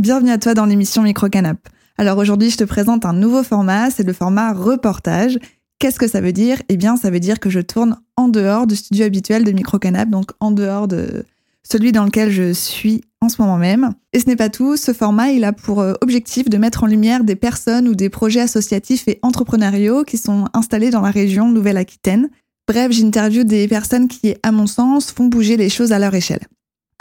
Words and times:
Bienvenue 0.00 0.30
à 0.30 0.38
toi 0.38 0.54
dans 0.54 0.64
l'émission 0.64 1.02
Microcanap. 1.02 1.58
Alors 1.98 2.16
aujourd'hui, 2.16 2.48
je 2.48 2.56
te 2.56 2.64
présente 2.64 3.04
un 3.04 3.12
nouveau 3.12 3.42
format, 3.42 3.90
c'est 3.90 4.02
le 4.02 4.14
format 4.14 4.54
reportage. 4.54 5.38
Qu'est-ce 5.78 5.98
que 5.98 6.08
ça 6.08 6.22
veut 6.22 6.32
dire? 6.32 6.62
Eh 6.70 6.78
bien, 6.78 6.96
ça 6.96 7.10
veut 7.10 7.20
dire 7.20 7.38
que 7.38 7.50
je 7.50 7.60
tourne 7.60 8.00
en 8.16 8.28
dehors 8.28 8.66
du 8.66 8.76
studio 8.76 9.04
habituel 9.04 9.44
de 9.44 9.52
Microcanap, 9.52 10.08
donc 10.08 10.30
en 10.40 10.52
dehors 10.52 10.88
de 10.88 11.26
celui 11.62 11.92
dans 11.92 12.06
lequel 12.06 12.30
je 12.30 12.54
suis 12.54 13.02
en 13.20 13.28
ce 13.28 13.42
moment 13.42 13.58
même. 13.58 13.92
Et 14.14 14.20
ce 14.20 14.26
n'est 14.26 14.36
pas 14.36 14.48
tout, 14.48 14.78
ce 14.78 14.94
format, 14.94 15.32
il 15.32 15.44
a 15.44 15.52
pour 15.52 15.80
euh, 15.80 15.92
objectif 16.00 16.48
de 16.48 16.56
mettre 16.56 16.84
en 16.84 16.86
lumière 16.86 17.22
des 17.22 17.36
personnes 17.36 17.86
ou 17.86 17.94
des 17.94 18.08
projets 18.08 18.40
associatifs 18.40 19.06
et 19.06 19.18
entrepreneuriaux 19.20 20.04
qui 20.04 20.16
sont 20.16 20.46
installés 20.54 20.88
dans 20.88 21.02
la 21.02 21.10
région 21.10 21.50
Nouvelle-Aquitaine. 21.50 22.30
Bref, 22.66 22.90
j'interviewe 22.90 23.44
des 23.44 23.68
personnes 23.68 24.08
qui, 24.08 24.34
à 24.42 24.50
mon 24.50 24.66
sens, 24.66 25.12
font 25.12 25.26
bouger 25.26 25.58
les 25.58 25.68
choses 25.68 25.92
à 25.92 25.98
leur 25.98 26.14
échelle. 26.14 26.46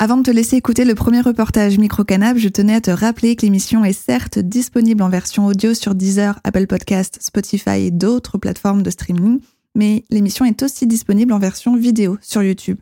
Avant 0.02 0.16
de 0.16 0.24
te 0.24 0.32
laisser 0.32 0.56
écouter 0.56 0.86
le 0.86 0.96
premier 0.96 1.20
reportage 1.20 1.78
Microcanap, 1.78 2.38
je 2.38 2.48
tenais 2.48 2.76
à 2.76 2.80
te 2.80 2.90
rappeler 2.90 3.36
que 3.36 3.42
l'émission 3.42 3.84
est 3.84 3.92
certes 3.92 4.40
disponible 4.40 5.04
en 5.04 5.10
version 5.10 5.46
audio 5.46 5.74
sur 5.74 5.94
Deezer, 5.94 6.40
Apple 6.46 6.68
Podcast, 6.68 7.18
Spotify 7.20 7.82
et 7.82 7.92
d'autres 7.92 8.38
plateformes 8.38 8.82
de 8.82 8.90
streaming, 8.92 9.42
mais 9.76 10.06
l'émission 10.10 10.46
est 10.46 10.64
aussi 10.64 10.88
disponible 10.88 11.34
en 11.34 11.38
version 11.38 11.76
vidéo 11.76 12.18
sur 12.22 12.42
YouTube. 12.42 12.80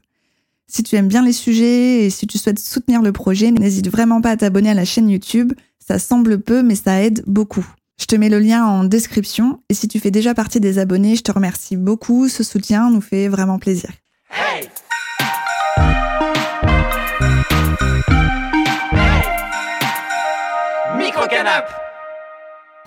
Si 0.68 0.84
tu 0.84 0.96
aimes 0.96 1.08
bien 1.08 1.26
les 1.26 1.34
sujets 1.34 2.05
et 2.05 2.12
si 2.12 2.27
tu 2.27 2.38
souhaites 2.38 2.60
soutenir 2.60 3.02
le 3.02 3.12
projet, 3.12 3.49
n'hésite 3.49 3.90
vraiment 3.90 4.22
pas 4.22 4.30
à 4.30 4.38
t'abonner 4.38 4.70
à 4.70 4.76
la 4.76 4.86
chaîne 4.86 5.10
YouTube. 5.10 5.54
Ça 5.80 5.98
semble 5.98 6.40
peu, 6.40 6.62
mais 6.62 6.76
ça 6.76 7.02
aide 7.02 7.24
beaucoup. 7.26 7.66
Je 7.99 8.05
te 8.05 8.16
mets 8.16 8.30
le 8.30 8.38
lien 8.38 8.63
en 8.63 8.84
description 8.84 9.60
et 9.70 9.74
si 9.74 9.88
tu 9.88 9.99
fais 9.99 10.12
déjà 10.12 10.36
partie 10.36 10.60
des 10.60 10.77
abonnés, 10.77 11.16
je 11.16 11.24
te 11.24 11.32
remercie 11.32 11.77
beaucoup. 11.77 12.30
Ce 12.30 12.44
soutien 12.44 12.91
nous 12.91 13.02
fait 13.02 13.27
vraiment 13.27 13.58
plaisir. 13.58 13.90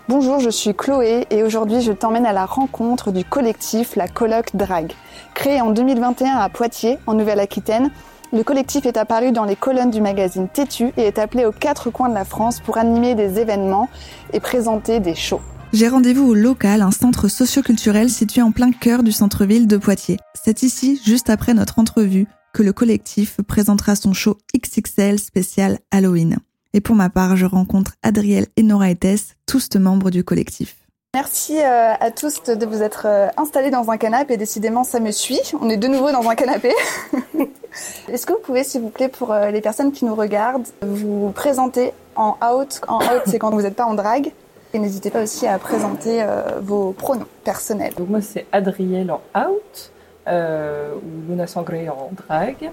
Bonjour, 0.08 0.40
je 0.40 0.50
suis 0.50 0.74
Chloé 0.74 1.26
et 1.30 1.42
aujourd'hui 1.44 1.82
je 1.82 1.92
t'emmène 1.92 2.26
à 2.26 2.32
la 2.32 2.44
rencontre 2.44 3.12
du 3.12 3.24
collectif 3.24 3.94
La 3.96 4.08
Coloc 4.08 4.56
Drag. 4.56 4.92
Créé 5.34 5.60
en 5.60 5.70
2021 5.70 6.36
à 6.36 6.48
Poitiers, 6.48 6.98
en 7.06 7.14
Nouvelle-Aquitaine, 7.14 7.90
le 8.32 8.42
collectif 8.42 8.86
est 8.86 8.96
apparu 8.96 9.32
dans 9.32 9.44
les 9.44 9.56
colonnes 9.56 9.90
du 9.90 10.00
magazine 10.00 10.48
Tétu 10.48 10.92
et 10.96 11.02
est 11.02 11.18
appelé 11.18 11.44
aux 11.44 11.52
quatre 11.52 11.90
coins 11.90 12.08
de 12.08 12.14
la 12.14 12.24
France 12.24 12.60
pour 12.60 12.78
animer 12.78 13.14
des 13.14 13.38
événements 13.38 13.88
et 14.32 14.40
présenter 14.40 15.00
des 15.00 15.14
shows. 15.14 15.40
J'ai 15.72 15.88
rendez-vous 15.88 16.26
au 16.26 16.34
local, 16.34 16.82
un 16.82 16.90
centre 16.90 17.28
socioculturel 17.28 18.10
situé 18.10 18.42
en 18.42 18.50
plein 18.50 18.72
cœur 18.72 19.04
du 19.04 19.12
centre-ville 19.12 19.68
de 19.68 19.76
Poitiers. 19.76 20.18
C'est 20.34 20.64
ici, 20.64 21.00
juste 21.04 21.30
après 21.30 21.54
notre 21.54 21.78
entrevue, 21.78 22.26
que 22.52 22.64
le 22.64 22.72
collectif 22.72 23.40
présentera 23.46 23.94
son 23.94 24.12
show 24.12 24.38
XXL 24.56 25.20
spécial 25.20 25.78
Halloween. 25.92 26.38
Et 26.72 26.80
pour 26.80 26.94
ma 26.94 27.10
part, 27.10 27.36
je 27.36 27.46
rencontre 27.46 27.94
Adriel 28.02 28.46
et 28.56 28.62
Nora 28.62 28.90
Etes, 28.90 29.36
tous 29.46 29.68
membres 29.76 30.10
du 30.10 30.22
collectif. 30.22 30.76
Merci 31.14 31.58
euh, 31.58 31.94
à 31.98 32.12
tous 32.12 32.44
de 32.44 32.64
vous 32.64 32.82
être 32.82 33.06
euh, 33.06 33.26
installés 33.36 33.72
dans 33.72 33.90
un 33.90 33.96
canapé 33.96 34.34
et 34.34 34.36
décidément 34.36 34.84
ça 34.84 35.00
me 35.00 35.10
suit. 35.10 35.40
On 35.60 35.68
est 35.68 35.76
de 35.76 35.88
nouveau 35.88 36.12
dans 36.12 36.28
un 36.28 36.36
canapé. 36.36 36.72
Est-ce 38.08 38.26
que 38.26 38.34
vous 38.34 38.38
pouvez, 38.38 38.62
s'il 38.62 38.82
vous 38.82 38.90
plaît, 38.90 39.08
pour 39.08 39.32
euh, 39.32 39.50
les 39.50 39.60
personnes 39.60 39.90
qui 39.90 40.04
nous 40.04 40.14
regardent, 40.14 40.68
vous 40.82 41.32
présenter 41.32 41.92
en 42.14 42.36
out 42.54 42.80
En 42.86 42.98
out, 42.98 43.22
c'est 43.26 43.40
quand 43.40 43.50
vous 43.50 43.62
n'êtes 43.62 43.74
pas 43.74 43.86
en 43.86 43.94
drague. 43.94 44.30
Et 44.72 44.78
n'hésitez 44.78 45.10
pas 45.10 45.24
aussi 45.24 45.48
à 45.48 45.58
présenter 45.58 46.24
vos 46.60 46.92
pronoms 46.92 47.26
personnels. 47.42 47.92
Donc 47.98 48.08
moi, 48.08 48.20
c'est 48.20 48.46
Adriel 48.52 49.10
en 49.10 49.20
out, 49.36 49.90
ou 50.28 51.28
Luna 51.28 51.48
Sangré 51.48 51.88
en 51.88 52.10
drague. 52.12 52.70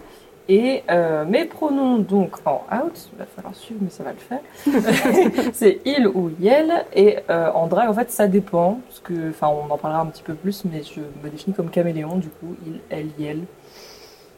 Et 0.49 0.83
euh, 0.89 1.25
mes 1.25 1.45
pronoms, 1.45 1.97
donc 1.97 2.35
en 2.45 2.63
out, 2.73 3.09
il 3.11 3.19
va 3.19 3.25
falloir 3.25 3.53
suivre, 3.53 3.81
mais 3.83 3.89
ça 3.89 4.03
va 4.03 4.11
le 4.11 4.17
faire. 4.17 5.51
c'est 5.53 5.81
il 5.83 6.07
ou 6.07 6.31
yel. 6.39 6.85
Et 6.93 7.17
euh, 7.29 7.51
en 7.51 7.67
drag, 7.67 7.89
en 7.89 7.93
fait, 7.93 8.09
ça 8.11 8.27
dépend. 8.27 8.79
Parce 8.87 8.99
que, 9.01 9.29
enfin, 9.29 9.47
on 9.47 9.69
en 9.71 9.77
parlera 9.77 10.01
un 10.01 10.05
petit 10.05 10.23
peu 10.23 10.35
plus, 10.35 10.63
mais 10.63 10.83
je 10.83 11.01
me 11.23 11.29
définis 11.29 11.53
comme 11.53 11.69
caméléon, 11.69 12.15
du 12.15 12.29
coup, 12.29 12.55
il, 12.65 12.79
elle, 12.89 13.09
yel. 13.19 13.41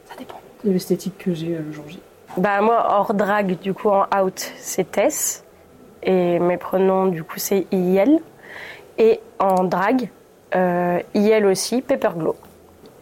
Ça 0.05 0.15
dépend 0.17 0.41
de 0.63 0.71
l'esthétique 0.71 1.17
que 1.19 1.33
j'ai 1.33 1.55
euh, 1.55 1.61
le 1.65 1.71
jour 1.71 1.85
J. 1.87 1.99
Bah, 2.37 2.61
moi, 2.61 2.87
hors 2.89 3.13
drag, 3.13 3.59
du 3.59 3.75
coup, 3.75 3.89
en 3.89 4.05
out, 4.19 4.51
c'est 4.57 4.91
Tess. 4.91 5.43
Et 6.01 6.39
mes 6.39 6.57
pronoms, 6.57 7.07
du 7.07 7.23
coup, 7.23 7.37
c'est 7.37 7.67
yel. 7.71 8.19
Et 8.97 9.19
en 9.37 9.63
drag, 9.63 10.09
euh, 10.55 10.99
yel 11.13 11.45
aussi, 11.45 11.83
Pepperglow 11.83 12.35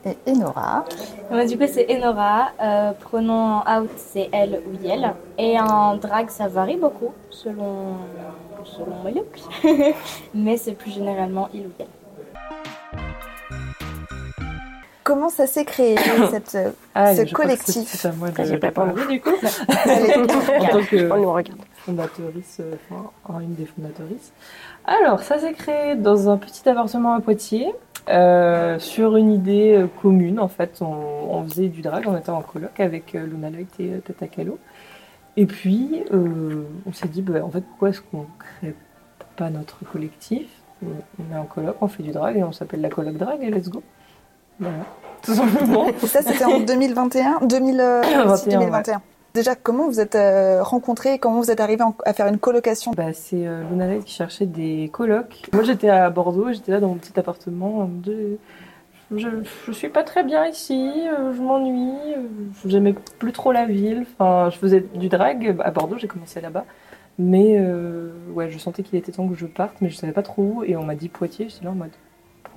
et 0.07 0.31
Enora. 0.31 0.85
Moi, 1.29 1.45
du 1.45 1.57
coup, 1.57 1.65
c'est 1.67 1.87
Enora. 1.95 2.49
Euh, 2.61 2.91
pronom 2.93 3.59
out, 3.59 3.89
c'est 3.97 4.29
elle 4.31 4.61
ou 4.67 4.85
yel. 4.85 5.13
Et 5.37 5.59
en 5.59 5.95
drag, 5.95 6.29
ça 6.29 6.47
varie 6.47 6.77
beaucoup 6.77 7.13
selon, 7.29 7.97
selon 8.63 8.95
mon 9.03 9.11
look. 9.13 9.39
Mais 10.33 10.57
c'est 10.57 10.73
plus 10.73 10.91
généralement 10.91 11.49
il 11.53 11.67
ou 11.67 11.71
yel. 11.79 11.87
Comment 15.03 15.29
ça 15.29 15.47
s'est 15.47 15.63
créé, 15.63 15.95
cette, 16.31 16.57
ah, 16.93 17.15
ce 17.15 17.33
collectif 17.33 17.87
C'est 17.87 18.09
à 18.09 18.11
moi 18.11 18.29
de 18.29 18.43
J'ai 18.43 18.57
pas 18.57 18.71
parlé 18.71 19.05
du 19.07 19.21
coup. 19.21 19.29
en 19.69 20.67
tant 20.67 20.83
que 20.83 21.09
fondatrice, 21.87 22.57
euh, 22.59 22.75
enfin, 22.89 23.39
une 23.39 23.55
des 23.55 23.65
fondatrices. 23.65 24.33
Alors, 24.85 25.21
ça 25.21 25.39
s'est 25.39 25.53
créé 25.53 25.95
dans 25.95 26.29
un 26.29 26.37
petit 26.37 26.67
appartement 26.67 27.13
à 27.13 27.21
Poitiers. 27.21 27.73
Euh, 28.09 28.79
sur 28.79 29.17
une 29.17 29.33
idée 29.33 29.75
euh, 29.75 29.87
commune. 30.01 30.39
En 30.39 30.47
fait, 30.47 30.81
on, 30.81 31.43
faisait 31.49 31.67
du 31.67 31.81
drag, 31.81 32.05
on 32.07 32.15
était 32.15 32.29
en 32.29 32.41
coloc 32.41 32.79
avec 32.79 33.11
Luna 33.13 33.49
Loit 33.49 33.65
et 33.79 33.99
Tata 33.99 34.27
Kalo. 34.27 34.59
Et 35.35 35.45
puis, 35.45 36.03
on 36.11 36.93
s'est 36.93 37.09
dit, 37.09 37.21
bah, 37.21 37.43
en 37.43 37.49
fait, 37.49 37.61
pourquoi 37.61 37.89
est-ce 37.89 38.01
qu'on 38.01 38.25
crée 38.39 38.75
pas 39.35 39.49
notre 39.49 39.83
collectif? 39.85 40.47
On 40.83 41.35
est 41.35 41.37
en 41.37 41.45
coloc, 41.45 41.75
on 41.81 41.87
fait 41.87 42.03
du 42.03 42.11
drag 42.11 42.37
et 42.37 42.43
on 42.43 42.51
s'appelle 42.51 42.81
la 42.81 42.89
coloc 42.89 43.17
drag 43.17 43.43
et 43.43 43.49
let's 43.49 43.69
go. 43.69 43.83
Voilà, 44.59 44.85
tout 45.21 45.33
simplement. 45.33 45.87
Ça, 46.03 46.21
c'était 46.21 46.45
en 46.45 46.59
2021 46.61 47.39
2021. 47.41 49.01
Déjà, 49.33 49.55
comment 49.55 49.87
vous 49.87 49.99
êtes 49.99 50.15
euh, 50.15 50.63
rencontrés? 50.63 51.19
Comment 51.19 51.39
vous 51.39 51.51
êtes 51.51 51.59
arrivés 51.59 51.83
à 52.05 52.13
faire 52.13 52.27
une 52.27 52.39
colocation? 52.39 52.91
Bah, 52.91 53.13
C'est 53.13 53.45
euh, 53.45 53.99
qui 54.03 54.13
cherchait 54.13 54.45
des 54.45 54.89
colocs. 54.91 55.43
Moi, 55.53 55.63
j'étais 55.63 55.89
à 55.89 56.09
Bordeaux, 56.09 56.51
j'étais 56.51 56.71
là 56.71 56.79
dans 56.79 56.87
mon 56.87 56.95
petit 56.95 57.17
appartement. 57.19 57.89
Je, 59.11 59.27
je 59.65 59.71
suis 59.71 59.89
pas 59.89 60.03
très 60.03 60.23
bien 60.23 60.45
ici, 60.47 60.91
euh, 61.07 61.33
je 61.33 61.41
m'ennuie, 61.41 61.97
j'aimais 62.65 62.93
plus 63.19 63.31
trop 63.31 63.51
la 63.53 63.65
ville. 63.65 64.05
Enfin, 64.17 64.49
je 64.49 64.57
faisais 64.57 64.81
du 64.95 65.07
drag 65.07 65.55
à 65.63 65.71
Bordeaux, 65.71 65.97
j'ai 65.97 66.07
commencé 66.07 66.41
là-bas. 66.41 66.65
Mais 67.19 67.59
ouais, 68.33 68.49
je 68.49 68.57
sentais 68.59 68.83
qu'il 68.83 68.97
était 68.97 69.11
temps 69.11 69.27
que 69.27 69.35
je 69.35 69.45
parte, 69.45 69.77
mais 69.81 69.89
je 69.89 69.95
savais 69.95 70.13
pas 70.13 70.23
trop 70.23 70.41
où. 70.43 70.63
Et 70.63 70.75
on 70.75 70.83
m'a 70.83 70.95
dit 70.95 71.09
Poitiers, 71.09 71.49
j'étais 71.49 71.65
là 71.65 71.71
en 71.71 71.75
mode 71.75 71.91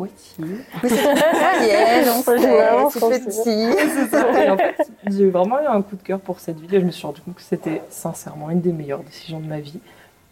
Poitiers. 0.00 0.44
Mais 0.82 0.88
c'est 0.88 2.10
on 2.10 2.88
c'est 2.88 3.24
petit. 3.26 4.50
en 4.50 4.56
fait, 4.56 4.90
j'ai 5.10 5.28
vraiment 5.28 5.60
eu 5.60 5.66
un 5.66 5.82
coup 5.82 5.96
de 5.96 6.02
cœur 6.02 6.20
pour 6.20 6.40
cette 6.40 6.58
ville 6.58 6.74
et 6.74 6.80
je 6.80 6.86
me 6.86 6.90
suis 6.90 7.06
rendu 7.06 7.20
compte 7.20 7.34
que 7.34 7.42
c'était 7.42 7.82
sincèrement 7.90 8.48
une 8.48 8.62
des 8.62 8.72
meilleures 8.72 9.02
décisions 9.02 9.40
de 9.40 9.46
ma 9.46 9.60
vie. 9.60 9.78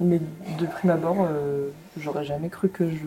Mais 0.00 0.20
de 0.58 0.64
prime 0.64 0.88
abord, 0.88 1.18
euh, 1.20 1.68
j'aurais 1.98 2.24
jamais 2.24 2.48
cru 2.48 2.70
que 2.70 2.88
je 2.88 3.04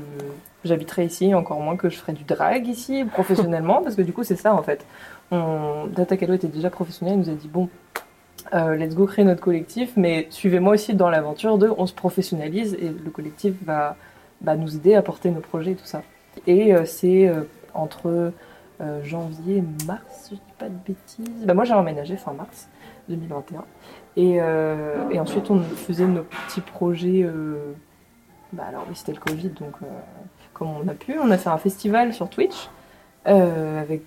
j'habiterais 0.64 1.08
ici, 1.08 1.34
encore 1.34 1.60
moins 1.62 1.78
que 1.78 1.90
je 1.90 1.98
ferais 1.98 2.14
du 2.14 2.26
drag 2.26 2.68
ici 2.68 3.06
professionnellement, 3.06 3.82
parce 3.82 3.96
que 3.96 4.04
du 4.04 4.14
coup 4.14 4.24
c'est 4.24 4.36
ça 4.36 4.54
en 4.54 4.62
fait. 4.62 4.86
On, 5.32 5.88
Data 5.88 6.16
Kalo 6.16 6.36
était 6.36 6.48
déjà 6.48 6.70
professionnel, 6.70 7.16
il 7.16 7.20
nous 7.22 7.30
a 7.32 7.34
dit 7.34 7.48
bon, 7.48 7.70
euh, 8.54 8.76
let's 8.76 8.94
go 8.94 9.08
créer 9.08 9.26
notre 9.26 9.42
collectif, 9.42 9.94
mais 9.96 10.28
suivez-moi 10.30 10.76
aussi 10.76 10.94
dans 10.94 11.10
l'aventure 11.10 11.58
de 11.58 11.74
on 11.76 11.88
se 11.88 11.94
professionnalise 11.96 12.76
et 12.76 12.90
le 12.90 13.10
collectif 13.10 13.56
va, 13.66 13.96
va 14.44 14.56
nous 14.56 14.76
aider 14.76 14.94
à 14.94 15.02
porter 15.02 15.32
nos 15.32 15.42
projets 15.42 15.72
et 15.72 15.76
tout 15.76 15.88
ça. 15.88 16.04
Et 16.48 16.74
euh, 16.74 16.86
c'est 16.86 17.28
euh, 17.28 17.44
entre 17.74 18.32
euh, 18.82 19.04
janvier 19.04 19.58
et 19.58 19.86
mars, 19.86 20.04
si 20.24 20.36
je 20.36 20.40
dis 20.40 20.54
pas 20.58 20.70
de 20.70 20.78
bêtises. 20.86 21.46
Bah, 21.46 21.54
moi, 21.54 21.64
j'ai 21.64 21.74
emménagé 21.74 22.18
fin 22.18 22.34
mars 22.34 22.68
2021. 23.10 23.64
Et, 24.18 24.36
et, 25.12 25.20
ensuite, 25.20 25.50
on 25.50 25.62
faisait 25.62 26.06
nos 26.06 26.24
petits 26.24 26.62
projets. 26.62 27.26
bah, 28.52 28.64
alors, 28.68 28.86
oui, 28.90 28.96
c'était 28.96 29.14
le 29.14 29.20
Covid, 29.20 29.50
donc 29.50 29.74
comme 30.54 30.68
on 30.68 30.88
a 30.88 30.94
pu, 30.94 31.18
on 31.18 31.32
a 31.32 31.38
fait 31.38 31.50
un 31.50 31.58
festival 31.58 32.14
sur 32.14 32.30
Twitch 32.30 32.70
avec 33.26 34.02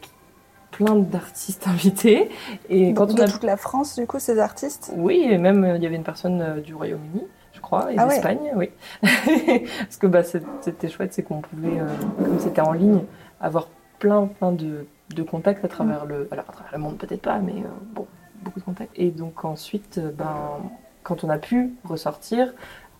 plein 0.70 0.94
d'artistes 0.94 1.66
invités. 1.68 2.30
Et 2.68 2.92
quand 2.92 3.12
on 3.12 3.16
a... 3.16 3.28
toute 3.28 3.44
la 3.44 3.56
France, 3.56 3.98
du 3.98 4.06
coup, 4.06 4.18
ces 4.18 4.38
artistes? 4.38 4.92
Oui, 4.96 5.26
et 5.28 5.38
même 5.38 5.74
il 5.76 5.82
y 5.82 5.86
avait 5.86 5.96
une 5.96 6.04
personne 6.04 6.60
du 6.60 6.74
Royaume-Uni 6.74 7.24
crois, 7.60 7.92
et 7.92 7.96
ah 7.98 8.06
d'Espagne, 8.06 8.52
oui. 8.56 8.70
Parce 9.02 9.96
que 9.96 10.06
bah, 10.06 10.22
c'était 10.22 10.88
chouette, 10.88 11.12
c'est 11.12 11.22
qu'on 11.22 11.40
pouvait, 11.40 11.80
euh, 11.80 11.86
comme 12.18 12.38
c'était 12.38 12.60
en 12.60 12.72
ligne, 12.72 13.02
avoir 13.40 13.68
plein, 13.98 14.26
plein 14.26 14.52
de, 14.52 14.86
de 15.14 15.22
contacts 15.22 15.64
à 15.64 15.68
travers, 15.68 16.04
le, 16.04 16.28
alors, 16.30 16.44
à 16.48 16.52
travers 16.52 16.72
le 16.72 16.78
monde, 16.78 16.98
peut-être 16.98 17.22
pas, 17.22 17.38
mais 17.38 17.52
euh, 17.52 17.68
bon, 17.94 18.06
beaucoup 18.42 18.60
de 18.60 18.64
contacts. 18.64 18.92
Et 18.96 19.10
donc 19.10 19.44
ensuite, 19.44 19.98
euh, 19.98 20.10
ben, 20.10 20.60
quand 21.02 21.24
on 21.24 21.30
a 21.30 21.38
pu 21.38 21.74
ressortir, 21.84 22.52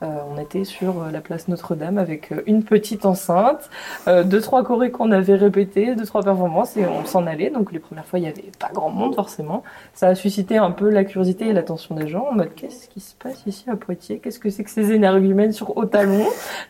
Euh, 0.02 0.06
on 0.28 0.40
était 0.40 0.64
sur 0.64 1.02
euh, 1.02 1.10
la 1.12 1.20
place 1.20 1.46
Notre-Dame 1.46 1.98
avec 1.98 2.32
euh, 2.32 2.42
une 2.46 2.64
petite 2.64 3.06
enceinte, 3.06 3.70
deux 4.06 4.40
trois 4.40 4.64
chorés 4.64 4.90
qu'on 4.90 5.12
avait 5.12 5.36
répétés, 5.36 5.94
deux 5.94 6.04
trois 6.04 6.22
performances 6.22 6.76
et 6.76 6.84
on 6.84 7.04
s'en 7.04 7.26
allait. 7.26 7.50
Donc 7.50 7.70
les 7.72 7.78
premières 7.78 8.04
fois 8.04 8.18
il 8.18 8.24
y 8.24 8.28
avait 8.28 8.50
pas 8.58 8.70
grand 8.74 8.90
monde 8.90 9.14
forcément. 9.14 9.62
Ça 9.94 10.08
a 10.08 10.14
suscité 10.14 10.58
un 10.58 10.72
peu 10.72 10.90
la 10.90 11.04
curiosité 11.04 11.46
et 11.46 11.52
l'attention 11.52 11.94
des 11.94 12.08
gens 12.08 12.26
en 12.30 12.34
mode 12.34 12.54
qu'est-ce 12.54 12.88
qui 12.88 13.00
se 13.00 13.14
passe 13.14 13.44
ici 13.46 13.70
à 13.70 13.76
Poitiers? 13.76 14.18
Qu'est-ce 14.18 14.40
que 14.40 14.50
c'est 14.50 14.64
que 14.64 14.70
ces 14.70 14.92
énergumènes 14.92 15.52
sur 15.52 15.76
haut 15.76 15.86
talon? 15.86 16.24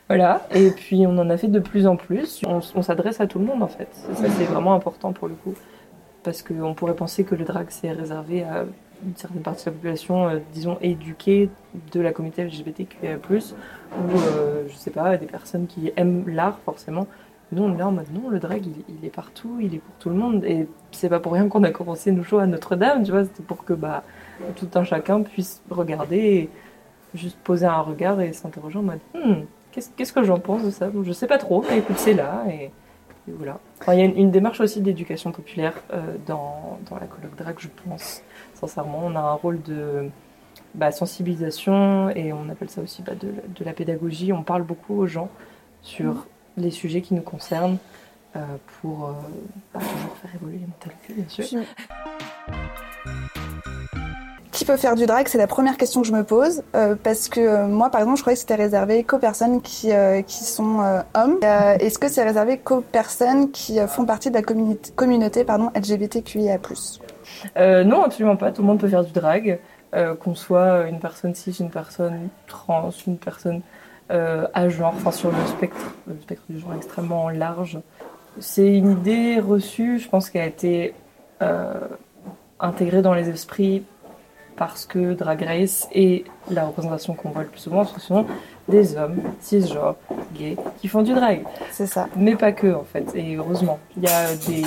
Voilà. 0.09 0.43
Et 0.53 0.71
puis 0.71 1.07
on 1.07 1.17
en 1.19 1.31
a 1.31 1.37
fait 1.37 1.49
de 1.49 1.61
plus 1.61 1.87
en 1.87 1.97
plus. 1.97 2.43
On, 2.47 2.61
on 2.75 2.83
s'adresse 2.83 3.21
à 3.21 3.27
tout 3.27 3.39
le 3.39 3.47
monde 3.47 3.63
en 3.63 3.69
fait. 3.69 3.89
Ça 4.15 4.29
c'est 4.37 4.45
vraiment 4.45 4.75
important 4.75 5.13
pour 5.13 5.29
le 5.29 5.35
coup 5.35 5.55
parce 6.23 6.43
qu'on 6.43 6.75
pourrait 6.75 6.95
penser 6.95 7.25
que 7.25 7.35
le 7.35 7.45
drag 7.45 7.67
c'est 7.71 7.91
réservé 7.91 8.45
à 8.45 8.65
une 9.05 9.17
certaine 9.17 9.43
partie 9.43 9.65
de 9.65 9.71
la 9.71 9.75
population, 9.75 10.29
euh, 10.29 10.39
disons, 10.53 10.79
éduquée 10.81 11.51
de 11.93 12.01
la 12.01 12.13
communauté 12.13 12.45
LGBTQIA+, 12.45 13.17
ou, 13.17 14.19
euh, 14.19 14.65
je 14.69 14.75
sais 14.75 14.91
pas, 14.91 15.17
des 15.17 15.27
personnes 15.27 15.67
qui 15.67 15.93
aiment 15.97 16.29
l'art, 16.29 16.59
forcément. 16.65 17.07
Nous, 17.53 17.63
on 17.63 17.75
est 17.75 17.79
là 17.79 17.89
en 17.89 17.93
mode, 17.93 18.13
non, 18.13 18.31
le 18.31 18.41
drag, 18.41 18.65
il, 18.67 19.05
est 19.05 19.11
partout, 19.11 19.59
il 19.61 19.75
est 19.75 19.79
pour 19.79 19.95
tout 19.97 20.09
le 20.09 20.17
monde. 20.17 20.45
Et 20.45 20.67
c'est 20.93 21.09
pas 21.09 21.21
pour 21.21 21.33
rien 21.33 21.49
qu'on 21.49 21.63
a 21.63 21.71
commencé 21.71 22.11
nos 22.11 22.23
shows 22.23 22.39
à 22.39 22.47
Notre-Dame, 22.47 23.05
tu 23.05 23.13
vois, 23.13 23.25
c'était 23.25 23.43
pour 23.43 23.65
que 23.65 23.75
bah, 23.75 24.03
tout 24.57 24.69
un 24.75 24.85
chacun 24.85 25.23
puisse 25.23 25.63
regarder, 25.71 26.49
juste 27.15 27.39
poser 27.45 27.67
un 27.67 27.81
regard 27.81 28.21
et 28.21 28.33
s'interroger 28.33 28.79
en 28.79 28.83
mode, 28.83 29.01
Hmm, 29.15 29.43
qu'est-ce 29.73 30.13
que 30.13 30.23
j'en 30.23 30.39
pense 30.39 30.65
de 30.65 30.71
ça? 30.71 30.91
Je 31.03 31.13
sais 31.13 31.27
pas 31.27 31.39
trop, 31.39 31.65
mais 31.69 31.79
écoute, 31.79 31.99
c'est 31.99 32.15
là, 32.15 32.45
et 32.49 32.71
il 33.27 33.99
y 33.99 34.03
a 34.03 34.05
une, 34.05 34.31
démarche 34.31 34.61
aussi 34.61 34.81
d'éducation 34.81 35.33
populaire 35.33 35.75
euh, 35.93 36.17
dans, 36.27 36.79
la 36.91 37.07
colloque 37.07 37.37
drag, 37.37 37.57
je 37.59 37.69
pense 37.69 38.23
sincèrement. 38.55 39.03
On 39.05 39.17
a 39.17 39.21
un 39.21 39.35
rôle 39.35 39.63
de 39.63 40.11
bah, 40.75 40.93
sensibilisation 40.93 42.11
et 42.11 42.33
on 42.33 42.49
appelle 42.49 42.71
ça 42.71 42.83
aussi 42.83 43.03
bah, 43.03 43.15
de, 43.15 43.29
de, 43.29 43.65
la 43.65 43.73
pédagogie. 43.73 44.33
On 44.33 44.43
parle 44.43 44.63
beaucoup 44.63 44.95
aux 44.95 45.07
gens 45.07 45.31
sur 45.83 46.27
les 46.57 46.71
sujets 46.71 47.01
qui 47.01 47.15
nous 47.15 47.23
concernent 47.23 47.79
euh, 48.37 48.41
pour 48.81 49.07
euh, 49.07 49.13
bah, 49.73 49.81
toujours 49.81 50.17
faire 50.17 50.35
évoluer 50.35 50.59
les 50.59 50.67
mentalités, 50.67 51.15
bien 51.15 51.29
sûr. 51.29 51.61
Peut 54.67 54.79
faire 54.79 54.95
du 54.95 55.05
drag 55.05 55.29
C'est 55.29 55.37
la 55.37 55.47
première 55.47 55.77
question 55.77 56.01
que 56.01 56.07
je 56.07 56.13
me 56.13 56.25
pose. 56.25 56.63
Euh, 56.75 56.95
parce 57.03 57.29
que 57.29 57.41
euh, 57.41 57.67
moi, 57.67 57.91
par 57.91 58.01
exemple, 58.01 58.17
je 58.17 58.23
croyais 58.23 58.35
que 58.35 58.41
c'était 58.41 58.55
réservé 58.55 59.05
qu'aux 59.05 59.19
personnes 59.19 59.61
qui, 59.61 59.93
euh, 59.93 60.23
qui 60.23 60.43
sont 60.43 61.03
hommes. 61.15 61.39
Est-ce 61.43 61.99
que 61.99 62.09
c'est 62.09 62.23
réservé 62.23 62.59
qu'aux 62.59 62.81
personnes 62.81 63.51
qui 63.51 63.79
font 63.87 64.07
partie 64.07 64.31
de 64.31 64.37
la 64.37 64.43
communauté, 64.43 65.45
LGBTQIA 65.75 66.59
non, 67.85 68.05
absolument 68.05 68.37
pas. 68.37 68.53
Tout 68.53 68.63
le 68.63 68.69
monde 68.69 68.81
peut 68.81 68.89
faire 68.89 69.05
du 69.05 69.13
drag, 69.13 69.59
qu'on 69.93 70.35
soit 70.35 70.89
une 70.89 70.99
personne 70.99 71.35
cis, 71.35 71.57
une 71.61 71.71
personne 71.71 72.29
trans, 72.47 72.91
une 73.07 73.19
personne 73.19 73.61
à 74.09 74.69
genre, 74.69 74.95
enfin 74.97 75.11
sur 75.11 75.31
le 75.31 75.47
spectre, 75.47 75.95
le 76.07 76.17
spectre 76.21 76.45
du 76.49 76.59
genre 76.59 76.75
extrêmement 76.75 77.29
large. 77.29 77.79
C'est 78.41 78.75
une 78.75 78.93
idée 78.93 79.41
reçue, 79.41 79.99
je 79.99 80.09
pense, 80.09 80.31
qui 80.31 80.39
a 80.39 80.47
été 80.47 80.95
intégrée 82.61 83.03
dans 83.03 83.15
les 83.15 83.29
esprits 83.29 83.85
parce 84.57 84.87
que 84.87 85.15
Drag 85.15 85.43
Race 85.43 85.89
est 85.93 86.25
la 86.51 86.67
représentation 86.67 87.15
qu'on 87.15 87.31
voit 87.31 87.43
le 87.43 87.49
plus 87.49 87.61
souvent, 87.61 87.85
ce 87.85 87.99
sont 88.01 88.27
des 88.69 88.97
hommes 88.97 89.21
cisgenres, 89.41 89.97
gays, 90.35 90.57
qui 90.81 90.89
font 90.89 91.03
du 91.03 91.13
drag. 91.15 91.45
C'est 91.71 91.87
ça. 91.87 92.09
Mais 92.17 92.35
pas 92.37 92.53
que, 92.53 92.73
en 92.75 92.85
fait, 92.85 93.05
et 93.15 93.37
heureusement. 93.37 93.79
Il 93.97 94.05
y 94.05 94.09
a 94.09 94.35
des 94.47 94.65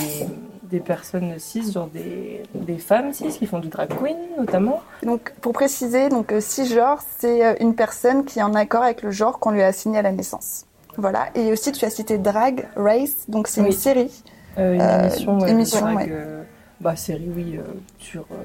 des 0.64 0.82
personnes 0.82 1.40
cis, 1.40 1.72
genre 1.72 1.88
des, 1.88 2.44
des 2.54 2.78
femmes 2.78 3.14
cis 3.14 3.30
qui 3.30 3.46
font 3.46 3.60
du 3.60 3.70
drag 3.70 3.88
queen 3.88 4.18
notamment. 4.38 4.82
Donc 5.02 5.32
pour 5.40 5.54
préciser, 5.54 6.10
donc 6.10 6.34
euh, 6.34 6.42
cisgenre, 6.42 7.00
c'est 7.20 7.46
euh, 7.46 7.54
une 7.62 7.74
personne 7.74 8.26
qui 8.26 8.40
est 8.40 8.44
en 8.44 8.54
accord 8.54 8.84
avec 8.84 9.02
le 9.02 9.12
genre 9.12 9.40
qu'on 9.40 9.52
lui 9.52 9.62
a 9.62 9.68
assigné 9.68 10.00
à 10.00 10.02
la 10.02 10.12
naissance. 10.12 10.66
Voilà. 10.98 11.28
Et 11.36 11.54
aussi 11.54 11.72
tu 11.72 11.86
as 11.86 11.90
cité 11.90 12.18
Drag 12.18 12.68
Race, 12.76 13.16
donc 13.30 13.48
c'est 13.48 13.62
Oui. 13.62 13.68
une 13.68 13.72
série. 13.72 14.24
Euh, 14.58 14.74
une 14.74 14.82
Euh, 14.82 15.08
émission, 15.08 15.40
ouais, 15.40 15.52
émission, 15.52 15.80
drag, 15.80 15.96
ouais. 15.96 16.08
euh, 16.10 16.44
bah, 16.82 16.98
série, 16.98 17.30
oui, 17.34 17.56
euh, 17.58 17.62
sur 18.00 18.26
euh, 18.34 18.36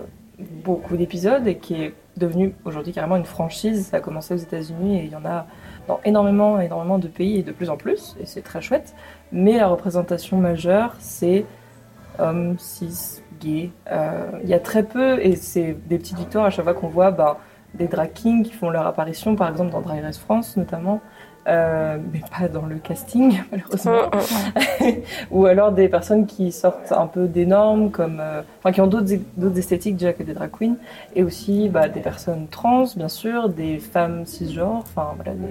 beaucoup 0.64 0.96
d'épisodes 0.96 1.46
et 1.46 1.56
qui 1.56 1.74
est 1.74 1.94
devenue 2.16 2.54
aujourd'hui 2.64 2.92
carrément 2.92 3.16
une 3.16 3.24
franchise. 3.24 3.86
Ça 3.86 3.98
a 3.98 4.00
commencé 4.00 4.34
aux 4.34 4.38
États-Unis 4.38 4.98
et 4.98 5.04
il 5.04 5.10
y 5.10 5.16
en 5.16 5.24
a 5.24 5.46
dans 5.88 6.00
énormément, 6.04 6.60
énormément 6.60 6.98
de 6.98 7.08
pays 7.08 7.38
et 7.38 7.42
de 7.42 7.52
plus 7.52 7.70
en 7.70 7.76
plus, 7.76 8.16
et 8.20 8.26
c'est 8.26 8.42
très 8.42 8.60
chouette. 8.60 8.94
Mais 9.32 9.58
la 9.58 9.68
représentation 9.68 10.36
majeure, 10.38 10.94
c'est 10.98 11.44
hommes, 12.18 12.56
cis, 12.58 13.22
gays. 13.40 13.70
Euh, 13.90 14.30
Il 14.42 14.48
y 14.48 14.54
a 14.54 14.60
très 14.60 14.82
peu, 14.82 15.18
et 15.20 15.36
c'est 15.36 15.76
des 15.88 15.98
petites 15.98 16.18
victoires 16.18 16.44
à 16.44 16.50
chaque 16.50 16.64
fois 16.64 16.74
qu'on 16.74 16.88
voit 16.88 17.10
bah, 17.10 17.38
des 17.74 17.88
drag 17.88 18.12
kings 18.12 18.42
qui 18.42 18.52
font 18.52 18.70
leur 18.70 18.86
apparition, 18.86 19.34
par 19.34 19.48
exemple 19.48 19.72
dans 19.72 19.80
Drag 19.80 20.02
Race 20.02 20.18
France 20.18 20.56
notamment, 20.56 21.00
euh, 21.48 21.98
mais 22.12 22.20
pas 22.20 22.48
dans 22.48 22.66
le 22.66 22.76
casting 22.76 23.42
malheureusement. 23.50 24.10
Ou 25.30 25.46
alors 25.46 25.72
des 25.72 25.88
personnes 25.88 26.26
qui 26.26 26.52
sortent 26.52 26.92
un 26.92 27.06
peu 27.06 27.26
des 27.26 27.46
normes, 27.46 27.90
comme, 27.90 28.18
euh, 28.20 28.42
enfin, 28.58 28.72
qui 28.72 28.80
ont 28.80 28.86
d'autres 28.86 29.14
d'autres 29.36 29.58
esthétiques 29.58 29.96
déjà 29.96 30.12
que 30.12 30.22
des 30.22 30.34
drag 30.34 30.50
queens, 30.50 30.76
et 31.14 31.22
aussi 31.22 31.68
bah, 31.68 31.88
des 31.88 32.00
personnes 32.00 32.46
trans, 32.48 32.84
bien 32.96 33.08
sûr, 33.08 33.48
des 33.48 33.78
femmes 33.78 34.26
cisgenres, 34.26 34.84
enfin 34.84 35.12
voilà, 35.16 35.32
des, 35.32 35.48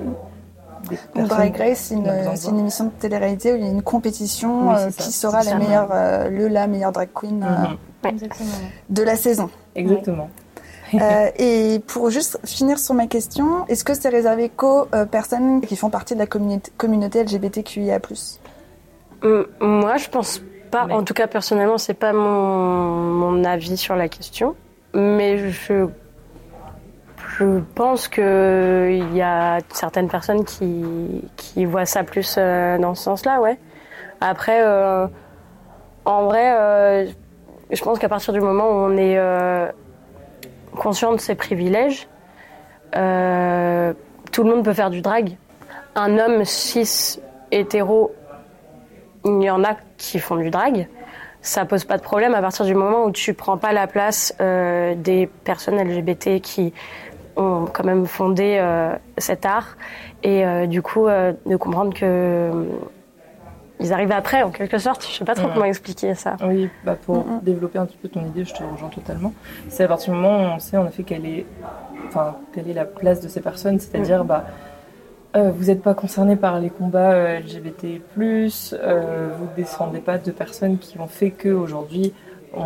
des 0.90 1.24
Drag 1.28 1.56
Race, 1.56 1.80
c'est 1.80 1.96
une, 1.96 2.08
une 2.50 2.60
émission 2.60 2.86
de 2.86 2.92
télé-réalité 2.92 3.54
où 3.54 3.56
il 3.56 3.64
y 3.64 3.68
a 3.68 3.72
une 3.72 3.82
compétition 3.82 4.70
Oui, 4.70 4.76
euh, 4.78 4.92
qui 4.92 5.12
sera 5.12 5.44
la 5.44 5.56
meilleure, 5.56 5.90
euh, 5.92 6.30
le 6.30 6.48
la 6.48 6.68
meilleure 6.68 6.92
drag 6.92 7.10
queen. 7.14 7.44
Ouais. 7.44 8.10
Exactement. 8.10 8.50
de 8.90 9.04
la 9.04 9.16
saison. 9.16 9.50
Exactement. 9.76 10.30
Euh, 10.94 11.30
et 11.38 11.80
pour 11.88 12.10
juste 12.10 12.40
finir 12.46 12.80
sur 12.80 12.94
ma 12.94 13.08
question, 13.08 13.66
est-ce 13.68 13.84
que 13.84 13.94
c'est 13.94 14.10
réservé 14.10 14.50
qu'aux 14.50 14.88
euh, 14.94 15.06
personnes 15.06 15.62
qui 15.62 15.76
font 15.76 15.90
partie 15.90 16.14
de 16.14 16.20
la 16.20 16.28
communauté, 16.28 16.72
communauté 16.78 17.24
LGBTQIA+. 17.24 18.00
Hum, 19.24 19.46
Moi, 19.60 19.98
je 19.98 20.10
pense 20.10 20.42
pas. 20.72 20.86
Mais- 20.86 20.94
En 20.94 21.04
tout 21.04 21.14
cas, 21.14 21.28
personnellement, 21.28 21.78
c'est 21.78 21.94
pas 21.94 22.14
mon, 22.14 22.20
mon 22.22 23.44
avis 23.44 23.78
sur 23.78 23.96
la 23.96 24.08
question. 24.10 24.56
Mais 24.94 25.50
je, 25.50 25.88
je 27.38 27.60
pense 27.76 28.08
que 28.08 28.90
il 28.92 29.16
y 29.16 29.22
a 29.22 29.60
certaines 29.74 30.10
personnes 30.10 30.44
qui, 30.44 31.24
qui 31.38 31.66
voient 31.66 31.86
ça 31.86 32.04
plus 32.04 32.36
euh, 32.38 32.78
dans 32.78 32.96
ce 32.96 33.04
sens-là, 33.04 33.40
ouais. 33.42 33.58
Après, 34.20 34.62
euh, 34.64 35.08
en 36.06 36.26
vrai, 36.26 37.08
je 37.72 37.84
pense 37.84 38.00
qu'à 38.00 38.10
partir 38.10 38.34
du 38.34 38.42
moment 38.42 38.66
où 38.70 38.74
on 38.74 38.98
est 38.98 39.18
conscient 40.76 41.14
de 41.14 41.20
ses 41.20 41.36
privilèges, 41.36 42.08
euh, 42.96 43.94
tout 44.32 44.44
le 44.44 44.50
monde 44.50 44.66
peut 44.66 44.74
faire 44.74 44.90
du 44.90 45.02
drag. 45.02 45.38
Un 45.96 46.18
homme 46.18 46.46
cis 46.46 47.20
hétéro 47.52 48.14
il 49.24 49.42
y 49.44 49.50
en 49.50 49.64
a 49.64 49.76
qui 49.98 50.20
font 50.20 50.38
du 50.38 50.50
drag. 50.50 50.88
Ça 51.42 51.66
pose 51.66 51.86
pas 51.86 51.98
de 51.98 52.02
problème 52.02 52.34
à 52.34 52.42
partir 52.42 52.66
du 52.66 52.74
moment 52.74 53.06
où 53.06 53.12
tu 53.12 53.34
prends 53.34 53.58
pas 53.58 53.72
la 53.72 53.88
place 53.88 54.34
euh, 54.42 54.96
des 54.96 55.28
personnes 55.44 55.80
LGBT 55.80 56.42
qui 56.42 56.74
ont 57.36 57.66
quand 57.72 57.84
même 57.84 58.06
fondé 58.06 58.58
euh, 58.60 58.96
cet 59.18 59.46
art 59.46 59.78
et 60.24 60.44
du 60.68 60.84
coup 60.84 61.08
de 61.08 61.56
comprendre 61.56 61.96
que 61.96 62.52
ils 63.82 63.92
arrivent 63.94 64.12
après 64.12 64.44
en 64.44 64.52
quelque 64.52 64.78
sorte. 64.78 65.06
Je 65.10 65.18
sais 65.18 65.26
pas 65.26 65.36
trop 65.36 65.48
Ouais. 65.48 65.54
comment 65.54 65.66
expliquer 65.66 66.16
ça. 66.16 66.38
Oui, 66.46 66.70
bah 66.86 66.96
pour 66.96 67.26
Mhm. 67.26 67.40
développer 67.42 67.80
un 67.80 67.86
petit 67.86 67.98
peu 67.98 68.08
ton 68.08 68.26
idée, 68.26 68.46
je 68.46 68.54
te 68.54 68.64
rejoins 68.64 68.90
totalement. 68.90 69.34
C'est 69.70 69.84
à 69.84 69.88
partir 69.88 70.14
du 70.14 70.20
moment 70.20 70.38
où 70.40 70.56
on 70.56 70.60
sait 70.60 70.78
en 70.78 70.88
effet 70.88 71.04
quelle 71.04 71.26
est, 71.26 71.46
enfin, 72.08 72.36
quelle 72.54 72.70
est 72.70 72.74
la 72.74 72.86
place 72.86 73.20
de 73.22 73.28
ces 73.28 73.42
personnes, 73.42 73.80
c'est-à-dire 73.80 74.24
bah, 74.24 74.46
euh, 75.36 75.50
vous 75.52 75.66
n'êtes 75.66 75.82
pas 75.82 75.94
concerné 75.94 76.36
par 76.36 76.60
les 76.60 76.70
combats 76.70 77.12
euh, 77.14 77.40
LGBT+, 77.40 78.02
euh, 78.74 79.30
vous 79.38 79.46
ne 79.46 79.56
descendez 79.56 80.00
pas 80.00 80.18
de 80.18 80.32
personnes 80.32 80.78
qui 80.78 81.00
ont 81.00 81.08
fait 81.08 81.32
qu'aujourd'hui 81.32 82.14
on, 82.54 82.64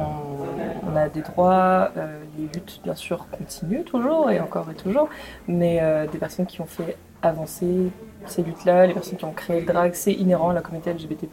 on 0.91 0.95
a 0.95 1.09
des 1.09 1.21
droits, 1.21 1.91
les 2.39 2.45
luttes 2.45 2.81
bien 2.83 2.95
sûr 2.95 3.27
continuent 3.37 3.83
toujours 3.83 4.31
et 4.31 4.39
encore 4.39 4.65
et 4.71 4.73
toujours, 4.73 5.09
mais 5.47 5.79
des 6.11 6.17
personnes 6.17 6.47
qui 6.47 6.59
ont 6.59 6.65
fait 6.65 6.97
avancer 7.21 7.91
ces 8.25 8.43
luttes-là, 8.43 8.87
les 8.87 8.93
personnes 8.93 9.17
qui 9.17 9.25
ont 9.25 9.33
créé 9.33 9.61
le 9.61 9.65
drag, 9.65 9.93
c'est 9.93 10.13
inhérent 10.13 10.49
à 10.49 10.53
la 10.53 10.61
communauté 10.61 10.93
LGBT+. 10.93 11.27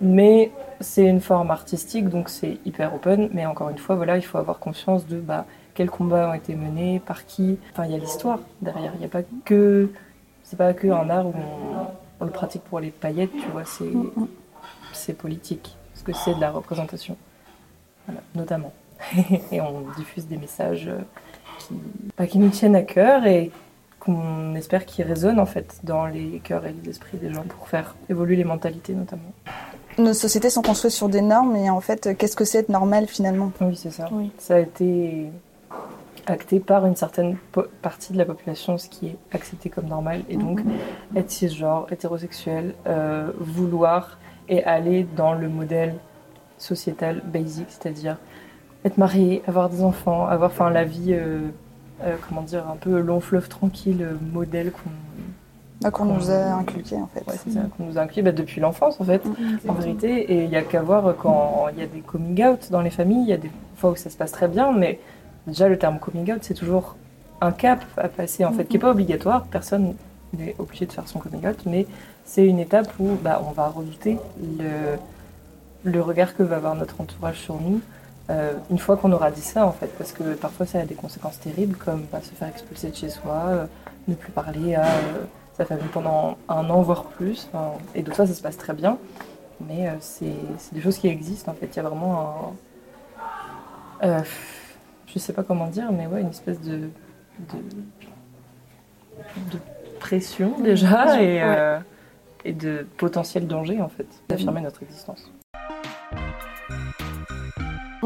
Mais 0.00 0.50
c'est 0.80 1.04
une 1.04 1.20
forme 1.20 1.50
artistique, 1.50 2.08
donc 2.08 2.28
c'est 2.28 2.58
hyper 2.64 2.94
open. 2.94 3.30
Mais 3.32 3.46
encore 3.46 3.70
une 3.70 3.78
fois, 3.78 3.94
voilà, 3.94 4.16
il 4.16 4.22
faut 4.22 4.38
avoir 4.38 4.58
conscience 4.58 5.06
de 5.06 5.20
bah, 5.20 5.46
quels 5.74 5.90
combats 5.90 6.30
ont 6.30 6.34
été 6.34 6.54
menés, 6.54 7.00
par 7.04 7.24
qui. 7.24 7.58
Enfin, 7.72 7.84
il 7.86 7.92
y 7.92 7.94
a 7.94 7.98
l'histoire 7.98 8.40
derrière. 8.60 8.92
Il 8.94 9.00
n'y 9.00 9.06
a 9.06 9.08
pas 9.08 9.22
que. 9.44 9.90
C'est 10.42 10.56
pas 10.56 10.74
que 10.74 10.88
un 10.88 11.08
art 11.08 11.26
où 11.26 11.34
on, 11.34 11.86
on 12.20 12.24
le 12.24 12.32
pratique 12.32 12.62
pour 12.64 12.80
les 12.80 12.90
paillettes, 12.90 13.32
tu 13.32 13.48
vois. 13.52 13.64
C'est 13.64 13.92
c'est 14.92 15.14
politique. 15.14 15.76
Parce 15.92 16.02
que 16.02 16.12
c'est 16.12 16.34
de 16.34 16.40
la 16.40 16.50
représentation. 16.50 17.16
Voilà, 18.06 18.20
notamment. 18.34 18.72
et 19.52 19.60
on 19.60 19.84
diffuse 19.96 20.26
des 20.26 20.36
messages 20.36 20.88
euh, 20.88 20.98
qui, 21.58 21.74
bah, 22.16 22.26
qui 22.26 22.38
nous 22.38 22.50
tiennent 22.50 22.76
à 22.76 22.82
cœur 22.82 23.26
et 23.26 23.50
qu'on 24.02 24.54
espère 24.56 24.84
qu'ils 24.84 25.04
résonnent 25.04 25.38
en 25.38 25.46
fait 25.46 25.78
dans 25.84 26.06
les 26.06 26.40
cœurs 26.42 26.66
et 26.66 26.74
les 26.82 26.90
esprits 26.90 27.18
des 27.18 27.32
gens 27.32 27.44
pour 27.44 27.68
faire 27.68 27.94
évoluer 28.10 28.34
les 28.36 28.44
mentalités 28.44 28.94
notamment. 28.94 29.32
Nos 29.96 30.14
sociétés 30.14 30.50
sont 30.50 30.62
construites 30.62 30.92
sur 30.92 31.08
des 31.08 31.20
normes 31.20 31.54
et 31.54 31.70
en 31.70 31.80
fait, 31.80 32.16
qu'est-ce 32.16 32.34
que 32.34 32.44
c'est 32.44 32.58
être 32.58 32.68
normal 32.68 33.06
finalement? 33.06 33.52
Oui, 33.60 33.76
c'est 33.76 33.90
ça. 33.90 34.08
Oui. 34.10 34.32
Ça 34.38 34.56
a 34.56 34.58
été 34.58 35.30
acté 36.26 36.60
par 36.60 36.86
une 36.86 36.96
certaine 36.96 37.36
partie 37.80 38.12
de 38.12 38.18
la 38.18 38.24
population, 38.24 38.78
ce 38.78 38.88
qui 38.88 39.08
est 39.08 39.16
accepté 39.32 39.68
comme 39.68 39.86
normal, 39.86 40.22
et 40.28 40.36
donc 40.36 40.60
mm-hmm. 40.60 41.18
être 41.18 41.30
cisgenre, 41.30 41.86
hétérosexuel, 41.90 42.74
euh, 42.86 43.30
vouloir 43.38 44.18
et 44.48 44.64
aller 44.64 45.06
dans 45.16 45.34
le 45.34 45.48
modèle 45.48 45.94
sociétal 46.58 47.22
basic, 47.24 47.66
c'est-à-dire 47.68 48.16
être 48.84 48.98
marié, 48.98 49.42
avoir 49.46 49.68
des 49.68 49.82
enfants, 49.82 50.26
avoir 50.26 50.50
enfin 50.50 50.70
la 50.70 50.84
vie, 50.84 51.12
euh, 51.12 51.48
euh, 52.04 52.16
comment 52.28 52.42
dire, 52.42 52.68
un 52.68 52.76
peu 52.76 53.00
long 53.00 53.20
fleuve 53.20 53.48
tranquille, 53.48 54.06
modèle 54.32 54.72
qu'on 54.72 54.90
bah, 55.82 55.90
qu'on 55.90 56.04
nous 56.04 56.30
a 56.30 56.52
inculqué 56.54 56.94
en 56.94 57.08
fait. 57.08 57.26
Ouais, 57.26 57.36
c'est 57.42 57.50
ça, 57.50 57.60
qu'on 57.76 57.84
nous 57.84 57.98
a 57.98 58.02
inculqué 58.02 58.22
bah, 58.22 58.32
depuis 58.32 58.60
l'enfance 58.60 59.00
en 59.00 59.04
fait, 59.04 59.24
mm-hmm. 59.26 59.68
en 59.68 59.72
vérité. 59.74 60.32
Et 60.32 60.44
il 60.44 60.48
n'y 60.48 60.56
a 60.56 60.62
qu'à 60.62 60.80
voir 60.80 61.14
quand 61.16 61.66
il 61.72 61.80
y 61.80 61.82
a 61.82 61.86
des 61.86 62.00
coming 62.00 62.44
out 62.44 62.70
dans 62.70 62.80
les 62.82 62.90
familles, 62.90 63.22
il 63.22 63.28
y 63.28 63.32
a 63.32 63.36
des 63.36 63.50
fois 63.76 63.90
où 63.90 63.96
ça 63.96 64.08
se 64.08 64.16
passe 64.16 64.32
très 64.32 64.48
bien, 64.48 64.72
mais 64.72 65.00
déjà 65.46 65.68
le 65.68 65.76
terme 65.78 65.98
coming 65.98 66.32
out, 66.32 66.38
c'est 66.42 66.54
toujours 66.54 66.96
un 67.40 67.50
cap 67.50 67.84
à 67.96 68.08
passer 68.08 68.44
en 68.44 68.52
fait, 68.52 68.64
qui 68.64 68.74
n'est 68.74 68.80
pas 68.80 68.92
obligatoire. 68.92 69.44
Personne 69.46 69.94
n'est 70.34 70.54
obligé 70.58 70.86
de 70.86 70.92
faire 70.92 71.08
son 71.08 71.18
coming 71.18 71.46
out, 71.46 71.58
mais 71.66 71.86
c'est 72.24 72.46
une 72.46 72.60
étape 72.60 72.88
où 73.00 73.16
bah, 73.22 73.42
on 73.48 73.50
va 73.50 73.68
redouter 73.68 74.18
le, 74.40 75.90
le 75.90 76.00
regard 76.00 76.36
que 76.36 76.44
va 76.44 76.56
avoir 76.56 76.76
notre 76.76 77.00
entourage 77.00 77.40
sur 77.40 77.60
nous. 77.60 77.80
Euh, 78.30 78.52
une 78.70 78.78
fois 78.78 78.96
qu'on 78.96 79.12
aura 79.12 79.30
dit 79.30 79.40
ça, 79.40 79.66
en 79.66 79.72
fait, 79.72 79.88
parce 79.98 80.12
que 80.12 80.34
parfois 80.34 80.66
ça 80.66 80.80
a 80.80 80.84
des 80.84 80.94
conséquences 80.94 81.40
terribles, 81.40 81.76
comme 81.76 82.04
bah, 82.10 82.20
se 82.22 82.30
faire 82.30 82.48
expulser 82.48 82.90
de 82.90 82.96
chez 82.96 83.08
soi, 83.08 83.44
euh, 83.48 83.66
ne 84.08 84.14
plus 84.14 84.32
parler 84.32 84.74
à 84.74 84.86
euh, 84.86 85.24
sa 85.56 85.64
famille 85.64 85.88
pendant 85.92 86.36
un 86.48 86.70
an, 86.70 86.82
voire 86.82 87.04
plus. 87.04 87.48
et 87.94 88.02
donc 88.02 88.14
ça, 88.14 88.26
ça 88.26 88.34
se 88.34 88.42
passe 88.42 88.56
très 88.56 88.74
bien, 88.74 88.98
mais 89.60 89.90
c'est 90.00 90.34
des 90.72 90.80
choses 90.80 90.98
qui 90.98 91.08
existent, 91.08 91.52
en 91.52 91.54
fait. 91.54 91.66
Il 91.66 91.76
y 91.76 91.80
a 91.80 91.82
vraiment 91.82 92.54
un 94.02 94.22
je 95.14 95.18
sais 95.18 95.32
pas 95.32 95.42
comment 95.42 95.66
dire, 95.66 95.92
mais 95.92 96.06
ouais, 96.06 96.22
une 96.22 96.30
espèce 96.30 96.60
de, 96.60 96.88
de, 97.38 97.58
pression 100.00 100.58
déjà 100.60 101.22
et, 101.22 101.42
euh, 101.42 101.78
et 102.44 102.52
de 102.52 102.86
potentiel 102.96 103.46
danger 103.46 103.80
en 103.80 103.88
fait 103.88 104.06
d'affirmer 104.28 104.60
notre 104.60 104.82
existence. 104.82 105.30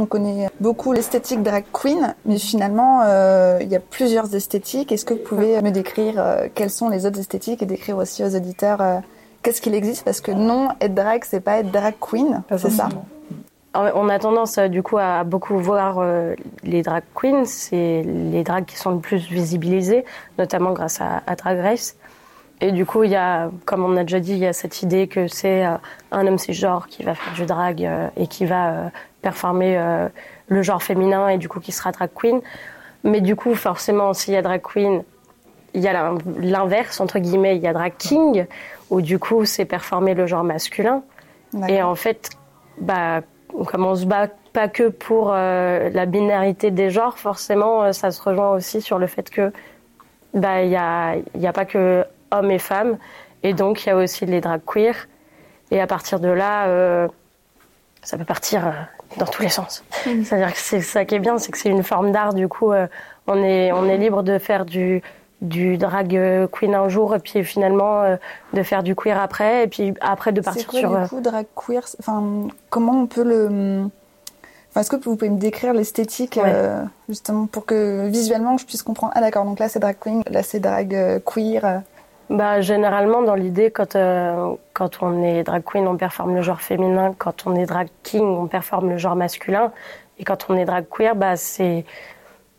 On 0.06 0.08
connaît 0.08 0.48
beaucoup 0.60 0.92
l'esthétique 0.92 1.42
drag 1.42 1.64
queen, 1.72 2.14
mais 2.26 2.38
finalement, 2.38 3.02
euh, 3.04 3.58
il 3.60 3.66
y 3.66 3.74
a 3.74 3.80
plusieurs 3.80 4.32
esthétiques. 4.36 4.92
Est-ce 4.92 5.04
que 5.04 5.14
vous 5.14 5.20
pouvez 5.24 5.60
me 5.62 5.72
décrire 5.72 6.14
euh, 6.18 6.46
quelles 6.54 6.70
sont 6.70 6.88
les 6.88 7.06
autres 7.06 7.18
esthétiques 7.18 7.60
et 7.60 7.66
décrire 7.66 7.96
aussi 7.96 8.22
aux 8.22 8.36
auditeurs 8.36 9.02
qu'est-ce 9.42 9.60
qu'il 9.60 9.74
existe? 9.74 10.04
Parce 10.04 10.20
que 10.20 10.30
non, 10.30 10.68
être 10.80 10.94
drag, 10.94 11.24
c'est 11.24 11.40
pas 11.40 11.58
être 11.58 11.72
drag 11.72 11.94
queen, 12.00 12.44
c'est 12.56 12.70
ça? 12.70 12.88
on 13.76 14.08
a 14.08 14.18
tendance 14.18 14.58
euh, 14.58 14.68
du 14.68 14.82
coup 14.82 14.98
à 14.98 15.24
beaucoup 15.24 15.58
voir 15.58 15.98
euh, 15.98 16.34
les 16.62 16.82
drag 16.82 17.02
queens, 17.14 17.44
c'est 17.44 18.02
les 18.02 18.42
drags 18.42 18.64
qui 18.64 18.76
sont 18.76 18.90
le 18.90 18.98
plus 18.98 19.28
visibilisés, 19.28 20.04
notamment 20.38 20.72
grâce 20.72 21.00
à, 21.00 21.34
Drag 21.36 21.58
Race. 21.60 21.96
Et 22.60 22.72
du 22.72 22.86
coup, 22.86 23.04
il 23.04 23.10
y 23.10 23.16
a, 23.16 23.50
comme 23.64 23.84
on 23.84 23.96
a 23.96 24.02
déjà 24.02 24.20
dit, 24.20 24.32
il 24.32 24.38
y 24.38 24.46
a 24.46 24.52
cette 24.52 24.82
idée 24.82 25.08
que 25.08 25.28
c'est 25.28 25.66
euh, 25.66 25.76
un 26.10 26.26
homme 26.26 26.38
cisgenre 26.38 26.86
qui 26.88 27.02
va 27.02 27.14
faire 27.14 27.34
du 27.34 27.44
drag 27.44 27.88
et 28.16 28.26
qui 28.26 28.46
va 28.46 28.90
performer 29.20 29.78
le 30.48 30.62
genre 30.62 30.82
féminin 30.82 31.28
et 31.28 31.38
du 31.38 31.48
coup 31.48 31.60
qui 31.60 31.72
sera 31.72 31.92
drag 31.92 32.10
queen. 32.14 32.40
Mais 33.04 33.20
du 33.20 33.36
coup, 33.36 33.54
forcément, 33.54 34.14
s'il 34.14 34.34
y 34.34 34.36
a 34.36 34.42
drag 34.42 34.62
queen, 34.62 35.02
il 35.74 35.82
y 35.82 35.88
a 35.88 36.14
l'inverse, 36.38 37.00
entre 37.00 37.18
guillemets, 37.18 37.56
il 37.56 37.62
y 37.62 37.66
a 37.66 37.72
drag 37.72 37.92
king, 37.98 38.46
où 38.90 39.00
du 39.00 39.18
coup 39.18 39.44
c'est 39.44 39.64
performer 39.66 40.14
le 40.14 40.26
genre 40.26 40.42
masculin. 40.42 41.02
Et 41.68 41.82
en 41.82 41.94
fait, 41.94 42.30
bah, 42.80 43.20
comme 43.66 43.84
on 43.84 43.94
se 43.94 44.06
bat 44.06 44.28
pas 44.52 44.68
que 44.68 44.88
pour 44.88 45.32
euh, 45.32 45.90
la 45.90 46.06
binarité 46.06 46.70
des 46.70 46.90
genres, 46.90 47.18
forcément, 47.18 47.82
euh, 47.82 47.92
ça 47.92 48.10
se 48.10 48.22
rejoint 48.22 48.50
aussi 48.50 48.80
sur 48.80 48.98
le 48.98 49.06
fait 49.06 49.28
que 49.28 49.52
bah 50.32 50.62
il 50.62 50.70
y 50.70 50.76
a, 50.76 51.16
y 51.34 51.46
a 51.46 51.52
pas 51.52 51.64
que 51.64 52.04
hommes 52.38 52.50
et 52.50 52.58
femmes, 52.58 52.98
et 53.42 53.52
donc 53.52 53.84
il 53.84 53.88
y 53.88 53.92
a 53.92 53.96
aussi 53.96 54.26
les 54.26 54.40
drag 54.40 54.60
queer. 54.66 55.08
Et 55.70 55.80
à 55.80 55.86
partir 55.86 56.20
de 56.20 56.28
là, 56.28 56.66
euh, 56.66 57.08
ça 58.02 58.16
peut 58.16 58.24
partir 58.24 58.72
dans 59.16 59.26
tous 59.26 59.42
les 59.42 59.48
sens. 59.48 59.84
C'est-à-dire 60.04 60.52
que 60.52 60.58
c'est 60.58 60.80
ça 60.80 61.04
qui 61.04 61.16
est 61.16 61.18
bien, 61.18 61.38
c'est 61.38 61.50
que 61.50 61.58
c'est 61.58 61.70
une 61.70 61.82
forme 61.82 62.12
d'art. 62.12 62.34
Du 62.34 62.48
coup, 62.48 62.72
on 63.26 63.42
est 63.42 63.72
on 63.72 63.88
est 63.88 63.98
libre 63.98 64.22
de 64.22 64.38
faire 64.38 64.64
du 64.64 65.02
du 65.42 65.76
drag 65.76 66.18
queen 66.50 66.74
un 66.74 66.88
jour 66.88 67.14
et 67.14 67.18
puis 67.18 67.44
finalement 67.44 68.02
euh, 68.02 68.16
de 68.54 68.62
faire 68.62 68.82
du 68.82 68.94
queer 68.94 69.20
après 69.20 69.64
et 69.64 69.66
puis 69.66 69.94
après 70.00 70.32
de 70.32 70.40
partir 70.40 70.66
quoi, 70.66 70.80
sur 70.80 70.90
du 70.90 70.96
euh, 70.96 71.06
coup 71.06 71.20
drag 71.20 71.46
queer? 71.54 71.82
Enfin 71.98 72.48
comment 72.70 73.02
on 73.02 73.06
peut 73.06 73.22
le 73.22 73.82
enfin 74.70 74.80
est-ce 74.80 74.90
que 74.90 74.96
vous 74.96 75.16
pouvez 75.16 75.30
me 75.30 75.38
décrire 75.38 75.74
l'esthétique 75.74 76.38
euh, 76.38 76.82
justement 77.08 77.46
pour 77.46 77.66
que 77.66 78.08
visuellement 78.08 78.56
je 78.56 78.64
puisse 78.64 78.82
comprendre? 78.82 79.12
Ah 79.14 79.20
d'accord 79.20 79.44
donc 79.44 79.58
là 79.58 79.68
c'est 79.68 79.78
drag 79.78 79.96
queen 80.00 80.22
là 80.30 80.42
c'est 80.42 80.60
drag 80.60 81.22
queer 81.24 81.82
bah 82.28 82.60
généralement 82.60 83.22
dans 83.22 83.34
l'idée 83.34 83.70
quand 83.70 83.96
quand 84.72 85.02
on 85.02 85.22
est 85.22 85.44
drag 85.44 85.62
queen 85.62 85.86
on 85.86 85.96
performe 85.96 86.34
le 86.34 86.42
genre 86.42 86.60
féminin. 86.60 87.14
Quand 87.16 87.46
on 87.46 87.54
est 87.54 87.66
drag 87.66 87.88
king 88.02 88.24
on 88.24 88.46
performe 88.46 88.90
le 88.90 88.98
genre 88.98 89.16
masculin. 89.16 89.72
Et 90.18 90.24
quand 90.24 90.46
on 90.48 90.56
est 90.56 90.64
drag 90.64 90.86
queer 90.90 91.14
bah 91.14 91.36
c'est 91.36 91.84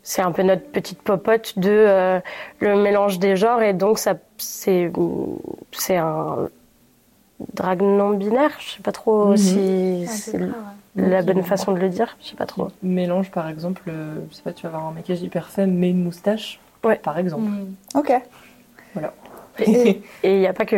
c'est 0.02 0.22
un 0.22 0.32
peu 0.32 0.42
notre 0.42 0.64
petite 0.70 1.02
popote 1.02 1.58
de 1.58 1.70
euh, 1.70 2.20
le 2.60 2.76
mélange 2.76 3.18
des 3.18 3.36
genres. 3.36 3.60
Et 3.60 3.74
donc 3.74 3.98
ça 3.98 4.14
c'est 4.38 4.90
c'est 5.72 5.96
un 5.96 6.48
drag 7.52 7.82
non 7.82 8.10
binaire 8.10 8.52
je 8.58 8.70
sais 8.70 8.82
pas 8.82 8.90
trop 8.90 9.26
mhm. 9.26 9.36
si 9.36 10.06
ah, 10.08 10.10
c'est 10.10 10.40
la 10.96 11.22
bonne 11.22 11.42
façon 11.42 11.72
de 11.72 11.78
le 11.78 11.90
dire. 11.90 12.16
Je 12.22 12.28
sais 12.28 12.36
pas 12.36 12.46
trop. 12.46 12.68
Mélange 12.82 13.30
par 13.30 13.48
exemple 13.48 13.82
euh, 13.88 14.16
je 14.30 14.36
sais 14.36 14.42
pas 14.42 14.52
tu 14.52 14.62
vas 14.62 14.70
avoir 14.70 14.86
un 14.86 14.92
maquillage 14.92 15.22
hyper 15.22 15.48
femme 15.48 15.72
mais 15.72 15.90
une 15.90 16.02
moustache 16.02 16.58
ouais. 16.84 16.96
par 16.96 17.18
exemple. 17.18 17.50
Ok. 17.94 18.12
Voilà 18.94 19.12
et 19.60 20.00
il 20.24 20.38
n'y 20.38 20.46
a 20.46 20.52
pas 20.52 20.64
que 20.64 20.76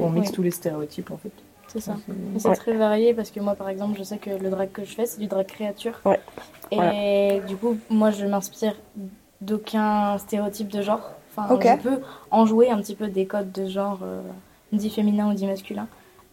on 0.00 0.10
mixe 0.10 0.32
tous 0.32 0.42
les 0.42 0.50
stéréotypes 0.50 1.10
en 1.10 1.16
fait 1.16 1.32
c'est 1.72 1.80
ça. 1.80 1.96
C'est 2.38 2.52
très 2.54 2.72
varié 2.72 3.14
parce 3.14 3.30
que 3.30 3.38
moi, 3.38 3.54
par 3.54 3.68
exemple, 3.68 3.96
je 3.96 4.02
sais 4.02 4.18
que 4.18 4.30
le 4.30 4.50
drag 4.50 4.72
que 4.72 4.84
je 4.84 4.92
fais, 4.92 5.06
c'est 5.06 5.20
du 5.20 5.28
drag 5.28 5.46
créature. 5.46 6.00
Ouais. 6.04 6.18
Et 6.72 7.40
du 7.46 7.56
coup, 7.56 7.78
moi, 7.88 8.10
je 8.10 8.26
m'inspire 8.26 8.74
d'aucun 9.40 10.18
stéréotype 10.18 10.68
de 10.68 10.82
genre. 10.82 11.12
Enfin, 11.30 11.48
je 11.60 11.82
peux 11.82 12.00
en 12.32 12.44
jouer 12.44 12.70
un 12.70 12.78
petit 12.78 12.96
peu 12.96 13.06
des 13.06 13.26
codes 13.26 13.52
de 13.52 13.68
genre, 13.68 14.00
euh, 14.02 14.20
dit 14.72 14.90
féminin 14.90 15.30
ou 15.30 15.34
dit 15.34 15.46
masculin. 15.46 15.86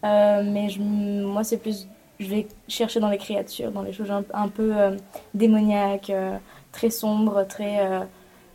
Euh, 0.04 0.42
mais 0.44 0.70
je, 0.70 0.80
moi, 0.80 1.44
c'est 1.44 1.58
plus. 1.58 1.86
Je 2.18 2.28
vais 2.28 2.48
chercher 2.66 2.98
dans 2.98 3.08
les 3.08 3.18
créatures, 3.18 3.70
dans 3.70 3.82
les 3.82 3.92
choses 3.92 4.10
un, 4.10 4.48
peu 4.48 4.76
euh, 4.76 4.96
démoniaques, 5.34 6.12
très 6.72 6.90
sombres, 6.90 7.46
très 7.46 7.78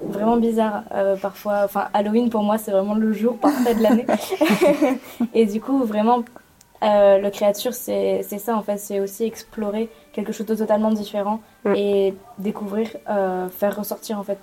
vraiment 0.02 0.38
bizarres 0.38 0.84
parfois. 1.22 1.62
Enfin, 1.66 1.88
Halloween 1.94 2.30
pour 2.30 2.44
moi 2.44 2.58
c'est 2.58 2.72
vraiment 2.72 2.96
le 2.96 3.14
jour 3.14 3.38
parfait 3.38 3.76
de 3.76 3.82
l'année. 3.82 4.06
et 5.34 5.46
du 5.46 5.62
coup, 5.62 5.84
vraiment 5.84 6.24
euh, 6.84 7.18
le 7.18 7.30
créature, 7.30 7.74
c'est 7.74 8.24
ça 8.24 8.58
en 8.58 8.62
fait, 8.62 8.78
c'est 8.78 9.00
aussi 9.00 9.24
explorer 9.24 9.90
quelque 10.12 10.34
chose 10.34 10.46
de 10.46 10.56
totalement 10.56 10.92
différent 10.92 11.40
mm. 11.64 11.74
et 11.76 12.14
découvrir, 12.40 12.90
euh, 13.10 13.48
faire 13.48 13.78
ressortir 13.78 14.20
en 14.20 14.24
fait 14.24 14.38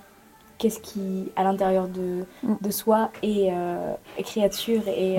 qu'est-ce 0.57 0.79
qui 0.79 1.31
à 1.35 1.43
l'intérieur 1.43 1.87
de, 1.87 2.25
mm. 2.43 2.55
de 2.59 2.71
soi 2.71 3.11
est, 3.21 3.49
euh, 3.51 3.93
créature 4.23 4.87
et 4.87 5.17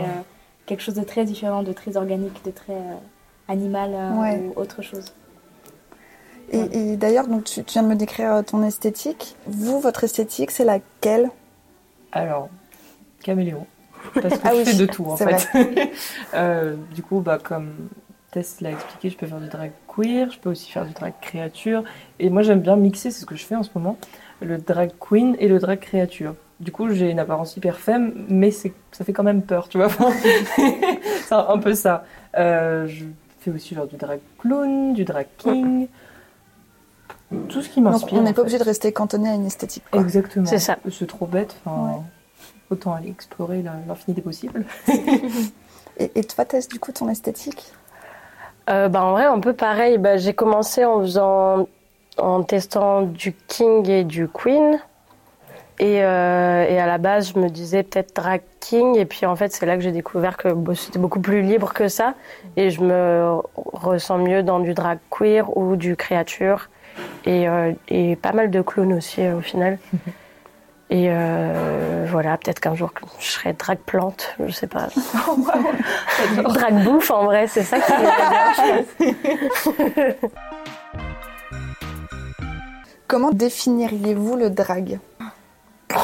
quelque 0.66 0.80
chose 0.80 0.94
de 0.94 1.04
très 1.04 1.24
différent, 1.24 1.62
de 1.62 1.72
très 1.72 1.96
organique, 1.96 2.44
de 2.44 2.50
très 2.50 2.80
animal 3.48 3.90
ou 4.14 4.60
autre 4.60 4.82
chose. 4.82 5.12
Et, 6.52 6.96
d'ailleurs, 6.96 7.26
donc 7.28 7.44
tu, 7.44 7.64
tu, 7.64 7.72
viens 7.72 7.82
de 7.82 7.88
me 7.88 7.94
décrire 7.94 8.44
ton 8.44 8.62
esthétique. 8.62 9.36
Vous, 9.46 9.80
votre 9.80 10.04
esthétique, 10.04 10.50
c'est 10.50 10.64
laquelle? 10.64 11.30
Alors, 12.12 12.48
caméléon. 13.22 13.66
Parce 14.14 14.38
que 14.38 14.40
ah 14.44 14.50
je 14.54 14.64
fais 14.64 14.76
de 14.76 14.86
tout 14.86 15.06
en 15.06 15.16
fait. 15.16 15.48
euh, 16.34 16.74
du 16.94 17.02
coup, 17.02 17.20
bah, 17.20 17.38
comme 17.42 17.72
Tess 18.32 18.60
l'a 18.60 18.72
expliqué, 18.72 19.10
je 19.10 19.16
peux 19.16 19.26
faire 19.26 19.40
du 19.40 19.48
drag 19.48 19.72
queer, 19.86 20.30
je 20.30 20.38
peux 20.38 20.50
aussi 20.50 20.70
faire 20.70 20.84
du 20.84 20.92
drag 20.92 21.14
créature. 21.20 21.84
Et 22.18 22.30
moi 22.30 22.42
j'aime 22.42 22.60
bien 22.60 22.76
mixer, 22.76 23.10
c'est 23.10 23.20
ce 23.20 23.26
que 23.26 23.36
je 23.36 23.44
fais 23.44 23.54
en 23.54 23.62
ce 23.62 23.70
moment, 23.74 23.96
le 24.40 24.58
drag 24.58 24.90
queen 24.98 25.36
et 25.38 25.48
le 25.48 25.58
drag 25.58 25.78
créature. 25.78 26.34
Du 26.60 26.70
coup, 26.70 26.90
j'ai 26.90 27.10
une 27.10 27.18
apparence 27.18 27.56
hyper 27.56 27.78
femme, 27.78 28.12
mais 28.28 28.52
ça 28.52 28.70
fait 29.04 29.12
quand 29.12 29.24
même 29.24 29.42
peur, 29.42 29.68
tu 29.68 29.78
vois. 29.78 29.88
c'est 31.24 31.34
un 31.34 31.58
peu 31.58 31.74
ça. 31.74 32.04
Euh, 32.36 32.86
je 32.86 33.04
fais 33.40 33.50
aussi 33.50 33.74
genre 33.74 33.88
du 33.88 33.96
drag 33.96 34.20
clown, 34.38 34.92
du 34.92 35.04
drag 35.04 35.26
king. 35.38 35.88
Tout 37.48 37.62
ce 37.62 37.68
qui 37.68 37.80
m'inspire. 37.80 38.18
On 38.18 38.22
n'est 38.22 38.32
pas 38.32 38.42
obligé 38.42 38.58
de 38.58 38.64
rester 38.64 38.92
cantonné 38.92 39.30
à 39.30 39.34
une 39.34 39.46
esthétique. 39.46 39.84
Exactement. 39.92 40.46
C'est 40.46 40.58
ça. 40.58 40.78
C'est 40.90 41.06
trop 41.06 41.26
bête. 41.26 41.56
Enfin, 41.64 42.02
autant 42.70 42.94
aller 42.94 43.10
explorer 43.10 43.62
l'infini 43.62 44.14
des 44.14 44.22
possibles. 44.22 44.64
et, 45.98 46.24
toi, 46.24 46.44
Tess, 46.44 46.68
du 46.68 46.78
coup, 46.78 46.92
ton 46.92 47.08
esthétique? 47.08 47.72
Euh, 48.70 48.88
bah, 48.88 49.04
En 49.04 49.12
vrai, 49.12 49.24
un 49.24 49.40
peu 49.40 49.52
pareil. 49.52 49.98
Bah, 49.98 50.16
J'ai 50.16 50.34
commencé 50.34 50.84
en 50.84 51.00
faisant, 51.00 51.68
en 52.18 52.42
testant 52.42 53.02
du 53.02 53.34
King 53.48 53.88
et 53.88 54.04
du 54.04 54.28
Queen. 54.28 54.78
Et, 55.78 56.02
euh, 56.04 56.64
et, 56.68 56.78
à 56.78 56.86
la 56.86 56.98
base, 56.98 57.32
je 57.32 57.38
me 57.38 57.48
disais 57.48 57.82
peut-être 57.82 58.14
drag 58.14 58.42
king. 58.60 58.96
Et 58.96 59.04
puis 59.04 59.26
en 59.26 59.34
fait, 59.36 59.52
c'est 59.52 59.66
là 59.66 59.76
que 59.76 59.82
j'ai 59.82 59.90
découvert 59.90 60.36
que 60.36 60.48
c'était 60.74 60.98
beaucoup 60.98 61.20
plus 61.20 61.42
libre 61.42 61.72
que 61.72 61.88
ça. 61.88 62.14
Et 62.56 62.70
je 62.70 62.82
me 62.82 63.40
ressens 63.56 64.18
mieux 64.18 64.42
dans 64.42 64.60
du 64.60 64.74
drag 64.74 64.98
queer 65.10 65.56
ou 65.56 65.76
du 65.76 65.96
créature. 65.96 66.68
Et, 67.24 67.48
euh, 67.48 67.72
et 67.88 68.16
pas 68.16 68.32
mal 68.32 68.50
de 68.50 68.60
clones 68.62 68.92
aussi 68.94 69.22
euh, 69.22 69.36
au 69.36 69.40
final. 69.40 69.78
Et 70.90 71.06
euh, 71.08 72.04
voilà, 72.10 72.36
peut-être 72.36 72.60
qu'un 72.60 72.74
jour 72.74 72.92
je 73.18 73.24
serai 73.26 73.54
drag 73.54 73.78
plante, 73.78 74.34
je 74.44 74.52
sais 74.52 74.66
pas. 74.66 74.88
drag 76.44 76.84
bouffe 76.84 77.10
en 77.10 77.24
vrai, 77.24 77.46
c'est 77.46 77.62
ça 77.62 77.78
qui 77.80 77.92
est 77.92 79.14
bien. 79.16 80.14
Comment 83.08 83.30
définiriez-vous 83.30 84.36
le 84.36 84.50
drag 84.50 84.98
Le 85.90 85.96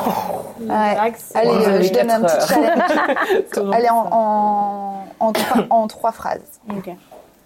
Ouais. 0.67 0.95
drag, 0.95 1.15
c'est- 1.19 1.37
Allez, 1.39 1.51
euh, 1.51 1.83
je 1.83 1.93
donne 1.93 2.11
un 2.11 2.23
petit 2.23 2.49
challenge. 2.49 3.75
Allez, 3.75 3.89
en, 3.91 4.09
en, 4.11 5.05
en, 5.21 5.33
trois, 5.33 5.67
en 5.71 5.87
trois 5.87 6.13
phrases. 6.13 6.61
Ok, 6.71 6.91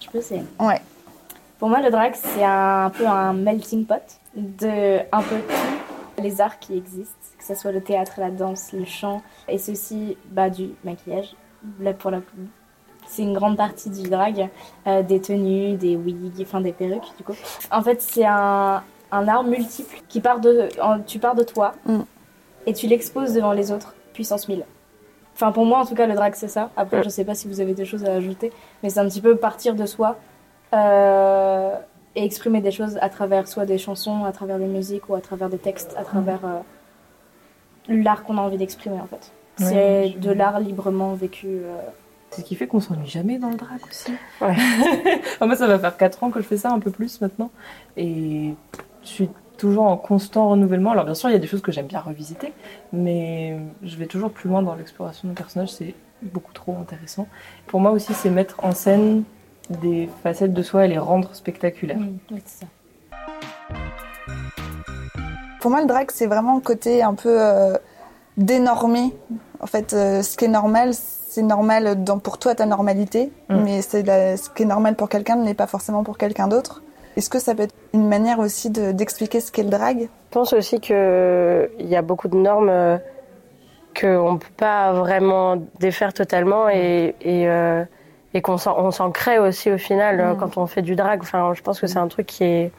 je 0.01 0.09
peux 0.11 0.19
essayer. 0.19 0.43
Ouais. 0.59 0.81
Pour 1.63 1.69
moi, 1.69 1.81
le 1.81 1.91
drag, 1.93 2.13
c'est 2.17 2.43
un 2.43 2.91
peu 2.91 3.07
un 3.07 3.35
melting 3.35 3.87
pot 3.87 4.03
de 4.35 4.99
un 5.13 5.23
peu 5.23 5.37
tous 6.17 6.21
les 6.25 6.41
arts 6.41 6.59
qui 6.59 6.77
existent, 6.77 7.15
que 7.39 7.45
ce 7.45 7.55
soit 7.55 7.71
le 7.71 7.81
théâtre, 7.81 8.15
la 8.19 8.33
danse, 8.33 8.73
le 8.73 8.85
chant, 8.85 9.23
et 9.47 9.59
ceci 9.59 10.17
bah, 10.33 10.51
du 10.51 10.71
maquillage. 10.83 11.37
Là, 11.79 11.93
pour 11.93 12.11
la... 12.11 12.19
C'est 13.07 13.23
une 13.23 13.33
grande 13.35 13.57
partie 13.57 13.91
du 13.91 14.09
drag, 14.11 14.49
euh, 14.89 15.05
des 15.05 15.21
tenues, 15.21 15.75
des 15.77 15.95
wigs, 15.95 16.41
enfin 16.43 16.61
des 16.61 16.73
perruques, 16.73 17.13
du 17.17 17.23
coup. 17.23 17.35
En 17.71 17.81
fait, 17.81 18.03
c'est 18.03 18.25
un, 18.27 18.83
un 19.13 19.29
art 19.29 19.45
multiple 19.45 19.99
qui 20.09 20.21
part 20.21 20.41
de... 20.41 20.69
en- 20.83 20.99
tu 20.99 21.21
pars 21.21 21.37
de 21.37 21.45
toi 21.45 21.75
Mm. 21.87 22.01
et 22.67 22.73
tu 22.73 22.89
l'exposes 22.89 23.35
devant 23.35 23.53
les 23.53 23.71
autres, 23.71 23.95
puissance 24.15 24.49
1000. 24.49 24.65
Enfin, 25.37 25.53
pour 25.53 25.65
moi, 25.65 25.79
en 25.79 25.87
tout 25.87 25.95
cas, 25.95 26.09
le 26.09 26.15
drag, 26.15 26.35
c'est 26.35 26.49
ça. 26.49 26.71
Après, 26.77 27.05
je 27.05 27.09
sais 27.09 27.25
pas 27.25 27.37
si 27.37 27.47
vous 27.47 27.61
avez 27.61 27.75
des 27.75 27.85
choses 27.85 28.05
à 28.05 28.15
ajouter, 28.15 28.53
mais 28.83 28.91
c'est 28.91 28.99
un 28.99 29.07
petit 29.09 29.21
peu 29.21 29.37
partir 29.37 29.77
de 29.77 29.87
soi 29.87 30.17
euh, 30.73 31.75
et 32.15 32.25
exprimer 32.25 32.61
des 32.61 32.71
choses 32.71 32.99
à 33.01 33.09
travers 33.09 33.49
soit 33.49 33.65
des 33.67 33.79
chansons, 33.79 34.25
à 34.25 34.33
travers 34.33 34.59
des 34.59 34.67
musiques 34.67 35.09
ou 35.09 35.15
à 35.15 35.21
travers 35.21 35.49
des 35.49 35.59
textes, 35.59 35.95
à 35.99 36.05
travers 36.05 36.41
euh, 36.45 36.59
l'art 37.89 38.23
qu'on 38.25 38.39
a 38.39 38.41
envie 38.41 38.59
d'exprimer 38.59 39.01
en 39.01 39.07
fait. 39.07 39.33
Ouais, 39.61 39.67
c'est 39.67 40.09
je- 40.15 40.19
de 40.19 40.31
l'art 40.33 40.61
librement 40.61 41.15
vécu. 41.15 41.47
euh. 41.49 41.77
C'est 42.31 42.41
ce 42.43 42.47
qui 42.47 42.55
fait 42.55 42.67
qu'on 42.67 42.81
s'ennuie 42.81 43.09
jamais 43.09 43.39
dans 43.39 43.51
le 43.51 43.57
drag 43.57 43.79
aussi. 43.89 44.13
Ouais. 44.41 44.57
Moi, 45.47 45.55
ça 45.57 45.67
va 45.67 45.79
faire 45.79 45.97
4 45.99 46.25
ans 46.25 46.31
que 46.31 46.41
je 46.41 46.47
fais 46.47 46.57
ça, 46.57 46.71
un 46.71 46.79
peu 46.81 46.91
plus 46.91 47.21
maintenant. 47.21 47.51
Et 47.99 48.55
je 49.03 49.07
suis 49.09 49.29
toujours 49.59 49.85
en 49.85 49.99
constant 49.99 50.49
renouvellement. 50.49 50.93
Alors, 50.93 51.05
bien 51.05 51.15
sûr, 51.15 51.29
il 51.29 51.33
y 51.33 51.37
a 51.37 51.39
des 51.39 51.47
choses 51.47 51.61
que 51.61 51.73
j'aime 51.73 51.87
bien 51.89 52.01
revisiter, 52.01 52.55
mais 52.95 53.59
je 53.83 53.97
vais 53.97 54.07
toujours 54.07 54.31
plus 54.31 54.49
loin 54.49 54.63
dans 54.63 54.75
l'exploration 54.75 55.29
de 55.29 55.35
personnages. 55.35 55.73
C'est 55.73 55.95
beaucoup 56.23 56.55
trop 56.55 56.75
intéressant. 56.81 57.29
Pour 57.67 57.81
moi 57.81 57.91
aussi, 57.91 58.15
c'est 58.15 58.31
mettre 58.31 58.65
en 58.65 58.73
scène 58.73 59.25
des 59.71 60.09
facettes 60.23 60.53
de 60.53 60.63
soi 60.63 60.85
et 60.85 60.89
les 60.89 60.99
rendre 60.99 61.35
spectaculaires. 61.35 61.99
Oui, 62.31 62.43
c'est 62.45 62.65
ça. 62.65 62.67
Pour 65.61 65.71
moi, 65.71 65.81
le 65.81 65.87
drag, 65.87 66.11
c'est 66.13 66.27
vraiment 66.27 66.57
le 66.57 66.61
côté 66.61 67.03
un 67.03 67.15
peu 67.15 67.41
euh, 67.41 67.77
dénormé. 68.37 69.15
En 69.61 69.67
fait, 69.67 69.93
euh, 69.93 70.23
ce 70.23 70.37
qui 70.37 70.47
est 70.47 70.49
normal, 70.49 70.91
c'est 70.93 71.43
normal 71.43 72.03
dans, 72.03 72.19
pour 72.19 72.39
toi, 72.39 72.55
ta 72.55 72.67
normalité, 72.67 73.31
Mm. 73.49 73.63
mais 73.65 73.83
c'est 73.83 74.03
la- 74.03 74.37
ce 74.37 74.51
qui 74.51 74.65
est 74.65 74.67
normal 74.67 74.97
pour 74.97 75.09
quelqu'un 75.09 75.37
n'est 75.37 75.55
pas 75.55 75.69
forcément 75.69 76.03
pour 76.03 76.19
quelqu'un 76.19 76.49
d'autre. 76.49 76.83
Est-ce 77.17 77.31
que 77.31 77.39
ça 77.39 77.55
peut 77.55 77.63
être 77.65 77.75
une 77.95 78.09
manière 78.09 78.39
aussi 78.41 78.71
de- 78.71 78.91
d'expliquer 78.93 79.41
ce 79.41 79.53
qu'est 79.53 79.63
le 79.63 79.71
drag? 79.71 80.01
Je 80.01 80.07
pense 80.31 80.53
aussi 80.53 80.81
qu'il 80.81 80.97
y 81.79 81.95
a 81.95 82.03
beaucoup 82.03 82.29
de 82.29 82.37
normes 82.37 82.69
euh, 82.71 82.99
qu'on 83.99 84.33
ne 84.33 84.39
peut 84.39 84.47
pas 84.57 84.93
vraiment 84.95 85.57
défaire 85.79 86.13
totalement 86.13 86.69
et, 86.71 87.15
et, 87.21 87.49
euh, 87.49 87.85
et 88.35 88.41
qu'on 88.43 88.57
s'en, 88.57 88.79
on 88.79 88.91
s'en 88.91 89.11
crée 89.11 89.39
aussi 89.39 89.71
au 89.71 89.79
final 89.79 90.21
euh, 90.21 90.33
Mm. 90.35 90.37
quand 90.39 90.57
on 90.57 90.67
fait 90.67 90.83
du 90.83 90.97
drag. 90.97 91.21
Enfin, 91.23 91.53
je 91.55 91.63
pense 91.63 91.81
que 91.81 91.87
c'est 91.87 91.99
un 91.99 92.09
truc 92.09 92.27
qui 92.27 92.45
est, 92.45 92.71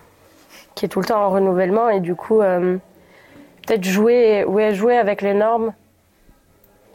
qui 0.75 0.85
est 0.85 0.89
tout 0.89 0.99
le 0.99 1.05
temps 1.05 1.23
en 1.23 1.29
renouvellement 1.29 1.89
et 1.89 1.99
du 1.99 2.15
coup, 2.15 2.41
euh, 2.41 2.77
peut-être 3.67 3.83
jouer, 3.83 4.43
ouais, 4.45 4.73
jouer 4.73 4.97
avec 4.97 5.21
les 5.21 5.33
normes 5.33 5.73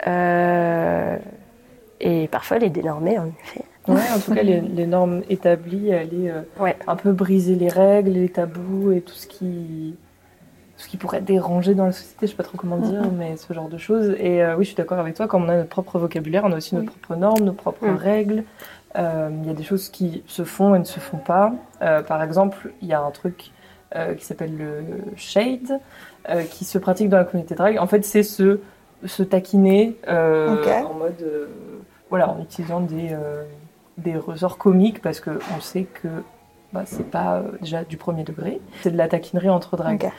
euh, 0.07 1.17
et 1.99 2.27
parfois 2.27 2.57
les 2.59 2.69
dénormer 2.69 3.17
en 3.19 3.27
effet. 3.27 3.61
Ouais, 3.87 4.01
en 4.15 4.19
tout 4.19 4.33
cas, 4.35 4.43
les, 4.43 4.61
les 4.61 4.85
normes 4.85 5.23
établies, 5.29 5.91
aller 5.93 6.29
euh, 6.29 6.41
Ouais. 6.59 6.75
un 6.85 6.95
peu 6.95 7.11
briser 7.11 7.55
les 7.55 7.69
règles, 7.69 8.11
les 8.11 8.29
tabous 8.29 8.91
et 8.91 9.01
tout 9.01 9.15
ce 9.15 9.25
qui, 9.25 9.95
ce 10.79 10.87
qui 10.87 10.95
pourrait 10.97 11.19
déranger 11.21 11.75
dans 11.75 11.85
la 11.85 11.91
société, 11.91 12.25
je 12.25 12.31
sais 12.31 12.37
pas 12.37 12.43
trop 12.43 12.57
comment 12.57 12.77
dire, 12.77 13.01
mais 13.11 13.35
ce 13.35 13.51
genre 13.53 13.67
de 13.67 13.77
choses. 13.77 14.15
Et 14.17 14.41
euh, 14.41 14.55
oui, 14.55 14.63
je 14.63 14.69
suis 14.69 14.75
d'accord 14.77 14.97
avec 14.97 15.13
toi, 15.13 15.27
comme 15.27 15.43
on 15.43 15.49
a 15.49 15.57
notre 15.57 15.69
propre 15.69 15.99
vocabulaire, 15.99 16.43
on 16.45 16.51
a 16.53 16.55
aussi 16.57 16.73
nos 16.73 16.81
Oui. 16.81 16.87
propres 16.87 17.15
normes, 17.17 17.43
nos 17.43 17.53
propres 17.53 17.85
Mm. 17.87 17.95
règles. 17.95 18.43
Euh, 18.95 19.29
Il 19.41 19.45
y 19.47 19.51
a 19.51 19.53
des 19.53 19.63
choses 19.63 19.89
qui 19.89 20.23
se 20.25 20.43
font 20.45 20.73
et 20.75 20.79
ne 20.79 20.85
se 20.85 20.99
font 21.01 21.17
pas. 21.17 21.51
Euh, 21.81 22.01
par 22.01 22.23
exemple, 22.23 22.71
il 22.81 22.87
y 22.87 22.93
a 22.93 23.01
un 23.01 23.11
truc 23.11 23.51
qui 24.17 24.23
s'appelle 24.23 24.55
le 24.55 24.83
shade, 25.15 25.79
qui 26.51 26.63
se 26.63 26.77
pratique 26.77 27.09
dans 27.09 27.17
la 27.17 27.23
communauté 27.23 27.55
drag. 27.55 27.77
En 27.79 27.87
fait, 27.87 28.05
c'est 28.05 28.21
se, 28.21 28.59
se 29.03 29.23
taquiner 29.23 29.97
en 30.07 30.93
mode, 30.93 31.49
voilà, 32.09 32.29
en 32.29 32.39
utilisant 32.41 32.81
des, 32.81 33.09
euh, 33.11 33.43
des 33.97 34.15
ressorts 34.15 34.57
comiques 34.59 35.01
parce 35.01 35.19
que 35.19 35.39
on 35.57 35.59
sait 35.59 35.83
que 35.85 36.07
bah, 36.73 36.83
c'est 36.85 37.09
pas 37.09 37.37
euh, 37.37 37.51
déjà 37.61 37.83
du 37.83 37.97
premier 37.97 38.23
degré. 38.23 38.59
C'est 38.81 38.91
de 38.91 38.97
la 38.97 39.07
taquinerie 39.07 39.49
entre 39.49 39.75
drag. 39.77 40.03
Ok. 40.05 40.11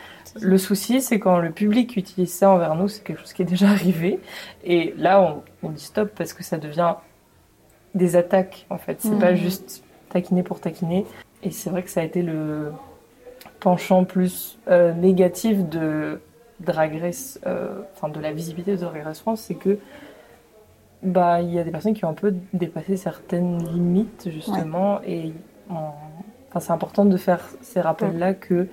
Le 0.43 0.59
souci, 0.59 1.01
c'est 1.01 1.19
quand 1.19 1.39
le 1.39 1.51
public 1.51 1.97
utilise 1.97 2.33
ça 2.33 2.51
envers 2.51 2.75
nous, 2.75 2.89
c'est 2.89 3.03
quelque 3.05 3.21
chose 3.21 3.33
qui 3.33 3.43
est 3.43 3.47
déjà 3.47 3.69
arrivé. 3.69 4.19
Et 4.65 4.95
là, 4.99 5.21
on, 5.23 5.43
on 5.67 5.71
dit 5.71 5.83
stop 5.85 6.11
parce 6.17 6.33
que 6.33 6.43
ça 6.43 6.59
devient 6.59 6.95
des 7.95 8.17
attaques, 8.17 8.67
en 8.71 8.79
fait. 8.79 9.01
C'est 9.01 9.11
Mhm. 9.11 9.19
pas 9.21 9.35
juste 9.35 9.83
taquiner 10.11 10.43
pour 10.43 10.61
taquiner. 10.61 11.07
Et 11.43 11.51
c'est 11.51 11.71
vrai 11.71 11.83
que 11.83 11.91
ça 11.91 12.01
a 12.01 12.05
été 12.05 12.23
le 12.23 12.73
penchant 13.61 14.05
plus 14.05 14.59
euh, 14.69 14.93
négatif 14.93 15.69
de 15.69 16.21
Drag 16.61 16.99
Race, 17.01 17.39
euh, 17.47 17.81
enfin 17.95 18.09
de 18.09 18.21
la 18.21 18.33
visibilité 18.33 18.73
de 18.73 18.77
Drag 18.77 19.03
Race 19.03 19.21
France, 19.21 19.41
c'est 19.43 19.55
que 19.55 19.79
bah 21.03 21.41
il 21.41 21.51
y 21.51 21.59
a 21.59 21.65
des 21.65 21.71
personnes 21.71 21.95
qui 21.95 22.05
ont 22.05 22.11
un 22.11 22.15
peu 22.15 22.35
dépassé 22.53 22.97
certaines 22.99 23.67
limites 23.73 24.29
justement 24.31 25.01
et 25.07 25.33
on- 25.71 25.75
enfin 26.51 26.61
c'est 26.61 26.73
important 26.73 27.05
de 27.05 27.17
faire 27.17 27.49
ces 27.63 27.81
rappels 27.81 28.19
là 28.19 28.35
que 28.35 28.69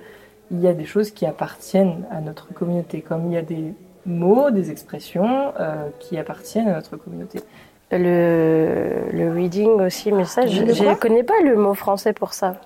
il 0.50 0.60
y 0.60 0.66
a 0.66 0.74
des 0.74 0.84
choses 0.84 1.10
qui 1.10 1.26
appartiennent 1.26 2.06
à 2.10 2.20
notre 2.20 2.52
communauté. 2.54 3.02
Comme 3.02 3.26
il 3.26 3.34
y 3.34 3.36
a 3.36 3.42
des 3.42 3.74
mots 4.06 4.50
des 4.50 4.70
expressions 4.70 5.52
euh, 5.60 5.88
qui 5.98 6.16
appartiennent 6.16 6.68
à 6.68 6.74
notre 6.74 6.96
communauté 6.96 7.40
Le, 7.90 9.08
le 9.14 9.32
reading 9.32 9.70
aussi, 9.80 10.12
mais 10.12 10.24
ça, 10.26 10.46
je 10.46 10.62
ne 10.62 10.94
connais 10.94 11.22
pas 11.22 11.40
le 11.42 11.56
mot 11.56 11.72
français 11.72 12.12
pour 12.12 12.34
ça. 12.34 12.56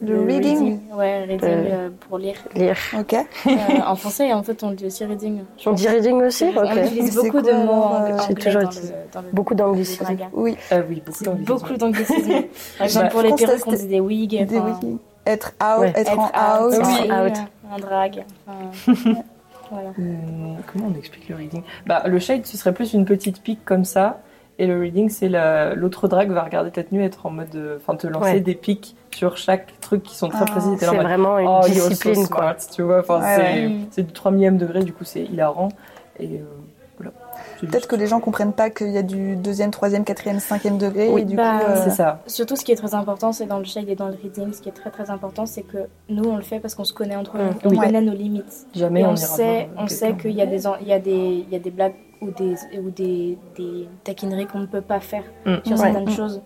Le 0.00 0.22
reading 0.22 0.80
Ouais, 0.96 1.24
reading 1.24 1.38
Euh, 1.42 1.64
euh, 1.70 1.88
pour 2.08 2.16
lire. 2.16 2.36
Lire. 2.54 2.76
Ok. 2.98 3.12
Euh, 3.14 3.50
en 3.86 3.94
français, 3.94 4.32
en 4.32 4.42
fait, 4.42 4.62
on 4.62 4.70
dit 4.70 4.86
aussi 4.86 5.04
reading. 5.04 5.40
On 5.66 5.72
dit 5.72 5.86
reading 5.86 6.22
aussi 6.22 6.46
On 6.56 6.64
utilise 6.82 7.14
beaucoup 7.14 7.30
quoi, 7.30 7.42
de 7.42 7.52
mots 7.52 7.72
euh, 7.72 8.12
anglais 8.12 8.16
J'ai 8.28 8.34
toujours 8.36 8.62
dans 8.62 8.68
utilisé 8.70 8.92
le- 8.94 9.12
dans 9.12 9.20
le- 9.20 9.28
Beaucoup 9.32 9.54
d'anglicisme. 9.54 10.06
Oui. 10.32 10.56
oui 10.88 11.02
beaucoup 11.04 11.24
d'anglicisme. 11.24 11.44
beaucoup 11.44 11.76
d'anglicisme. 11.76 12.32
Par 12.78 12.86
exemple, 12.86 13.04
Bah, 13.06 13.10
pour 13.12 13.22
les 13.22 13.34
perruques, 13.34 13.66
on 13.66 13.72
dit 13.72 13.86
des 13.86 14.00
wigs. 14.00 14.46
Des 14.46 14.58
wikis. 14.58 14.98
Être 15.26 15.52
out, 15.62 15.80
Ouais. 15.80 15.92
être, 15.94 16.10
Être 16.12 16.18
en 16.18 16.24
out. 16.24 16.72
out, 16.72 16.72
Oui. 16.72 16.78
aussi, 16.80 17.02
out. 17.12 17.46
en 17.70 17.78
drag. 17.78 18.24
enfin, 18.46 18.92
voilà. 19.70 19.88
Hum, 19.98 20.56
comment 20.72 20.86
on 20.94 20.98
explique 20.98 21.28
le 21.28 21.36
reading? 21.36 21.62
Bah, 21.86 22.02
Le 22.06 22.18
shade, 22.18 22.46
ce 22.46 22.56
serait 22.56 22.72
plus 22.72 22.94
une 22.94 23.04
petite 23.04 23.42
pique 23.42 23.62
comme 23.66 23.84
ça. 23.84 24.20
Et 24.58 24.66
le 24.68 24.78
reading, 24.80 25.08
c'est 25.08 25.28
la- 25.28 25.74
l'autre 25.74 26.06
drag 26.06 26.30
va 26.30 26.42
regarder 26.44 26.70
ta 26.70 26.84
tenue, 26.84 27.02
être 27.02 27.26
en 27.26 27.30
mode. 27.30 27.54
euh, 27.56 27.76
Enfin, 27.76 27.96
te 27.96 28.06
lancer 28.06 28.34
Ouais. 28.34 28.40
des 28.40 28.54
piques 28.54 28.94
sur 29.12 29.36
chaque 29.36 29.80
truc 29.80 30.02
qui 30.04 30.14
sont 30.16 30.28
très 30.28 30.42
Ah, 30.42 30.50
précis. 30.50 30.68
C'est 30.78 30.86
vraiment 30.86 31.38
une 31.38 31.48
Oh, 31.48 31.62
you're 31.66 31.82
so 31.82 31.88
discipline, 31.88 32.28
quoi. 32.28 32.36
smart, 32.38 32.56
tu 32.72 32.82
vois. 32.82 33.00
Enfin, 33.00 33.20
Ouais, 33.20 33.70
c'est 33.90 34.04
du 34.04 34.12
3 34.12 34.30
millième 34.30 34.56
degré, 34.56 34.84
du 34.84 34.92
coup, 34.92 35.04
c'est 35.04 35.22
hilarant. 35.24 35.70
Et 36.20 36.36
euh, 36.36 36.44
Peut-être 37.66 37.86
que 37.88 37.96
les 37.96 38.06
gens 38.06 38.20
comprennent 38.20 38.52
pas 38.52 38.70
qu'il 38.70 38.90
y 38.90 38.98
a 38.98 39.02
du 39.02 39.36
deuxième, 39.36 39.70
troisième, 39.70 40.04
quatrième, 40.04 40.40
cinquième 40.40 40.78
degré. 40.78 41.08
Oui, 41.10 41.22
et 41.22 41.24
du 41.24 41.36
bah, 41.36 41.58
coup, 41.58 41.70
euh, 41.70 41.80
C'est 41.84 41.90
ça. 41.90 42.20
Surtout, 42.26 42.56
ce 42.56 42.64
qui 42.64 42.72
est 42.72 42.76
très 42.76 42.94
important, 42.94 43.32
c'est 43.32 43.46
dans 43.46 43.58
le 43.58 43.64
shade 43.64 43.88
et 43.88 43.94
dans 43.94 44.08
le 44.08 44.16
reading, 44.22 44.52
ce 44.52 44.60
qui 44.60 44.68
est 44.68 44.72
très 44.72 44.90
très 44.90 45.10
important, 45.10 45.46
c'est 45.46 45.62
que 45.62 45.88
nous, 46.08 46.24
on 46.24 46.36
le 46.36 46.42
fait 46.42 46.60
parce 46.60 46.74
qu'on 46.74 46.84
se 46.84 46.92
connaît 46.92 47.16
entre 47.16 47.36
nous, 47.36 47.44
Mm. 47.44 47.58
on 47.64 47.68
Oui. 47.70 47.78
connaît 47.78 48.00
nos 48.02 48.12
limites. 48.14 48.66
Jamais 48.74 49.00
Et 49.02 49.06
on, 49.06 49.16
sait, 49.16 49.68
on 49.76 49.86
sait 49.86 50.14
qu'il 50.14 50.32
y 50.32 50.42
a 50.42 50.46
des, 50.46 50.66
en- 50.66 50.76
il 50.80 50.88
y 50.88 50.92
a 50.92 50.98
des, 50.98 51.44
il 51.46 51.50
y 51.50 51.56
a 51.56 51.58
des 51.58 51.70
blagues 51.70 51.94
ou 52.20 52.30
des, 52.30 52.54
ou 52.78 52.90
des, 52.90 53.36
des 53.56 53.88
taquineries 54.04 54.46
qu'on 54.46 54.60
ne 54.60 54.66
peut 54.66 54.80
pas 54.80 55.00
faire 55.00 55.24
Mm. 55.46 55.54
sur 55.64 55.72
Ouais. 55.72 55.76
certaines 55.78 56.04
Mm. 56.08 56.10
choses. 56.10 56.42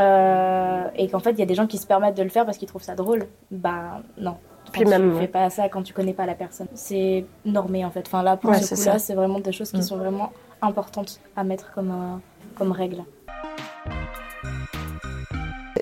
Euh, 0.00 0.84
et 0.96 1.08
qu'en 1.08 1.18
fait, 1.20 1.30
il 1.32 1.38
y 1.38 1.42
a 1.42 1.46
des 1.46 1.54
gens 1.54 1.66
qui 1.66 1.78
se 1.78 1.86
permettent 1.86 2.16
de 2.16 2.22
le 2.22 2.28
faire 2.30 2.44
parce 2.46 2.56
qu'ils 2.58 2.68
trouvent 2.68 2.82
ça 2.82 2.94
drôle. 2.94 3.26
Bah 3.50 4.00
non. 4.18 4.36
Puis 4.72 4.84
même, 4.84 5.10
tu 5.10 5.14
ouais. 5.16 5.20
fais 5.22 5.28
pas 5.28 5.50
ça 5.50 5.68
quand 5.68 5.82
tu 5.82 5.92
connais 5.92 6.14
pas 6.14 6.24
la 6.24 6.34
personne. 6.34 6.68
C'est 6.74 7.26
normé 7.44 7.84
en 7.84 7.90
fait. 7.90 8.04
Enfin 8.06 8.22
là, 8.22 8.36
pour 8.36 8.50
Ouais, 8.50 8.60
ce 8.62 8.74
coup-là, 8.74 8.98
c'est 8.98 9.14
vraiment 9.14 9.40
des 9.40 9.52
choses 9.52 9.70
qui 9.70 9.82
sont 9.82 9.96
vraiment 9.98 10.30
importantes 10.62 11.20
à 11.36 11.44
mettre 11.44 11.72
comme, 11.74 11.90
euh, 11.90 12.16
comme 12.56 12.72
règle. 12.72 13.04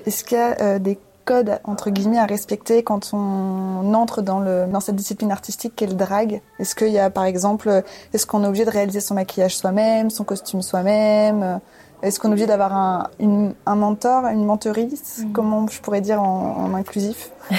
Est-ce 0.05 0.23
qu'il 0.23 0.37
y 0.37 0.41
a 0.41 0.59
euh, 0.61 0.79
des 0.79 0.99
codes 1.25 1.59
entre 1.63 1.91
guillemets 1.91 2.17
à 2.17 2.25
respecter 2.25 2.81
quand 2.83 3.11
on 3.13 3.93
entre 3.93 4.21
dans, 4.21 4.39
le, 4.39 4.65
dans 4.67 4.79
cette 4.79 4.95
discipline 4.95 5.31
artistique 5.31 5.73
qu'est 5.75 5.85
le 5.87 5.93
drag? 5.93 6.41
Est-ce 6.59 6.75
qu'il 6.75 6.89
y 6.89 6.97
a 6.99 7.09
par 7.09 7.25
exemple, 7.25 7.69
euh, 7.69 7.81
est-ce 8.13 8.25
qu'on 8.25 8.43
est 8.43 8.47
obligé 8.47 8.65
de 8.65 8.71
réaliser 8.71 8.99
son 8.99 9.13
maquillage 9.15 9.55
soi-même, 9.55 10.09
son 10.09 10.23
costume 10.23 10.61
soi-même? 10.61 11.59
Est-ce 12.01 12.19
qu'on 12.19 12.29
est 12.29 12.31
obligé 12.31 12.47
d'avoir 12.47 12.73
un, 12.75 13.07
une- 13.19 13.53
un 13.67 13.75
mentor, 13.75 14.25
une 14.25 14.43
mentorice 14.43 15.19
Mhm. 15.19 15.31
Comment 15.33 15.67
je 15.67 15.79
pourrais 15.81 16.01
dire 16.01 16.19
en, 16.19 16.57
en 16.57 16.73
inclusif? 16.73 17.29
Ah, 17.51 17.53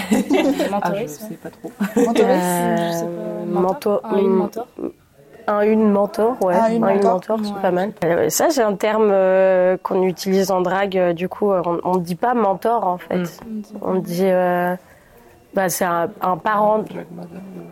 je 0.65 0.71
Mentoriste, 0.71 1.21
ouais. 1.23 1.29
sais 1.29 1.35
pas 1.35 1.51
trop. 1.51 1.71
Mentorice 1.95 2.39
Euh, 2.43 2.93
Je 2.93 2.99
sais 2.99 3.07
pas, 3.07 3.61
mentor- 3.61 4.01
Un, 4.05 4.17
une 4.19 4.31
mm, 4.31 4.37
mentor? 4.37 4.67
Un 5.47 5.61
une 5.63 5.91
mentor, 5.91 6.37
ouais. 6.45 6.55
Un, 6.55 6.69
une 6.73 6.81
mentor. 6.81 7.39
c'est 7.43 7.51
Ouais. 7.53 7.61
pas 7.63 7.71
mal. 7.71 7.93
Euh, 8.05 8.29
ça, 8.29 8.51
c'est 8.51 8.63
un 8.63 8.75
terme 8.75 9.11
euh, 9.11 9.77
qu'on 9.83 10.03
utilise 10.03 10.51
en 10.51 10.61
drague. 10.61 10.97
euh, 10.97 11.13
du 11.13 11.29
coup, 11.29 11.51
on, 11.53 11.81
on 11.85 11.97
dit 11.97 12.15
pas 12.17 12.35
mentor 12.35 12.87
en 12.87 12.99
fait. 12.99 13.19
Mm. 13.19 13.63
On 13.81 13.95
dit, 13.97 14.25
euh, 14.25 14.75
bah, 15.55 15.69
c'est 15.69 15.85
un, 15.85 16.11
un 16.23 16.37
parent, 16.37 16.85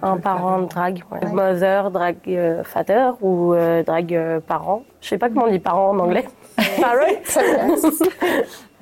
un 0.02 0.16
drag 0.16 0.20
parent 0.22 0.58
de 0.58 0.62
father. 0.62 0.74
drague, 0.74 1.02
ouais. 1.12 1.24
Ouais. 1.26 1.32
mother, 1.32 1.90
drag 1.90 2.16
euh, 2.28 2.64
father 2.64 3.10
ou 3.22 3.54
euh, 3.54 3.82
drag 3.82 4.14
euh, 4.14 4.40
parent. 4.40 4.82
Je 5.00 5.08
sais 5.08 5.18
pas 5.18 5.28
comment 5.28 5.44
on 5.46 5.50
dit 5.50 5.58
parent 5.58 5.90
en 5.90 5.98
anglais. 5.98 6.26
Parent. 6.80 7.06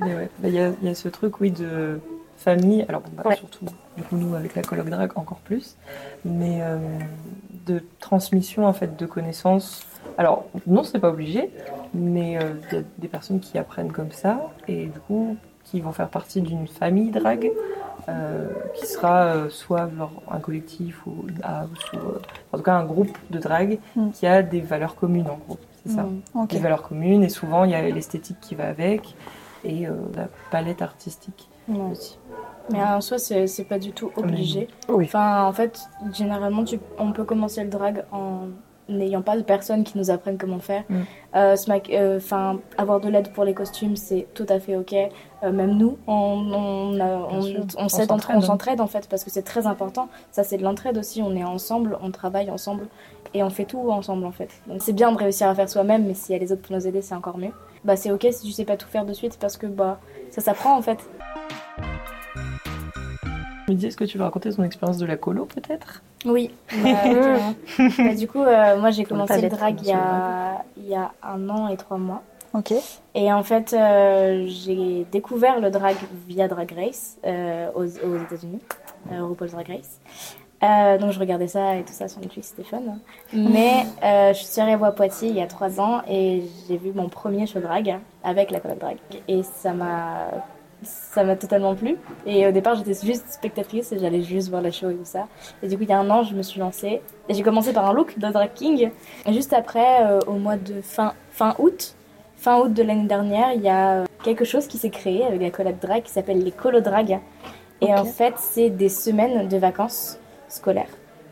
Mais 0.01 0.15
ouais, 0.15 0.29
bah, 0.39 0.49
il 0.49 0.55
y, 0.55 0.61
a, 0.61 0.71
il 0.83 0.89
y 0.89 0.91
a 0.91 0.95
ce 0.95 1.09
truc, 1.09 1.41
oui, 1.41 1.51
de 1.51 2.01
famille. 2.37 2.85
Alors, 2.89 3.01
bon, 3.03 3.11
bah, 3.17 3.23
Ouais. 3.27 3.37
surtout, 3.37 3.67
du 3.97 4.03
coup, 4.05 4.17
nous, 4.17 4.35
avec 4.35 4.55
la 4.55 4.63
colloque 4.63 4.89
drag, 4.89 5.11
encore 5.17 5.39
plus. 5.39 5.77
Mais 6.25 6.59
euh, 6.61 6.79
de 7.69 7.83
transmission, 8.01 8.67
en 8.67 8.73
fait, 8.73 8.97
de 8.99 9.07
connaissances. 9.07 9.85
Alors, 10.17 10.47
non, 10.67 10.83
c'est 10.83 10.99
pas 10.99 11.11
obligé, 11.11 11.51
mais 11.95 12.39
euh, 12.39 12.55
y 12.73 12.77
a 12.77 12.83
des 12.99 13.09
personnes 13.09 13.41
qui 13.41 13.59
apprennent 13.59 13.93
comme 13.93 14.11
ça, 14.11 14.51
et 14.67 14.87
du 14.87 14.99
coup, 15.07 15.37
qui 15.65 15.81
vont 15.81 15.93
faire 15.93 16.09
partie 16.09 16.41
d'une 16.41 16.67
famille 16.67 17.11
drag, 17.11 17.51
euh, 18.09 18.49
qui 18.75 18.87
sera 18.87 19.25
euh, 19.25 19.51
soit 19.51 19.89
genre, 19.97 20.11
un 20.31 20.39
collectif 20.39 21.07
ou 21.07 21.27
une 21.29 21.41
house, 21.43 21.93
ou 21.93 21.99
en 22.53 22.57
tout 22.57 22.63
cas 22.65 22.75
un 22.75 22.85
groupe 22.85 23.17
de 23.31 23.39
drag 23.39 23.79
Mm. 23.97 24.11
qui 24.13 24.27
a 24.27 24.43
des 24.43 24.61
valeurs 24.63 24.97
communes, 24.97 25.29
en 25.29 25.37
gros. 25.47 25.59
C'est 25.85 25.93
ça 25.93 26.05
Mm. 26.35 26.47
Des 26.47 26.59
valeurs 26.59 26.83
communes 26.83 27.23
et 27.23 27.29
souvent 27.29 27.65
il 27.65 27.71
y 27.73 27.75
a 27.75 27.83
l'esthétique 27.83 28.39
qui 28.41 28.55
va 28.55 28.67
avec 28.69 29.15
et 29.65 29.87
la 30.17 30.29
palette 30.51 30.81
artistique 30.83 31.49
aussi. 31.91 32.17
Mais 32.71 32.83
en 32.83 33.01
soi, 33.01 33.19
c'est 33.19 33.69
pas 33.69 33.79
du 33.79 33.93
tout 33.93 34.11
obligé. 34.17 34.69
Oui. 34.89 35.05
Enfin, 35.05 35.45
en 35.45 35.53
fait, 35.53 35.81
généralement, 36.13 36.65
tu, 36.65 36.79
on 36.99 37.13
peut 37.13 37.25
commencer 37.25 37.63
le 37.63 37.71
drag 37.71 38.05
en 38.13 38.49
n'ayant 38.89 39.23
pas 39.23 39.37
de 39.37 39.43
personnes 39.43 39.85
qui 39.85 39.99
nous 39.99 40.11
apprennent 40.11 40.39
comment 40.39 40.59
faire. 40.59 40.85
Mm. 40.89 40.97
Euh, 41.37 41.57
euh, 41.91 42.21
avoir 42.79 43.01
de 43.01 43.09
l'aide 43.09 43.33
pour 43.33 43.45
les 43.45 43.55
costumes, 43.55 43.97
c'est 43.97 44.27
tout 44.35 44.47
à 44.49 44.59
fait 44.61 44.77
ok. 44.77 44.95
Euh, 45.43 45.53
même 45.53 45.77
nous, 45.77 45.99
on, 46.07 46.99
on, 47.79 47.89
s'entraide 47.89 48.81
en 48.81 48.87
fait, 48.87 49.09
parce 49.09 49.25
que 49.25 49.31
c'est 49.31 49.43
très 49.43 49.67
important. 49.67 50.09
Ça, 50.33 50.43
c'est 50.43 50.57
de 50.57 50.63
l'entraide 50.63 50.97
aussi. 50.99 51.23
On 51.23 51.35
est 51.37 51.45
ensemble, 51.45 51.99
on 52.03 52.11
travaille 52.11 52.51
ensemble 52.51 52.87
et 53.35 53.43
on 53.43 53.51
fait 53.51 53.67
tout 53.67 53.91
ensemble 53.91 54.25
en 54.25 54.33
fait. 54.33 54.49
Donc 54.67 54.83
c'est 54.83 54.95
bien 54.95 55.13
de 55.13 55.19
réussir 55.19 55.49
à 55.49 55.55
faire 55.55 55.69
soi-même, 55.69 56.07
mais 56.07 56.15
s'il 56.15 56.35
y 56.35 56.37
a 56.37 56.41
les 56.41 56.51
autres 56.51 56.63
pour 56.63 56.75
nous 56.75 56.87
aider, 56.87 57.03
c'est 57.03 57.15
encore 57.15 57.39
mieux. 57.39 57.53
Bah, 57.85 57.97
c'est 57.97 58.11
ok 58.11 58.27
si 58.33 58.47
tu 58.47 58.53
sais 58.53 58.65
pas 58.65 58.77
tout 58.77 58.89
faire 58.89 59.05
de 59.05 59.13
suite 59.13 59.39
parce 59.39 59.57
que 59.57 59.67
bah, 59.67 60.01
ça 60.31 60.41
s'apprend 60.41 60.77
en 60.77 60.83
fait. 60.83 60.99
Je 63.69 63.73
me 63.73 63.77
disais, 63.77 63.89
est-ce 63.89 63.99
que 63.99 64.05
tu 64.05 64.17
veux 64.17 64.25
raconter 64.25 64.51
ton 64.51 64.65
expérience 64.65 64.97
de 64.97 65.05
la 65.05 65.19
colo 65.19 65.45
peut-être? 65.45 66.03
Oui, 66.25 66.51
bah. 66.83 66.95
Bah, 67.99 68.15
du 68.15 68.27
coup, 68.27 68.43
euh, 68.43 68.81
moi 68.81 68.91
j'ai 68.91 69.05
commencé 69.05 69.43
le 69.43 69.51
drag 69.51 69.79
il 69.83 69.89
y, 69.89 69.93
a, 69.93 70.65
il 70.79 70.89
y 70.89 70.95
a 70.95 71.13
un 71.23 71.51
an 71.51 71.69
et 71.69 71.77
trois 71.77 71.99
mois. 71.99 72.23
Ok. 72.55 72.73
Et 73.15 73.31
en 73.31 73.43
fait, 73.43 73.75
euh, 73.75 74.47
j'ai 74.47 75.07
découvert 75.13 75.61
le 75.61 75.71
drag 75.71 75.97
via 76.27 76.49
Drag 76.49 76.73
Race 76.75 77.19
euh, 77.27 77.69
aux, 77.75 77.85
aux 77.85 78.17
États-Unis, 78.23 78.61
euh, 79.13 79.23
RuPaul's 79.23 79.53
Drag 79.53 79.69
Race. 79.69 80.01
Euh, 80.63 80.97
donc 80.97 81.13
je 81.13 81.21
regardais 81.21 81.47
ça 81.47 81.77
et 81.77 81.83
tout 81.85 81.93
ça 81.93 82.09
sur 82.09 82.23
Netflix, 82.23 82.55
c'était 82.57 82.67
fun. 82.69 82.81
Mais 83.35 83.85
euh, 84.03 84.33
je 84.33 84.43
suis 84.45 84.61
arrivée 84.63 84.87
à 84.87 84.93
Poitiers 84.93 85.29
il 85.29 85.37
y 85.37 85.43
a 85.43 85.47
trois 85.47 85.79
ans 85.79 86.01
et 86.09 86.43
j'ai 86.67 86.79
vu 86.79 86.91
mon 86.95 87.11
premier 87.11 87.47
show 87.47 87.61
drag 87.61 87.99
avec 88.25 88.51
la 88.51 88.61
colloque 88.61 88.81
drag. 88.81 88.97
Et 89.29 89.43
ça 89.43 89.75
m'a 89.75 90.29
ça 90.83 91.25
m'a 91.25 91.37
totalement 91.37 91.75
plu. 91.75 91.97
Et 92.27 92.47
au 92.47 92.53
départ, 92.53 92.77
j'étais 92.77 92.95
juste 93.07 93.29
spectatrice 93.31 93.93
et 93.93 93.99
j'allais 93.99 94.23
juste 94.23 94.49
voir 94.49 94.63
la 94.63 94.71
show 94.71 94.91
et 94.91 94.95
tout 94.95 95.05
ça. 95.05 95.27
Et 95.63 95.69
du 95.69 95.77
coup, 95.77 95.83
il 95.83 95.89
y 95.89 95.93
a 95.93 95.99
un 95.99 96.11
an, 96.11 96.23
je 96.23 96.35
me 96.35 96.43
suis 96.43 96.61
lancée. 96.61 97.01
Et 97.29 97.35
j'ai 97.35 97.43
commencé 97.43 97.73
par 97.73 97.87
un 97.87 97.93
look 97.93 98.19
de 98.19 98.29
drag 98.29 98.51
king. 98.55 98.91
Et 99.27 99.33
juste 99.33 99.53
après, 99.53 100.05
euh, 100.05 100.21
au 100.27 100.35
mois 100.35 100.57
de 100.57 100.81
fin, 100.81 101.15
fin 101.31 101.55
août, 101.59 101.95
fin 102.37 102.61
août 102.61 102.73
de 102.73 102.83
l'année 102.83 103.09
dernière, 103.09 103.53
il 103.53 103.63
y 103.63 103.69
a 103.69 104.01
euh, 104.01 104.05
quelque 104.23 104.45
chose 104.45 104.67
qui 104.67 104.79
s'est 104.79 104.91
créé 104.91 105.25
avec 105.25 105.41
la 105.41 105.51
collab 105.51 105.79
drag 105.79 106.03
qui 106.03 106.13
s'appelle 106.13 106.43
les 106.43 106.53
colo 106.53 106.81
drag. 106.81 107.21
Et 107.81 107.95
en 107.95 108.05
fait, 108.05 108.35
c'est 108.39 108.71
des 108.71 108.89
semaines 108.89 109.49
de 109.49 109.57
vacances 109.57 110.19
scolaires 110.49 110.89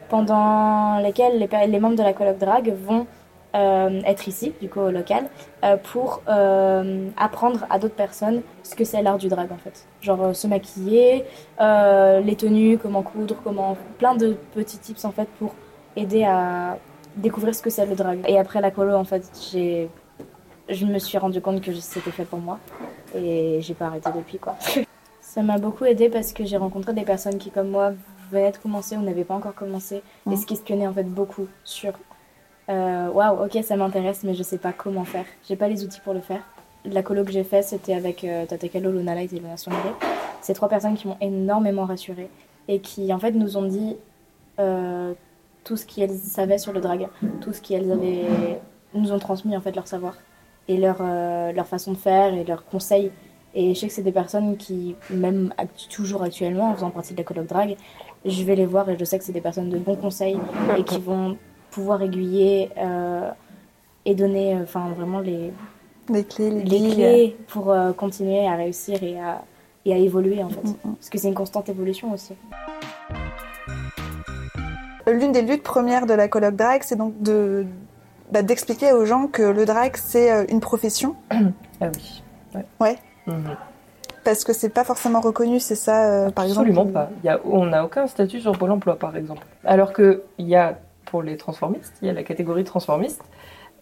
pendant 0.09 0.99
lesquelles 0.99 1.39
les, 1.39 1.67
les 1.67 1.81
membres 1.81 1.97
de 1.97 2.03
la 2.03 2.13
collab 2.13 2.39
drag 2.39 2.73
vont 2.85 3.07
euh, 3.57 4.01
être 4.05 4.29
ici, 4.29 4.53
du 4.61 4.69
coup 4.69 4.81
au 4.81 4.91
local, 4.91 5.25
euh, 5.65 5.77
pour 5.77 6.23
euh, 6.29 7.09
apprendre 7.17 7.67
à 7.71 7.79
d'autres 7.79 7.95
personnes 7.95 8.43
ce 8.63 8.75
que 8.75 8.85
c'est 8.85 9.03
l'art 9.03 9.19
du 9.19 9.29
drag 9.29 9.51
en 9.51 9.57
fait. 9.57 9.87
Genre 10.03 10.35
se 10.37 10.47
maquiller, 10.47 11.25
les 11.59 12.37
tenues, 12.37 12.79
comment 12.79 13.03
coudre, 13.03 13.37
comment. 13.43 13.77
plein 13.99 14.15
de 14.15 14.37
petits 14.55 14.79
tips 14.79 15.05
en 15.05 15.11
fait 15.13 15.29
pour 15.39 15.55
aider 15.97 16.25
à 16.25 16.77
découvrir 17.17 17.55
ce 17.55 17.63
que 17.63 17.71
c'est 17.71 17.87
le 17.87 17.95
drag. 17.97 18.21
Et 18.29 18.39
après 18.39 18.61
la 18.61 18.71
colo, 18.71 18.95
en 18.95 19.05
fait, 19.05 19.25
j'ai. 19.51 19.89
Je 20.69 20.85
me 20.85 20.99
suis 20.99 21.17
rendu 21.17 21.41
compte 21.41 21.61
que 21.61 21.73
c'était 21.75 22.11
fait 22.11 22.25
pour 22.25 22.41
moi 22.41 22.59
et 23.15 23.61
j'ai 23.63 23.75
pas 23.75 23.87
arrêté 23.87 24.11
depuis 24.15 24.39
quoi. 24.39 24.57
Ça 25.21 25.43
m'a 25.43 25.59
beaucoup 25.59 25.85
aidé 25.85 26.09
parce 26.09 26.33
que 26.33 26.45
j'ai 26.45 26.57
rencontré 26.57 26.93
des 26.93 27.03
personnes 27.05 27.39
qui, 27.39 27.51
comme 27.51 27.69
moi, 27.69 27.93
venaient 28.33 28.51
de 28.53 28.57
commencer 28.57 28.97
ou 28.97 29.03
n'avaient 29.03 29.25
pas 29.25 29.35
encore 29.35 29.55
commencé 29.55 29.97
et 29.97 30.03
Mhm. 30.31 30.37
se 30.37 30.47
questionnaient 30.47 30.87
en 30.89 30.93
fait 30.93 31.05
beaucoup 31.05 31.47
sur 31.63 31.93
euh, 32.69 33.09
waouh, 33.11 33.45
ok, 33.45 33.63
ça 33.63 33.77
m'intéresse, 33.77 34.23
mais 34.25 34.35
je 34.35 34.43
sais 34.43 34.59
pas 34.59 34.73
comment 34.73 35.05
faire. 35.05 35.25
J'ai 35.49 35.57
pas 35.57 35.69
les 35.69 35.85
outils 35.85 36.01
pour 36.01 36.15
le 36.15 36.21
faire. 36.21 36.43
La 36.85 37.03
colo 37.03 37.25
que 37.25 37.33
j'ai 37.33 37.45
fait, 37.45 37.63
c'était 37.63 37.95
avec 37.95 38.25
euh, 38.25 38.47
Tata 38.47 38.69
Kalo, 38.69 38.93
Luna 38.93 39.15
Light 39.15 39.33
et 39.33 39.39
Luna 39.39 39.57
Songre. 39.57 39.77
C'est 40.41 40.55
trois 40.55 40.69
personnes 40.69 40.95
qui 40.95 41.09
m'ont 41.09 41.17
énormément 41.21 41.85
rassurée 41.85 42.29
et 42.69 42.81
qui 42.81 43.13
en 43.13 43.19
fait 43.19 43.33
nous 43.33 43.57
ont 43.57 43.67
dit 43.67 43.97
euh, 44.59 45.15
tout 45.65 45.77
ce 45.77 45.87
qu'elles 45.87 46.17
savaient 46.17 46.59
sur 46.59 46.73
le 46.73 46.81
drag, 46.81 47.09
tout 47.41 47.53
ce 47.53 47.61
qu'elles 47.61 47.91
avaient, 47.91 48.61
nous 48.95 49.13
ont 49.13 49.19
transmis 49.19 49.57
en 49.57 49.61
fait 49.61 49.75
leur 49.75 49.87
savoir 49.87 50.15
et 50.69 50.77
leur, 50.77 50.99
euh, 51.01 51.53
leur 51.53 51.67
façon 51.67 51.93
de 51.93 51.97
faire 51.97 52.35
et 52.35 52.45
leurs 52.45 52.65
conseils. 52.65 53.11
Et 53.55 53.75
je 53.75 53.81
sais 53.81 53.89
que 53.89 53.93
c'est 53.93 54.03
des 54.03 54.13
personnes 54.13 54.57
qui, 54.57 54.97
même 55.11 55.53
toujours 55.91 56.23
actuellement, 56.23 56.71
en 56.71 56.75
faisant 56.75 56.91
partie 56.91 57.15
de 57.15 57.19
la 57.19 57.25
colloque 57.25 57.47
drag, 57.47 57.77
je 58.25 58.43
vais 58.43 58.55
les 58.55 58.67
voir 58.67 58.89
et 58.91 58.99
je 58.99 59.05
sais 59.05 59.19
que 59.19 59.25
c'est 59.25 59.33
des 59.33 59.41
personnes 59.41 59.71
de 59.71 59.79
bons 59.79 59.97
conseils 59.97 60.39
et 60.77 60.83
qui 60.83 60.99
vont 60.99 61.39
pouvoir 61.77 62.01
aiguiller 62.01 62.71
euh, 62.79 63.29
et 64.07 64.15
donner 64.15 64.55
euh, 64.55 64.63
enfin 64.63 64.89
vraiment 64.97 65.21
les, 65.21 65.53
Les 66.09 66.25
clés, 66.25 66.49
les, 66.49 66.95
clés 66.95 67.37
pour 67.49 67.71
euh, 67.71 67.93
continuer 67.93 68.49
à 68.49 68.55
réussir 68.55 69.03
et 69.03 69.21
à, 69.21 69.43
et 69.85 69.93
à 69.93 69.99
évoluer 69.99 70.43
en 70.43 70.49
fait. 70.49 70.65
Mm, 70.65 70.71
mm. 70.71 70.95
Parce 70.95 71.11
que 71.11 71.19
c'est 71.19 71.29
une 71.29 71.35
constante 71.35 71.69
évolution 71.69 72.15
aussi. 72.15 72.33
L'une 75.07 75.33
des 75.33 75.43
luttes 75.43 75.63
premières 75.63 76.07
de 76.07 76.15
la 76.15 76.29
colloque 76.29 76.57
drag, 76.57 76.81
c'est 76.83 76.97
donc 76.97 77.13
de 77.21 77.67
bah, 78.33 78.41
d'expliquer 78.41 78.93
aux 78.93 79.05
gens 79.05 79.27
que 79.27 79.43
le 79.43 79.67
drag 79.67 79.97
c'est 79.97 80.47
une 80.51 80.61
profession 80.61 81.15
Ah 81.81 81.91
oui. 81.95 82.23
Ouais. 82.55 82.65
Ouais. 82.81 82.97
Mhm. 83.27 83.57
parce 84.25 84.45
que 84.45 84.55
c'est 84.55 84.71
pas 84.71 84.85
forcément 84.85 85.21
reconnu, 85.21 85.61
c'est 85.61 85.75
ça 85.75 86.27
euh, 86.27 86.31
par 86.31 86.47
Absolument 86.47 86.85
exemple. 86.85 86.93
pas. 86.93 87.11
Il 87.23 87.27
y 87.27 87.29
a, 87.29 87.39
on 87.45 87.67
n'a 87.67 87.85
aucun 87.85 88.07
statut 88.07 88.41
sur 88.41 88.57
Pôle 88.57 88.71
emploi, 88.71 88.97
par 88.97 89.15
exemple. 89.17 89.47
Alors 89.65 89.93
qu'il 89.93 90.21
y 90.39 90.55
a, 90.55 90.79
les 91.23 91.37
transformistes, 91.37 91.95
il 92.03 92.07
y 92.07 92.11
a 92.11 92.13
la 92.13 92.23
catégorie 92.23 92.65
transformiste. 92.65 93.23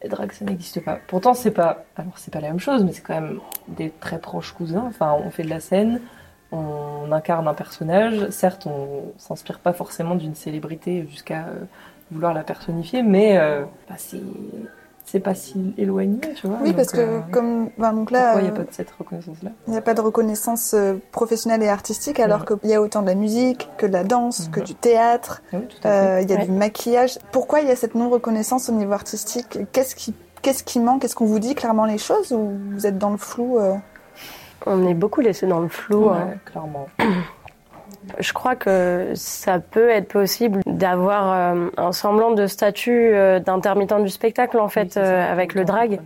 Et 0.02 0.08
drag, 0.08 0.32
ça 0.32 0.44
n'existe 0.44 0.84
pas. 0.84 0.98
Pourtant, 1.06 1.32
c'est 1.32 1.50
pas, 1.50 1.84
pas 1.96 2.40
la 2.40 2.48
même 2.48 2.60
chose, 2.60 2.84
mais 2.84 2.92
c'est 2.92 3.00
quand 3.00 3.14
même 3.14 3.40
des 3.68 3.90
très 3.90 4.18
proches 4.18 4.52
cousins. 4.52 4.84
Enfin, 4.86 5.16
on 5.24 5.30
fait 5.30 5.44
de 5.44 5.48
la 5.48 5.60
scène, 5.60 6.00
on 6.52 7.10
incarne 7.10 7.48
un 7.48 7.54
personnage. 7.54 8.28
Certes, 8.30 8.66
on 8.66 9.12
s'inspire 9.16 9.60
pas 9.60 9.72
forcément 9.72 10.14
d'une 10.14 10.34
célébrité 10.34 11.06
jusqu'à 11.08 11.46
euh, 11.46 11.64
vouloir 12.10 12.34
la 12.34 12.42
personnifier, 12.42 13.02
mais 13.02 13.38
euh, 13.38 13.64
bah, 13.88 13.94
c'est, 13.96 14.20
c'est 15.06 15.20
pas 15.20 15.34
si 15.34 15.74
éloigné, 15.78 16.18
tu 16.34 16.46
vois. 16.46 16.56
Oui, 16.62 16.72
parce 16.72 16.90
que 16.90 17.00
euh, 17.00 17.20
comme 17.30 17.68
ben, 17.78 17.92
donc 17.92 18.10
là, 18.10 18.32
pourquoi 18.32 18.40
il 18.40 18.44
n'y 18.44 18.50
a 18.50 18.52
euh, 18.52 18.64
pas 18.64 18.70
de 18.70 18.74
cette 18.74 18.90
reconnaissance-là 18.90 19.50
il 19.66 19.70
n'y 19.72 19.76
a 19.76 19.82
pas 19.82 19.94
de 19.94 20.00
reconnaissance 20.00 20.72
euh, 20.74 20.94
professionnelle 21.12 21.62
et 21.62 21.68
artistique, 21.68 22.18
alors 22.20 22.44
qu'il 22.46 22.70
y 22.70 22.74
a 22.74 22.80
autant 22.80 23.02
de 23.02 23.06
la 23.08 23.14
musique 23.14 23.68
que 23.76 23.86
de 23.86 23.92
la 23.92 24.02
danse, 24.04 24.48
que 24.50 24.60
du 24.60 24.74
théâtre. 24.74 25.42
Ah 25.52 25.56
Oui, 25.58 25.66
tout 25.68 25.76
à 25.78 25.80
fait. 25.82 25.88
Euh, 25.88 26.20
Il 26.22 26.30
y 26.30 26.32
a 26.32 26.36
Ouais. 26.38 26.44
du 26.46 26.52
maquillage. 26.52 27.18
Pourquoi 27.32 27.60
il 27.60 27.68
y 27.68 27.70
a 27.70 27.76
cette 27.76 27.94
non-reconnaissance 27.94 28.68
au 28.68 28.72
niveau 28.72 28.92
artistique? 28.92 29.58
Qu'est-ce 29.72 29.94
qui, 29.94 30.14
qu'est-ce 30.42 30.64
qui 30.64 30.80
manque? 30.80 31.04
Est-ce 31.04 31.14
qu'on 31.14 31.26
vous 31.26 31.38
dit 31.38 31.54
clairement 31.54 31.84
les 31.84 31.98
choses 31.98 32.32
ou 32.32 32.52
vous 32.72 32.86
êtes 32.86 32.98
dans 32.98 33.10
le 33.10 33.18
flou 33.18 33.58
euh? 33.58 33.74
On 34.66 34.86
est 34.88 34.94
beaucoup 34.94 35.20
laissé 35.20 35.46
dans 35.46 35.60
le 35.60 35.68
flou. 35.68 36.06
Ouais, 36.08 36.16
hein. 36.16 36.34
clairement. 36.46 36.86
Je 38.18 38.32
crois 38.32 38.54
que 38.56 39.12
ça 39.14 39.58
peut 39.60 39.88
être 39.88 40.08
possible 40.08 40.60
d'avoir 40.66 41.32
euh, 41.54 41.68
un 41.76 41.92
semblant 41.92 42.32
de 42.32 42.46
statut 42.46 43.12
euh, 43.14 43.40
d'intermittent 43.40 44.02
du 44.02 44.08
spectacle 44.10 44.58
en 44.58 44.68
fait 44.68 44.96
euh, 44.96 45.30
avec 45.32 45.54
le 45.54 45.64
drag. 45.64 45.96
pas 45.96 46.00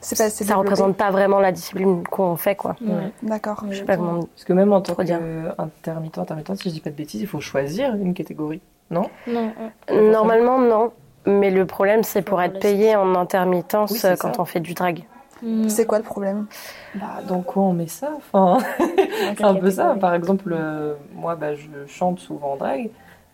Ça 0.00 0.26
développé. 0.28 0.54
représente 0.54 0.96
pas 0.96 1.10
vraiment 1.10 1.40
la 1.40 1.52
discipline 1.52 2.02
qu'on 2.04 2.36
fait 2.36 2.56
quoi. 2.56 2.76
Ouais. 2.80 3.12
D'accord. 3.22 3.64
Je 3.70 3.78
sais 3.78 3.84
pas 3.84 3.96
comment. 3.96 4.20
Parce 4.24 4.44
que 4.44 4.52
même 4.52 4.72
en 4.72 4.80
tant 4.80 4.94
qu'intermittent, 4.94 6.18
intermittent, 6.18 6.56
si 6.56 6.68
je 6.68 6.74
dis 6.74 6.80
pas 6.80 6.90
de 6.90 6.96
bêtises, 6.96 7.20
il 7.20 7.26
faut 7.26 7.40
choisir 7.40 7.94
une 7.94 8.14
catégorie. 8.14 8.60
Non? 8.90 9.08
Non, 9.26 9.52
Normalement 9.92 10.58
non. 10.58 10.92
Mais 11.26 11.50
le 11.50 11.66
problème, 11.66 12.04
c'est 12.04 12.22
pour 12.22 12.40
être 12.40 12.58
payé 12.58 12.96
en 12.96 13.14
intermittence 13.14 13.90
Oui, 13.92 13.98
quand 14.18 14.34
ça. 14.34 14.40
on 14.40 14.44
fait 14.46 14.60
du 14.60 14.72
drag. 14.72 15.04
Hmm. 15.42 15.68
C'est 15.68 15.86
quoi 15.86 15.98
le 15.98 16.04
problème? 16.04 16.46
Bah, 16.94 17.20
dans 17.26 17.42
quoi 17.42 17.62
on 17.62 17.72
met 17.72 17.86
ça? 17.86 18.10
Enfin, 18.16 18.58
C'est 19.36 19.44
un 19.44 19.54
peu 19.54 19.70
ça. 19.70 19.96
Par 20.00 20.14
exemple, 20.14 20.52
euh, 20.52 20.94
moi, 21.14 21.36
bah, 21.36 21.54
je 21.54 21.68
chante 21.86 22.18
souvent 22.18 22.52
en 22.52 22.56
drag. 22.56 22.90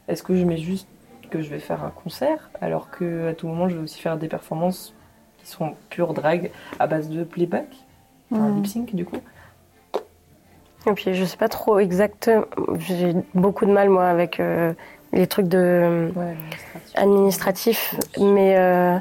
Est-ce 0.08 0.22
que 0.22 0.34
je 0.36 0.44
mets 0.44 0.58
juste 0.58 0.86
que 1.30 1.40
je 1.40 1.48
vais 1.48 1.58
faire 1.58 1.82
un 1.82 1.90
concert 1.90 2.50
alors 2.60 2.90
que 2.90 3.28
à 3.30 3.34
tout 3.34 3.48
moment, 3.48 3.68
je 3.68 3.76
vais 3.76 3.82
aussi 3.82 4.00
faire 4.00 4.16
des 4.18 4.28
performances 4.28 4.92
qui 5.38 5.46
sont 5.50 5.74
pure 5.88 6.12
drag 6.14 6.50
à 6.78 6.86
base 6.86 7.08
de 7.08 7.24
playback, 7.24 7.66
enfin, 8.30 8.48
Hmm. 8.48 8.56
lip 8.56 8.66
sync 8.66 8.94
du 8.94 9.04
coup? 9.04 9.16
Et 10.86 10.92
puis, 10.92 11.14
je 11.14 11.24
sais 11.24 11.38
pas 11.38 11.48
trop 11.48 11.78
exactement. 11.78 12.44
J'ai 12.78 13.14
beaucoup 13.34 13.64
de 13.64 13.72
mal, 13.72 13.88
moi, 13.88 14.06
avec 14.06 14.38
euh, 14.38 14.74
les 15.12 15.26
trucs 15.26 15.48
de 15.48 16.10
Ouais, 16.14 16.36
administratif. 16.94 17.94
Mais 18.20 18.56
euh, 18.58 18.98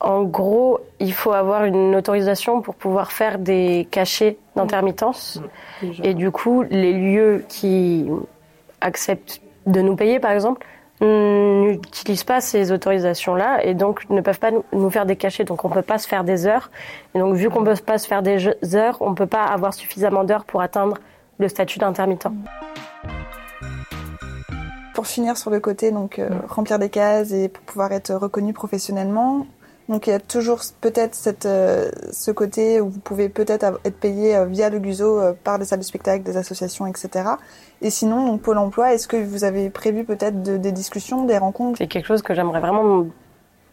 en 0.00 0.22
gros, 0.22 0.80
il 1.00 1.12
faut 1.12 1.32
avoir 1.32 1.64
une 1.64 1.96
autorisation 1.96 2.60
pour 2.60 2.74
pouvoir 2.74 3.10
faire 3.10 3.38
des 3.38 3.88
cachets 3.90 4.36
d'intermittence. 4.54 5.42
Déjà. 5.82 6.04
Et 6.04 6.14
du 6.14 6.30
coup, 6.30 6.62
les 6.62 6.92
lieux 6.92 7.44
qui 7.48 8.08
acceptent 8.80 9.40
de 9.66 9.80
nous 9.80 9.96
payer, 9.96 10.20
par 10.20 10.30
exemple, 10.30 10.64
n'utilisent 11.00 12.24
pas 12.24 12.40
ces 12.40 12.72
autorisations-là 12.72 13.64
et 13.64 13.74
donc 13.74 14.08
ne 14.10 14.20
peuvent 14.20 14.38
pas 14.38 14.50
nous- 14.72 14.90
faire 14.90 15.06
des 15.06 15.16
cachets. 15.16 15.44
Donc 15.44 15.64
on 15.64 15.68
peut 15.68 15.82
pas 15.82 15.98
se 15.98 16.08
faire 16.08 16.24
des 16.24 16.46
heures. 16.46 16.70
Et 17.14 17.18
donc 17.18 17.34
vu 17.34 17.50
qu'on 17.50 17.64
peut 17.64 17.74
pas 17.74 17.98
se 17.98 18.06
faire 18.06 18.22
des 18.22 18.48
heures, 18.74 18.96
on 19.00 19.14
peut 19.14 19.26
pas 19.26 19.44
avoir 19.44 19.74
suffisamment 19.74 20.24
d'heures 20.24 20.44
pour 20.44 20.60
atteindre 20.60 20.96
le 21.38 21.48
statut 21.48 21.78
d'intermittent. 21.78 22.28
Pour 24.94 25.06
finir 25.06 25.36
sur 25.36 25.50
le 25.50 25.60
côté, 25.60 25.92
donc 25.92 26.18
euh, 26.18 26.28
remplir 26.48 26.80
des 26.80 26.88
cases 26.88 27.30
et 27.30 27.48
pour 27.48 27.62
pouvoir 27.62 27.92
être 27.92 28.12
reconnu 28.14 28.52
professionnellement. 28.52 29.46
Donc 29.88 30.06
il 30.06 30.10
y 30.10 30.12
a 30.12 30.20
toujours 30.20 30.60
peut-être 30.82 31.14
cette, 31.14 31.46
euh, 31.46 31.90
ce 32.12 32.30
côté 32.30 32.80
où 32.80 32.90
vous 32.90 33.00
pouvez 33.00 33.28
peut-être 33.30 33.64
être 33.84 33.98
payé 33.98 34.36
euh, 34.36 34.44
via 34.44 34.68
le 34.68 34.78
GUSO 34.80 35.18
euh, 35.18 35.32
par 35.44 35.58
des 35.58 35.64
salles 35.64 35.78
de 35.78 35.84
spectacle, 35.84 36.22
des 36.24 36.36
associations, 36.36 36.86
etc. 36.86 37.30
Et 37.80 37.88
sinon, 37.88 38.26
donc, 38.26 38.42
Pôle 38.42 38.58
Emploi, 38.58 38.92
est-ce 38.92 39.08
que 39.08 39.16
vous 39.16 39.44
avez 39.44 39.70
prévu 39.70 40.04
peut-être 40.04 40.42
de- 40.42 40.58
des 40.58 40.72
discussions, 40.72 41.24
des 41.24 41.38
rencontres? 41.38 41.78
C'est 41.78 41.86
quelque 41.86 42.06
chose 42.06 42.20
que 42.20 42.34
j'aimerais 42.34 42.60
vraiment 42.60 43.06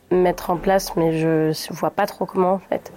mettre 0.10 0.52
en 0.52 0.58
place, 0.58 0.96
mais 0.96 1.18
je 1.20 1.50
ne 1.50 1.76
vois 1.76 1.90
pas 1.92 2.06
trop 2.06 2.26
comment 2.26 2.54
en 2.54 2.60
fait. 2.60 2.94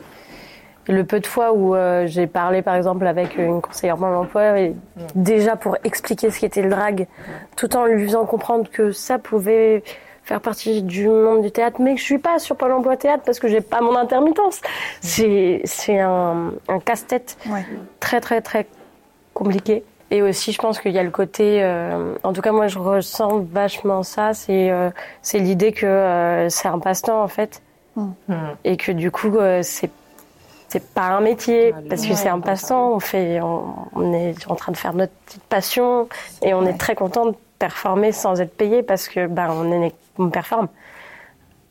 Le 0.87 1.05
peu 1.05 1.21
de 1.21 1.27
fois 1.27 1.53
où 1.53 1.75
euh, 1.75 2.07
j'ai 2.07 2.27
parlé 2.27 2.63
par 2.63 2.75
exemple 2.75 3.07
avec 3.07 3.37
une 3.37 3.61
conseillère 3.61 3.97
Pôle 3.97 4.15
emploi, 4.15 4.59
et 4.61 4.77
déjà 5.15 5.57
pour 5.57 5.77
expliquer 5.85 6.31
ce 6.31 6.39
qu'était 6.39 6.63
le 6.63 6.71
drag, 6.71 7.09
tout 7.57 7.75
en 7.77 7.85
lui 7.85 8.07
faisant 8.07 8.25
comprendre 8.27 8.71
que 8.71 8.93
ça 8.93 9.19
pouvait 9.19 9.83
faire 10.29 10.41
partie 10.43 10.83
du 10.83 11.09
monde 11.09 11.41
du 11.43 11.51
théâtre, 11.51 11.81
mais 11.81 11.95
que 11.95 12.01
je 12.01 12.05
suis 12.05 12.19
pas 12.19 12.39
sur 12.39 12.55
Pôle 12.55 12.73
emploi 12.73 12.97
théâtre 12.99 13.23
parce 13.25 13.39
que 13.41 13.49
j'ai 13.49 13.63
pas 13.63 13.81
mon 13.81 13.97
intermittence. 13.97 14.61
C'est 15.01 15.63
c'est 15.65 15.99
un, 16.01 16.53
un 16.69 16.79
casse-tête 16.81 17.39
Ouais. 17.51 17.65
très 17.99 18.21
très 18.21 18.41
très 18.43 18.67
compliqué. 19.35 19.83
Et 20.11 20.23
aussi, 20.23 20.53
je 20.53 20.59
pense 20.59 20.81
qu'il 20.81 20.93
y 20.93 20.99
a 20.99 21.03
le 21.03 21.11
côté, 21.11 21.63
euh, 21.63 22.15
en 22.23 22.33
tout 22.33 22.41
cas 22.41 22.53
moi 22.53 22.67
je 22.67 22.79
ressens 22.79 23.41
vachement 23.53 24.03
ça, 24.03 24.33
c'est 24.35 24.71
euh, 24.71 24.91
c'est 25.23 25.39
l'idée 25.39 25.73
que 25.73 25.87
euh, 25.87 26.49
c'est 26.51 26.69
un 26.69 26.79
passe-temps 26.79 27.23
en 27.23 27.29
fait, 27.29 27.63
Hmm. 27.97 28.13
et 28.65 28.77
que 28.77 28.93
du 28.93 29.11
coup 29.11 29.37
euh, 29.39 29.61
c'est 29.65 29.91
c'est 30.69 30.87
pas 30.95 31.07
un 31.09 31.21
métier 31.21 31.75
parce 31.89 32.03
que 32.03 32.11
ouais, 32.11 32.15
c'est 32.15 32.29
un 32.29 32.39
passe-temps. 32.41 32.93
On 32.93 33.01
fait, 33.01 33.41
on, 33.41 33.65
on 33.95 34.13
est 34.13 34.35
en 34.49 34.55
train 34.55 34.71
de 34.71 34.77
faire 34.77 34.93
notre 34.93 35.13
petite 35.27 35.43
passion 35.45 36.09
et 36.43 36.53
on 36.55 36.61
Ouais. 36.63 36.71
est 36.71 36.79
très 36.79 36.95
content 36.95 37.27
de 37.27 37.35
performer 37.59 38.13
sans 38.13 38.41
être 38.41 38.55
payé 38.57 38.83
parce 38.85 39.09
que 39.09 39.27
ben 39.27 39.49
on, 39.51 39.73
est, 39.83 39.93
on 40.19 40.29
performe. 40.31 40.69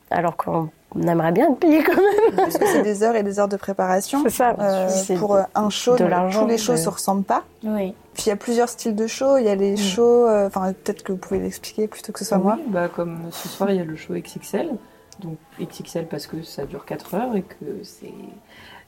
Alors 0.09 0.37
qu'on 0.37 0.69
aimerait 1.05 1.33
bien 1.33 1.49
être 1.51 1.59
payé 1.59 1.83
quand 1.83 1.95
même. 1.95 2.35
Parce 2.35 2.57
que 2.57 2.65
c'est 2.65 2.81
des 2.81 3.03
heures 3.03 3.15
et 3.15 3.23
des 3.23 3.39
heures 3.39 3.49
de 3.49 3.57
préparation. 3.57 4.23
C'est 4.23 4.29
ça. 4.29 4.55
Euh, 4.59 4.87
C'est 4.89 5.15
pour 5.15 5.37
un 5.53 5.69
show, 5.69 5.93
de 5.97 5.97
tous 5.97 6.47
les 6.47 6.57
shows 6.57 6.71
mais- 6.73 6.77
se 6.77 6.89
ressemblent 6.89 7.23
pas. 7.25 7.43
Oui. 7.63 7.93
Puis 8.13 8.23
il 8.25 8.29
y 8.29 8.31
a 8.31 8.37
plusieurs 8.37 8.69
styles 8.69 8.95
de 8.95 9.05
shows. 9.05 9.37
Il 9.37 9.45
y 9.45 9.49
a 9.49 9.55
les 9.55 9.75
shows, 9.75 10.27
euh, 10.27 10.47
enfin 10.47 10.71
peut-être 10.73 11.03
que 11.03 11.11
vous 11.11 11.17
pouvez 11.17 11.39
l'expliquer 11.39 11.87
plutôt 11.87 12.13
que 12.13 12.19
ce 12.19 12.25
soit 12.25 12.37
Oui, 12.37 12.43
moi. 12.45 12.57
bah, 12.69 12.87
comme 12.87 13.17
ce 13.31 13.47
soir, 13.49 13.69
il 13.69 13.75
y 13.77 13.79
a 13.81 13.83
le 13.83 13.95
show 13.97 14.13
XXL. 14.13 14.69
Donc 15.19 15.37
XXL 15.59 16.07
parce 16.07 16.25
que 16.25 16.41
ça 16.41 16.65
dure 16.65 16.85
4 16.85 17.15
heures 17.15 17.35
et 17.35 17.41
que 17.41 17.65
c'est 17.83 18.13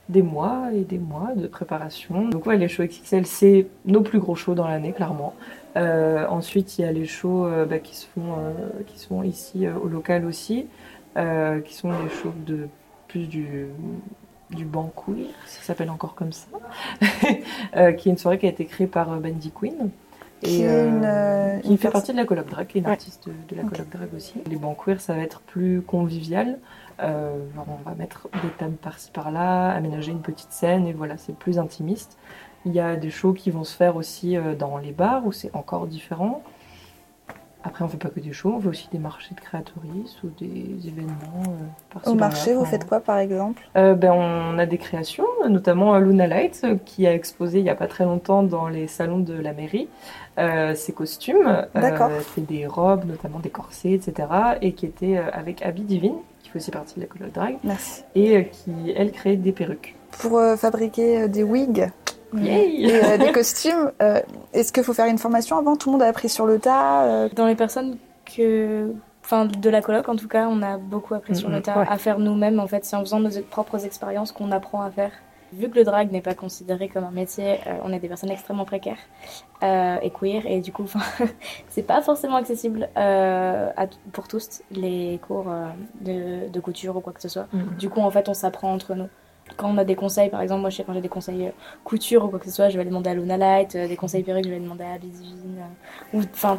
des 0.08 0.22
mois 0.22 0.68
et 0.72 0.80
des 0.84 0.98
mois 0.98 1.28
de 1.36 1.46
préparation. 1.48 2.28
Donc 2.28 2.46
ouais, 2.46 2.56
les 2.56 2.68
shows 2.68 2.84
XXL, 2.84 3.26
c'est 3.26 3.66
nos 3.84 4.00
plus 4.00 4.18
gros 4.20 4.34
shows 4.36 4.54
dans 4.54 4.66
l'année, 4.66 4.92
clairement. 4.92 5.34
Euh, 5.76 6.26
ensuite, 6.28 6.78
il 6.78 6.82
y 6.82 6.84
a 6.84 6.92
les 6.92 7.06
shows 7.06 7.46
euh, 7.46 7.64
bah, 7.64 7.78
qui, 7.78 7.94
se 7.96 8.06
font, 8.06 8.34
euh, 8.38 8.52
qui 8.86 8.98
sont 8.98 9.22
ici 9.22 9.66
au 9.68 9.88
local 9.88 10.24
aussi, 10.24 10.66
qui 11.16 11.74
sont 11.74 11.90
les 11.90 12.08
shows 12.22 12.32
de 12.46 12.68
plus 13.08 13.26
du 13.26 13.66
du 14.50 14.64
banc 14.64 14.92
queer, 14.96 15.26
ça 15.46 15.62
s'appelle 15.62 15.90
encore 15.90 16.16
comme 16.16 16.32
ça, 16.32 16.48
qui 17.96 18.08
est 18.08 18.12
une 18.12 18.18
soirée 18.18 18.36
qui 18.38 18.46
a 18.46 18.48
été 18.48 18.64
créée 18.64 18.88
par 18.88 19.08
Bandy 19.20 19.52
Queen. 19.52 19.90
Qui 20.42 20.62
est 20.62 20.88
une, 20.88 21.04
euh, 21.04 21.58
qui 21.60 21.68
une 21.70 21.78
fait 21.78 21.90
partie 21.90 22.12
de 22.12 22.16
la 22.16 22.24
colloque 22.24 22.48
drag, 22.48 22.66
qui 22.66 22.78
est 22.78 22.80
une 22.80 22.86
Ouais. 22.86 22.92
artiste 22.92 23.28
de, 23.28 23.54
de 23.54 23.60
la 23.60 23.68
colloque 23.68 23.90
drag 23.90 24.08
aussi. 24.16 24.34
Les 24.48 24.56
bancs 24.56 24.76
queer, 24.84 25.00
ça 25.00 25.14
va 25.14 25.20
être 25.20 25.40
plus 25.42 25.82
convivial. 25.82 26.58
Euh, 27.00 27.38
on 27.56 27.88
va 27.88 27.94
mettre 27.94 28.28
des 28.42 28.48
tables 28.58 28.76
par-ci 28.76 29.10
par-là, 29.12 29.70
aménager 29.70 30.10
une 30.12 30.22
petite 30.22 30.50
scène, 30.52 30.86
et 30.86 30.92
voilà, 30.92 31.16
c'est 31.18 31.34
plus 31.36 31.58
intimiste. 31.58 32.16
Il 32.66 32.72
y 32.72 32.80
a 32.80 32.96
des 32.96 33.10
shows 33.10 33.32
qui 33.32 33.50
vont 33.50 33.64
se 33.64 33.74
faire 33.74 33.96
aussi 33.96 34.36
euh, 34.36 34.54
dans 34.54 34.76
les 34.78 34.92
bars, 34.92 35.26
où 35.26 35.32
c'est 35.32 35.54
encore 35.54 35.86
différent. 35.86 36.42
Après, 37.62 37.84
on 37.84 37.88
fait 37.88 37.98
pas 37.98 38.08
que 38.08 38.20
des 38.20 38.32
shows, 38.32 38.54
on 38.56 38.60
fait 38.60 38.68
aussi 38.68 38.88
des 38.90 38.98
marchés 38.98 39.34
de 39.34 39.40
créatoristes 39.40 40.22
ou 40.24 40.28
des 40.40 40.88
événements. 40.88 41.42
euh, 42.06 42.10
Au 42.10 42.14
marché, 42.14 42.54
vous 42.54 42.64
faites 42.64 42.86
quoi 42.88 43.00
par 43.00 43.18
exemple? 43.18 43.62
Euh, 43.76 43.92
ben, 43.94 44.12
on 44.12 44.58
a 44.58 44.64
des 44.64 44.78
créations, 44.78 45.26
notamment 45.46 45.94
euh, 45.94 46.00
Luna 46.00 46.26
Light, 46.26 46.64
qui 46.86 47.06
a 47.06 47.12
exposé 47.14 47.58
il 47.58 47.64
n'y 47.64 47.68
a 47.70 47.74
pas 47.74 47.86
très 47.86 48.04
longtemps 48.04 48.42
dans 48.42 48.68
les 48.68 48.86
salons 48.86 49.18
de 49.18 49.34
la 49.34 49.52
mairie 49.52 49.88
euh, 50.38 50.74
ses 50.74 50.94
costumes. 50.94 51.66
D'accord. 51.74 52.10
C'est 52.34 52.46
des 52.46 52.66
robes, 52.66 53.04
notamment 53.04 53.40
des 53.40 53.50
corsets, 53.50 53.92
etc. 53.92 54.28
Et 54.62 54.72
qui 54.72 54.86
était 54.86 55.18
avec 55.18 55.60
Abby 55.60 55.82
Divine, 55.82 56.16
qui 56.42 56.48
fait 56.48 56.56
aussi 56.60 56.70
partie 56.70 56.94
de 56.96 57.00
la 57.02 57.06
colloque 57.08 57.32
drag, 57.32 57.58
Merci. 57.62 58.04
et 58.14 58.48
qui, 58.48 58.72
elle, 58.96 59.12
créait 59.12 59.36
des 59.36 59.52
perruques. 59.52 59.94
Pour 60.18 60.40
fabriquer 60.56 61.28
des 61.28 61.42
wigs? 61.42 61.90
Yay 62.34 62.82
et 62.82 63.04
euh, 63.04 63.18
des 63.18 63.32
costumes, 63.32 63.92
euh, 64.02 64.20
est-ce 64.52 64.72
qu'il 64.72 64.84
faut 64.84 64.92
faire 64.94 65.06
une 65.06 65.18
formation 65.18 65.58
avant? 65.58 65.76
Tout 65.76 65.88
le 65.88 65.92
monde 65.94 66.02
a 66.02 66.06
appris 66.08 66.28
sur 66.28 66.46
le 66.46 66.58
tas 66.58 67.04
euh, 67.04 67.28
Dans 67.34 67.46
les 67.46 67.56
personnes 67.56 67.96
que. 68.24 68.92
Enfin, 69.24 69.44
de 69.44 69.70
la 69.70 69.80
coloc 69.82 70.08
en 70.08 70.16
tout 70.16 70.28
cas, 70.28 70.48
on 70.50 70.62
a 70.62 70.76
beaucoup 70.78 71.14
appris 71.14 71.36
sur 71.36 71.48
le 71.50 71.60
tas 71.60 71.78
Ouais. 71.78 71.86
à 71.88 71.98
faire 71.98 72.18
nous-mêmes. 72.18 72.58
En 72.58 72.66
fait, 72.66 72.84
c'est 72.84 72.96
en 72.96 73.00
faisant 73.00 73.20
nos 73.20 73.30
propres 73.50 73.84
expériences 73.84 74.32
qu'on 74.32 74.50
apprend 74.50 74.82
à 74.82 74.90
faire. 74.90 75.12
Vu 75.52 75.68
que 75.68 75.76
le 75.76 75.84
drag 75.84 76.12
n'est 76.12 76.20
pas 76.20 76.34
considéré 76.34 76.88
comme 76.88 77.02
un 77.04 77.10
métier, 77.10 77.54
euh, 77.66 77.72
on 77.84 77.92
est 77.92 77.98
des 77.98 78.06
personnes 78.08 78.30
extrêmement 78.30 78.64
précaires 78.64 78.98
euh, 79.64 79.96
et 80.00 80.10
queer, 80.10 80.46
et 80.46 80.60
du 80.60 80.70
coup, 80.72 80.86
c'est 81.68 81.82
pas 81.82 82.00
forcément 82.02 82.36
accessible 82.36 82.88
euh, 82.96 83.68
à 83.76 83.86
pour 84.12 84.28
tous 84.28 84.62
les 84.70 85.18
cours 85.26 85.46
euh, 85.48 85.66
de, 86.00 86.48
de 86.48 86.60
couture 86.60 86.96
ou 86.96 87.00
quoi 87.00 87.12
que 87.12 87.20
ce 87.20 87.28
soit. 87.28 87.46
Du 87.80 87.90
coup, 87.90 88.00
en 88.00 88.10
fait, 88.10 88.28
on 88.28 88.34
s'apprend 88.34 88.72
entre 88.72 88.94
nous. 88.94 89.08
Quand 89.60 89.70
on 89.70 89.78
a 89.78 89.84
des 89.84 89.94
conseils, 89.96 90.30
par 90.30 90.40
exemple, 90.40 90.62
moi, 90.62 90.70
je 90.70 90.76
sais 90.78 90.84
quand 90.84 90.94
j'ai 90.94 91.00
des 91.00 91.08
conseils 91.08 91.46
euh, 91.46 91.50
couture 91.84 92.24
ou 92.24 92.28
quoi 92.28 92.38
que 92.38 92.46
ce 92.46 92.50
soit, 92.52 92.68
je 92.70 92.78
vais 92.78 92.84
demander 92.84 93.10
à 93.10 93.14
Luna 93.14 93.36
Light, 93.36 93.74
euh, 93.76 93.86
des 93.86 93.96
conseils 93.96 94.22
perruques, 94.22 94.44
je 94.46 94.50
vais 94.50 94.58
demander 94.60 94.84
à 94.84 94.98
Divine. 94.98 95.58
euh, 96.14 96.18
ou, 96.18 96.22
enfin, 96.32 96.58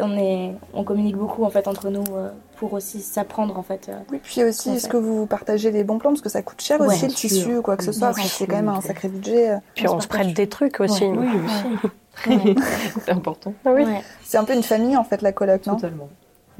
on, 0.00 0.16
est, 0.16 0.54
on 0.72 0.84
communique 0.84 1.16
beaucoup 1.16 1.44
en 1.44 1.50
fait 1.50 1.68
entre 1.68 1.90
nous 1.90 2.04
euh, 2.14 2.30
pour 2.56 2.72
aussi 2.72 3.00
s'apprendre 3.02 3.58
en 3.58 3.62
fait. 3.62 3.88
euh. 3.88 3.98
Oui, 4.10 4.20
puis 4.22 4.42
aussi, 4.44 4.70
est-ce 4.70 4.88
que 4.88 4.96
vous 4.96 5.26
partagez 5.26 5.70
les 5.70 5.84
bons 5.84 5.98
plans 5.98 6.10
Parce 6.10 6.22
que 6.22 6.28
ça 6.30 6.40
coûte 6.42 6.62
cher 6.62 6.80
Ouais, 6.80 6.86
aussi 6.86 7.06
le 7.06 7.12
tissu 7.12 7.56
ou 7.58 7.62
quoi 7.62 7.76
que 7.76 7.84
ce 7.84 7.90
Oui, 7.90 7.96
soit, 7.96 8.12
c'est 8.14 8.46
quand 8.46 8.56
même 8.56 8.68
un 8.68 8.80
sacré 8.80 9.08
budget. 9.08 9.58
Puis 9.74 9.86
On 9.88 9.96
on 9.96 10.00
se 10.00 10.08
prête 10.08 10.20
partage. 10.20 10.34
des 10.34 10.48
trucs 10.48 10.80
aussi. 10.80 11.04
Oui, 11.04 11.26
aussi. 11.44 12.30
Ouais, 12.30 12.54
c'est 13.04 13.12
important. 13.12 13.52
Oui. 13.66 13.82
ouais, 13.84 14.02
C'est 14.22 14.38
un 14.38 14.44
peu 14.44 14.54
une 14.54 14.62
famille 14.62 14.96
en 14.96 15.04
fait, 15.04 15.20
la 15.22 15.32
coloc, 15.32 15.66
non? 15.66 15.74
Totalement. 15.74 16.08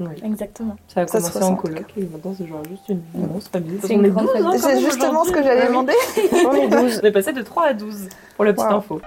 Oui. 0.09 0.21
exactement. 0.23 0.75
Ça 0.87 1.01
a 1.01 1.07
Ça 1.07 1.17
commencé 1.19 1.43
en 1.43 1.55
coloc 1.55 1.85
et 1.97 2.01
maintenant 2.03 2.33
c'est 2.37 2.47
genre 2.47 2.63
juste 2.69 2.89
une 2.89 3.01
immense 3.15 3.47
famille. 3.47 3.79
C'est 3.81 3.95
On 3.95 3.99
une 3.99 4.05
est 4.05 4.09
grande 4.09 4.25
12, 4.25 4.33
famille. 4.33 4.47
hein, 4.55 4.57
C'est 4.61 4.79
justement 4.81 5.23
ce 5.23 5.31
que 5.31 5.43
j'allais 5.43 5.67
demander. 5.67 5.93
On 6.45 6.53
est 6.53 6.67
12. 6.67 6.99
On 7.03 7.05
est 7.07 7.11
passé 7.11 7.33
de 7.33 7.41
3 7.41 7.63
à 7.65 7.73
12 7.73 8.09
pour 8.35 8.45
la 8.45 8.53
petite 8.53 8.67
Wow. 8.69 8.75
info. 8.77 9.01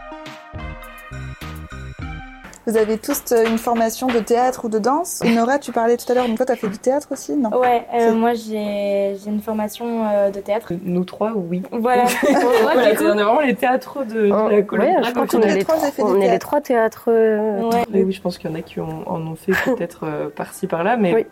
Vous 2.66 2.76
avez 2.76 2.98
tous 2.98 3.22
euh, 3.32 3.44
une 3.48 3.58
formation 3.58 4.08
de 4.08 4.18
théâtre 4.18 4.64
ou 4.64 4.68
de 4.68 4.78
danse. 4.78 5.22
Et 5.24 5.32
Nora, 5.34 5.58
tu 5.58 5.70
parlais 5.70 5.96
tout 5.96 6.10
à 6.10 6.14
l'heure, 6.14 6.26
donc 6.26 6.36
toi, 6.36 6.46
tu 6.46 6.52
as 6.52 6.56
fait 6.56 6.68
du 6.68 6.78
théâtre 6.78 7.08
aussi 7.12 7.36
Non? 7.36 7.50
Ouais, 7.56 7.86
euh, 7.94 8.12
moi 8.12 8.34
j'ai 8.34 9.16
j'ai 9.22 9.30
une 9.30 9.40
formation 9.40 10.04
euh, 10.06 10.30
de 10.30 10.40
théâtre. 10.40 10.72
Nous 10.82 11.04
trois, 11.04 11.32
oui. 11.36 11.62
Voilà. 11.70 12.04
On 12.24 12.80
est 12.80 12.94
vraiment 12.94 13.40
les 13.40 13.54
théâtres 13.54 14.04
de, 14.04 14.26
de 14.26 14.32
Oh, 14.32 14.48
la 14.48 14.62
coloc. 14.62 14.84
ouais, 14.84 14.92
drag. 14.94 15.04
je 15.04 15.10
crois 15.12 15.26
Toutes 15.26 15.40
qu'on 15.42 15.46
est 15.48 15.54
les 15.54 15.64
trois, 15.64 15.76
on 15.98 16.20
est 16.20 16.30
les 16.30 16.38
trois 16.40 16.60
théâtres. 16.60 17.04
euh, 17.08 17.62
ouais. 17.70 17.84
Oui, 17.94 18.02
oui, 18.02 18.12
je 18.12 18.20
pense 18.20 18.36
qu'il 18.38 18.50
y 18.50 18.52
en 18.52 18.56
a 18.56 18.62
qui 18.62 18.80
ont- 18.80 19.04
en 19.08 19.20
ont 19.26 19.36
fait 19.36 19.52
peut-être 19.64 20.00
euh, 20.04 20.28
par-ci 20.28 20.66
par-là, 20.66 20.96
mais 20.96 21.14
Oui. 21.14 21.26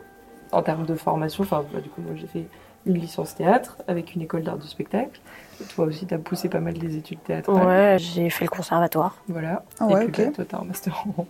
en 0.52 0.62
termes 0.62 0.86
de 0.86 0.94
formation, 0.94 1.42
enfin, 1.42 1.64
bah, 1.72 1.80
du 1.80 1.88
coup, 1.88 2.00
moi 2.00 2.12
j'ai 2.14 2.26
fait 2.28 2.46
une 2.86 2.94
licence 2.98 3.34
théâtre 3.34 3.78
avec 3.88 4.14
une 4.14 4.22
école 4.22 4.42
d'art 4.44 4.58
du 4.58 4.68
spectacle. 4.68 5.18
Toi 5.74 5.86
aussi, 5.86 6.06
tu 6.06 6.14
as 6.14 6.18
poussé 6.18 6.48
pas 6.48 6.60
mal 6.60 6.74
les 6.74 6.96
études 6.96 7.22
théâtrales. 7.22 7.66
Ouais, 7.66 7.96
j'ai 7.98 8.30
fait 8.30 8.44
le 8.44 8.50
conservatoire. 8.50 9.16
Voilà. 9.28 9.62
Ah 9.80 9.86
ouais, 9.86 10.04
Et 10.04 10.08
puis, 10.08 10.24
bah, 10.24 10.30
toi, 10.34 10.44
tu 10.48 10.54
as 10.54 10.58
un 10.58 10.64
master 10.64 11.04
en, 11.16 11.20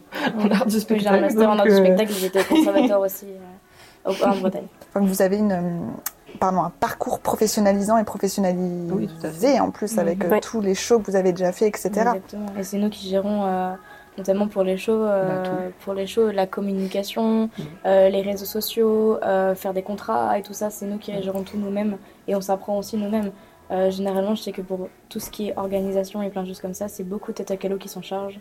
en 0.40 0.50
art 0.50 0.66
du 0.66 0.72
J'ai 0.72 0.80
spectacle. 0.80 1.14
un 1.16 1.20
master 1.20 1.50
en 1.50 1.58
art 1.58 1.64
du 1.66 1.72
euh, 1.72 1.76
spectacle, 1.84 2.12
j'étais 2.12 2.40
au 2.40 2.44
conservatoire 2.56 3.00
aussi. 3.00 3.26
euh. 3.26 4.10
en 4.26 4.36
Bretagne. 4.36 4.66
Donc 4.94 5.04
vous 5.08 5.22
avez 5.22 5.38
une, 5.38 5.92
pardon, 6.38 6.62
un 6.62 6.70
parcours 6.70 7.20
professionnalisant 7.20 7.96
et 7.98 8.04
professionnalisé 8.04 8.92
Oui, 8.92 9.08
tout 9.08 9.26
à 9.26 9.30
fait. 9.30 9.60
en 9.60 9.70
plus 9.70 9.98
avec 9.98 10.24
euh, 10.24 10.28
Oui. 10.30 10.40
tous 10.40 10.60
les 10.60 10.74
shows 10.74 11.00
que 11.00 11.10
vous 11.10 11.16
avez 11.16 11.32
déjà 11.32 11.52
fait, 11.52 11.66
etc. 11.68 11.88
Exactement. 11.88 12.46
Et 12.58 12.62
c'est 12.62 12.78
nous 12.78 12.90
qui 12.90 13.08
gérons, 13.08 13.44
euh, 13.44 13.72
notamment 14.18 14.46
pour 14.46 14.62
les 14.62 14.76
shows, 14.76 14.92
euh, 14.92 15.42
Bah, 15.42 15.50
pour 15.84 15.94
les 15.94 16.06
shows, 16.06 16.30
la 16.30 16.46
communication, 16.46 17.42
Mhm. 17.44 17.50
euh, 17.86 18.08
les 18.10 18.22
réseaux 18.22 18.44
sociaux, 18.44 19.18
euh, 19.22 19.54
faire 19.54 19.72
des 19.74 19.82
contrats 19.82 20.38
et 20.38 20.42
tout 20.42 20.52
ça, 20.54 20.70
c'est 20.70 20.86
nous 20.86 20.98
qui 20.98 21.12
gérons 21.22 21.42
tout 21.42 21.56
nous-mêmes 21.56 21.96
et 22.28 22.34
on 22.36 22.40
s'apprend 22.40 22.78
aussi 22.78 22.96
nous-mêmes. 22.96 23.30
Euh, 23.70 23.90
généralement, 23.90 24.34
je 24.34 24.42
sais 24.42 24.52
que 24.52 24.62
pour 24.62 24.88
tout 25.08 25.20
ce 25.20 25.30
qui 25.30 25.48
est 25.48 25.56
organisation 25.56 26.22
et 26.22 26.28
plein 26.30 26.42
de 26.42 26.48
choses 26.48 26.60
comme 26.60 26.74
ça, 26.74 26.88
c'est 26.88 27.04
beaucoup 27.04 27.32
Tata 27.32 27.56
Calo 27.56 27.78
qui 27.78 27.88
s'en 27.88 28.02
charge 28.02 28.38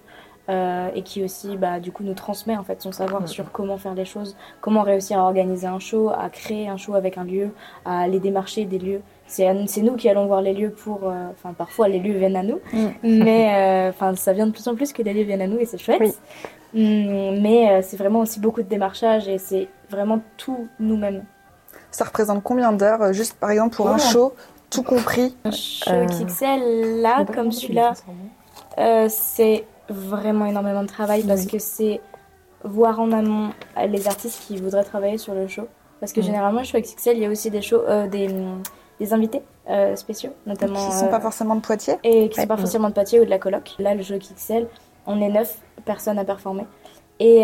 euh, 0.50 0.90
et 0.94 1.02
qui 1.02 1.24
aussi, 1.24 1.56
bah, 1.56 1.80
du 1.80 1.94
coup, 1.94 2.04
nous 2.04 2.14
transmet 2.14 2.58
en 2.58 2.64
fait 2.64 2.82
son 2.82 2.92
savoir 2.92 3.26
sur 3.30 3.52
comment 3.52 3.78
faire 3.78 3.94
les 3.94 4.04
choses, 4.04 4.36
comment 4.60 4.82
réussir 4.82 5.18
à 5.20 5.24
organiser 5.24 5.68
un 5.68 5.80
show, 5.80 6.10
à 6.10 6.30
créer 6.30 6.68
un 6.68 6.76
show 6.76 6.94
avec 6.96 7.18
un 7.18 7.24
lieu, 7.24 7.52
à 7.86 8.02
aller 8.02 8.20
démarcher 8.20 8.66
des 8.66 8.80
lieux. 8.80 9.02
C'est 9.26 9.54
nous 9.82 9.96
qui 9.96 10.10
allons 10.10 10.26
voir 10.28 10.42
les 10.42 10.54
lieux 10.54 10.72
pour, 10.72 11.08
euh, 11.10 11.28
enfin, 11.32 11.54
parfois 11.54 11.88
les 11.88 12.00
lieux 12.00 12.18
viennent 12.18 12.36
à 12.36 12.44
nous, 12.44 12.60
mais 13.02 13.54
euh, 13.56 13.90
enfin, 13.90 14.14
ça 14.16 14.34
vient 14.34 14.46
de 14.46 14.52
plus 14.52 14.68
en 14.68 14.76
plus 14.76 14.92
que 14.92 15.02
les 15.02 15.14
lieux 15.14 15.24
viennent 15.24 15.42
à 15.42 15.48
nous 15.48 15.58
et 15.58 15.66
c'est 15.66 15.78
chouette. 15.78 16.02
Oui. 16.02 16.14
Hum, 16.76 17.40
mais 17.42 17.82
c'est 17.82 17.98
vraiment 17.98 18.20
aussi 18.20 18.40
beaucoup 18.40 18.62
de 18.62 18.68
démarchage 18.68 19.28
et 19.30 19.38
c'est 19.38 19.70
vraiment 19.90 20.20
tout 20.38 20.68
nous-mêmes. 20.80 21.24
Ça 21.92 22.04
représente 22.06 22.44
combien 22.44 22.74
d'heures, 22.74 23.14
juste 23.14 23.36
par 23.40 23.52
exemple 23.52 23.76
pour 23.76 23.88
un 23.88 23.96
Oh. 23.98 24.12
show, 24.12 24.34
tout 24.74 24.84
compris 24.84 25.36
Un 25.46 25.52
show 25.52 25.92
Euh, 25.92 26.06
XXL 26.06 27.02
là, 27.02 27.26
comme 27.26 27.52
celui-là, 27.52 27.94
euh, 28.80 29.08
c'est 29.10 29.66
vraiment 29.90 30.46
énormément 30.46 30.82
de 30.84 30.88
travail 30.88 31.24
parce 31.24 31.42
Oui. 31.42 31.48
que 31.48 31.60
c'est 31.60 32.02
voir 32.64 33.00
en 33.00 33.12
amont 33.12 33.50
les 33.88 34.08
artistes 34.08 34.44
qui 34.48 34.58
voudraient 34.58 34.84
travailler 34.84 35.18
sur 35.18 35.34
le 35.34 35.48
show. 35.48 35.68
Parce 36.00 36.14
que 36.14 36.20
Mhm. 36.22 36.26
généralement, 36.26 36.64
show 36.64 36.78
XXL, 36.80 37.18
il 37.18 37.24
y 37.24 37.26
a 37.26 37.30
aussi 37.30 37.50
des 37.52 37.62
shows, 37.62 37.82
euh, 37.88 38.08
des, 38.08 38.30
des 39.00 39.14
invités 39.14 39.42
euh, 39.70 39.96
spéciaux, 39.96 40.32
notamment. 40.46 40.74
qui 40.90 40.92
sont 40.98 41.06
euh, 41.06 41.10
pas 41.10 41.20
forcément 41.22 41.56
de 41.56 41.62
Poitiers 41.62 41.96
et 42.04 42.30
qui 42.30 42.38
Ouais. 42.40 42.44
sont 42.44 42.48
pas 42.48 42.58
forcément 42.58 42.90
de 42.90 42.94
Poitiers 42.94 43.20
ou 43.22 43.26
de 43.26 43.30
la 43.30 43.40
coloc. 43.40 43.76
Là, 43.80 43.96
le 43.96 44.02
jeu 44.02 44.18
XXL, 44.18 44.68
on 45.08 45.22
est 45.22 45.30
neuf 45.30 45.58
personnes 45.86 46.20
à 46.20 46.26
performer. 46.26 46.66
Et, 47.20 47.42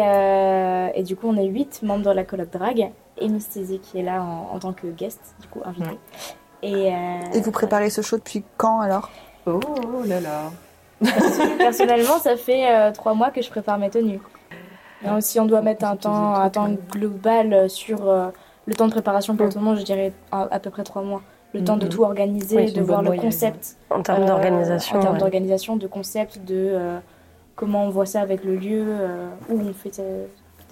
et 0.95 1.03
du 1.03 1.15
coup, 1.15 1.27
on 1.29 1.37
est 1.37 1.45
huit 1.45 1.81
membres 1.83 2.03
de 2.05 2.11
la 2.11 2.23
coloc 2.25 2.49
drag. 2.49 2.91
Et 3.21 3.27
Tizzy 3.37 3.79
qui 3.79 3.99
est 3.99 4.03
là 4.03 4.21
en, 4.23 4.55
en 4.55 4.59
tant 4.59 4.73
que 4.73 4.87
guest, 4.87 5.19
du 5.41 5.47
coup, 5.47 5.59
invité. 5.65 5.89
Ouais. 5.89 5.97
Et, 6.61 6.93
euh, 6.93 7.19
Et 7.33 7.41
vous 7.41 7.51
préparez 7.51 7.89
ce 7.89 8.01
show 8.01 8.17
depuis 8.17 8.43
quand 8.57 8.79
alors 8.81 9.09
Oh, 9.45 9.59
oh 9.65 10.03
là 10.05 10.19
là. 10.19 10.51
personnellement, 11.57 12.17
ça 12.21 12.35
fait 12.35 12.69
euh, 12.69 12.91
trois 12.91 13.13
mois 13.13 13.31
que 13.31 13.41
je 13.41 13.49
prépare 13.49 13.77
mes 13.77 13.89
tenues. 13.89 14.19
Et 15.05 15.09
aussi, 15.09 15.39
on 15.39 15.45
doit 15.45 15.61
mettre 15.61 15.85
un 15.85 15.95
temps, 15.95 16.33
un 16.35 16.49
temps 16.49 16.69
euh, 16.69 16.75
global 16.91 17.69
sur 17.69 18.09
euh, 18.09 18.27
le 18.65 18.73
temps 18.75 18.87
de 18.87 18.91
préparation 18.91 19.35
pour 19.35 19.45
Mm. 19.45 19.49
tout 19.49 19.59
le 19.59 19.63
monde, 19.63 19.77
je 19.79 19.83
dirais 19.83 20.11
à, 20.31 20.47
à 20.51 20.59
peu 20.59 20.69
près 20.69 20.83
trois 20.83 21.01
mois. 21.01 21.21
Le 21.53 21.63
temps 21.63 21.77
de 21.77 21.87
tout 21.87 22.03
organiser, 22.03 22.57
Oui, 22.57 22.71
de 22.73 22.81
voir 22.81 23.01
le 23.01 23.11
concept. 23.13 23.77
En 23.89 24.01
termes 24.03 24.23
Euh, 24.23 24.27
d'organisation. 24.27 24.97
En 24.97 25.01
termes 25.01 25.13
ouais. 25.15 25.19
d'organisation, 25.19 25.77
de 25.77 25.87
concept, 25.87 26.37
de 26.45 26.53
euh, 26.55 26.99
comment 27.55 27.85
on 27.85 27.89
voit 27.89 28.05
ça 28.05 28.21
avec 28.21 28.43
le 28.43 28.55
lieu, 28.55 28.83
euh, 28.87 29.27
où 29.49 29.59
on 29.59 29.73
fait. 29.73 29.99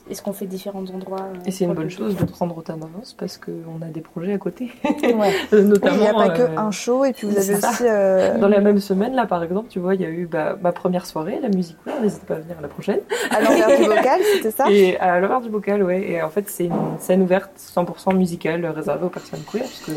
Euh, 0.07 0.11
Est-ce 0.11 0.21
qu'on 0.21 0.33
fait 0.33 0.45
différents 0.45 0.85
endroits 0.93 1.19
euh, 1.21 1.39
Et 1.45 1.51
c'est 1.51 1.65
une 1.65 1.73
bonne 1.73 1.89
chose 1.89 2.15
de 2.15 2.25
prendre 2.25 2.57
autant 2.57 2.77
d'avance 2.77 3.13
parce 3.17 3.37
qu'on 3.37 3.81
a 3.81 3.85
des 3.89 4.01
projets 4.01 4.33
à 4.33 4.37
côté. 4.37 4.71
Ouais. 5.03 5.33
Oui, 5.51 5.63
Notamment. 5.63 5.95
il 5.95 6.01
n'y 6.01 6.07
a 6.07 6.13
pas 6.13 6.29
que 6.29 6.41
euh, 6.41 6.57
un 6.57 6.71
show 6.71 7.05
et 7.05 7.13
puis 7.13 7.27
vous 7.27 7.37
avez 7.37 7.55
aussi 7.55 7.83
euh, 7.83 8.37
Dans 8.37 8.47
la 8.47 8.59
même 8.61 8.79
semaine, 8.79 9.13
là, 9.13 9.25
par 9.25 9.43
exemple, 9.43 9.67
tu 9.69 9.79
vois, 9.79 9.95
il 9.95 10.01
y 10.01 10.05
a 10.05 10.09
eu 10.09 10.25
bah, 10.25 10.57
ma 10.61 10.71
première 10.71 11.05
soirée, 11.05 11.39
la 11.41 11.49
musique 11.49 11.77
Wear, 11.85 12.01
n'hésite 12.01 12.23
pas 12.25 12.35
à 12.35 12.39
venir 12.39 12.57
la 12.61 12.67
prochaine. 12.67 12.99
à 13.31 13.41
l'envers 13.41 13.77
du 13.79 13.85
bocal, 13.85 14.19
c'était 14.33 14.51
ça? 14.51 14.65
Et 14.69 14.97
à 14.97 15.19
l'heure 15.19 15.41
du 15.41 15.49
bocal, 15.49 15.83
ouais. 15.83 16.01
Et 16.09 16.21
en 16.21 16.29
fait, 16.29 16.49
c'est 16.49 16.65
une 16.65 16.97
scène 16.99 17.21
ouverte 17.21 17.51
100% 17.57 18.15
musicale 18.15 18.65
euh, 18.65 18.71
réservée 18.71 19.05
aux 19.05 19.09
personnes 19.09 19.41
queer, 19.51 19.63
parce 19.63 19.79
que 19.81 19.91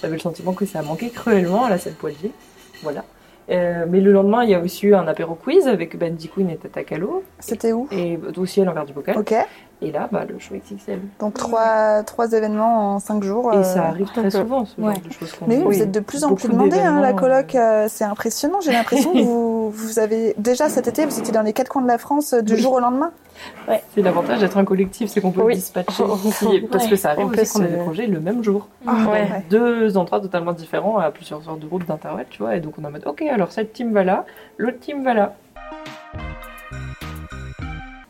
j'avais 0.00 0.14
le 0.14 0.20
sentiment 0.20 0.52
que 0.52 0.64
ça 0.66 0.80
a 0.80 0.82
manqué 0.82 1.10
cruellement 1.10 1.64
à 1.64 1.70
la 1.70 1.78
scène 1.78 1.94
Poitiers. 1.94 2.32
Voilà. 2.82 3.04
Euh, 3.50 3.84
mais 3.88 4.00
le 4.00 4.12
lendemain, 4.12 4.44
il 4.44 4.50
y 4.50 4.54
a 4.54 4.60
aussi 4.60 4.86
eu 4.86 4.94
un 4.94 5.06
apéro 5.08 5.34
quiz 5.34 5.66
avec 5.66 5.98
Benji 5.98 6.28
Queen 6.28 6.50
et 6.50 6.56
Tata 6.56 6.84
Calo, 6.84 7.24
C'était 7.38 7.72
où? 7.72 7.88
Et 7.90 8.18
aussi 8.36 8.60
à 8.60 8.64
l'envers 8.64 8.84
du 8.84 8.92
bocal. 8.92 9.18
Ok, 9.18 9.34
Et 9.84 9.90
là, 9.90 10.08
bah, 10.12 10.24
le 10.28 10.38
show 10.38 10.54
XXL. 10.54 11.00
donc 11.18 11.34
trois, 11.34 12.04
trois 12.04 12.32
événements 12.32 12.94
en 12.94 12.98
cinq 13.00 13.24
jours. 13.24 13.52
Et 13.52 13.56
euh, 13.56 13.62
ça 13.64 13.86
arrive 13.88 14.06
très 14.12 14.30
souvent, 14.30 14.64
ce 14.64 14.80
Ouais. 14.80 14.94
genre 14.94 15.02
de 15.02 15.12
choses 15.12 15.32
qu'on 15.32 15.46
Mais 15.48 15.58
oui, 15.58 15.76
vous 15.76 15.82
êtes 15.82 15.90
de 15.90 15.98
plus 16.00 16.22
en 16.22 16.34
plus 16.34 16.48
demandé, 16.48 16.78
hein, 16.78 17.00
la 17.00 17.12
coloc, 17.12 17.54
euh, 17.56 17.86
c'est 17.88 18.04
impressionnant. 18.04 18.60
J'ai 18.60 18.70
l'impression 18.72 19.12
que 19.12 19.18
vous, 19.24 19.70
vous 19.70 19.98
avez 19.98 20.34
déjà 20.38 20.68
cet 20.68 20.86
été, 20.86 21.04
vous 21.04 21.18
étiez 21.18 21.32
dans 21.32 21.42
les 21.42 21.52
quatre 21.52 21.68
coins 21.68 21.82
de 21.82 21.88
la 21.88 21.98
France 21.98 22.32
euh, 22.32 22.42
du 22.42 22.54
Oui. 22.54 22.60
jour 22.60 22.74
au 22.74 22.80
lendemain. 22.80 23.10
C'est 23.94 24.02
l'avantage 24.02 24.38
d'être 24.38 24.56
un 24.56 24.64
collectif, 24.64 25.10
c'est 25.10 25.20
qu'on 25.20 25.32
peut 25.32 25.42
Oui. 25.42 25.54
dispatcher 25.56 26.04
ici, 26.24 26.60
parce 26.70 26.84
Ouais. 26.84 26.90
que 26.90 26.96
ça 26.96 27.10
arrive 27.10 27.26
En 27.26 27.28
aussi 27.30 27.36
plus, 27.38 27.52
qu'on 27.52 27.62
a 27.64 27.66
des 27.66 27.76
projets 27.78 28.06
le 28.06 28.20
même 28.20 28.44
jour. 28.44 28.68
Ah, 28.86 28.92
Ouais. 29.06 29.22
ouais. 29.22 29.44
Deux 29.50 29.96
endroits 29.96 30.20
totalement 30.20 30.52
différents 30.52 30.98
à 30.98 31.10
plusieurs 31.10 31.48
heures 31.48 31.56
de 31.56 31.66
route 31.66 31.84
d'intervalle, 31.86 32.26
tu 32.30 32.40
vois, 32.40 32.54
et 32.54 32.60
donc 32.60 32.74
on 32.78 32.84
est 32.84 32.86
en 32.86 32.90
mode, 32.92 33.02
ok, 33.06 33.22
alors 33.22 33.50
cette 33.50 33.72
team 33.72 33.92
va 33.92 34.04
là, 34.04 34.26
l'autre 34.58 34.78
team 34.78 35.02
va 35.02 35.14
là. 35.14 35.34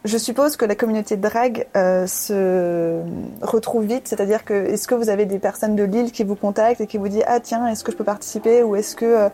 Je 0.04 0.18
suppose 0.18 0.56
que 0.56 0.64
la 0.64 0.74
communauté 0.74 1.16
drag 1.16 1.66
euh, 1.76 2.06
se 2.08 3.00
retrouve 3.40 3.84
vite, 3.84 4.08
c'est-à-dire 4.08 4.44
que 4.44 4.52
est-ce 4.52 4.88
que 4.88 4.96
vous 4.96 5.10
avez 5.10 5.26
des 5.26 5.38
personnes 5.38 5.76
de 5.76 5.84
Lille 5.84 6.10
qui 6.10 6.24
vous 6.24 6.34
contactent 6.34 6.80
et 6.80 6.88
qui 6.88 6.98
vous 6.98 7.08
disent 7.08 7.22
ah 7.28 7.38
tiens 7.38 7.68
est-ce 7.68 7.84
que 7.84 7.92
je 7.92 7.96
peux 7.96 8.02
participer 8.04 8.64
ou 8.64 8.74
est-ce 8.74 8.96
que 8.96 9.04
euh, 9.04 9.28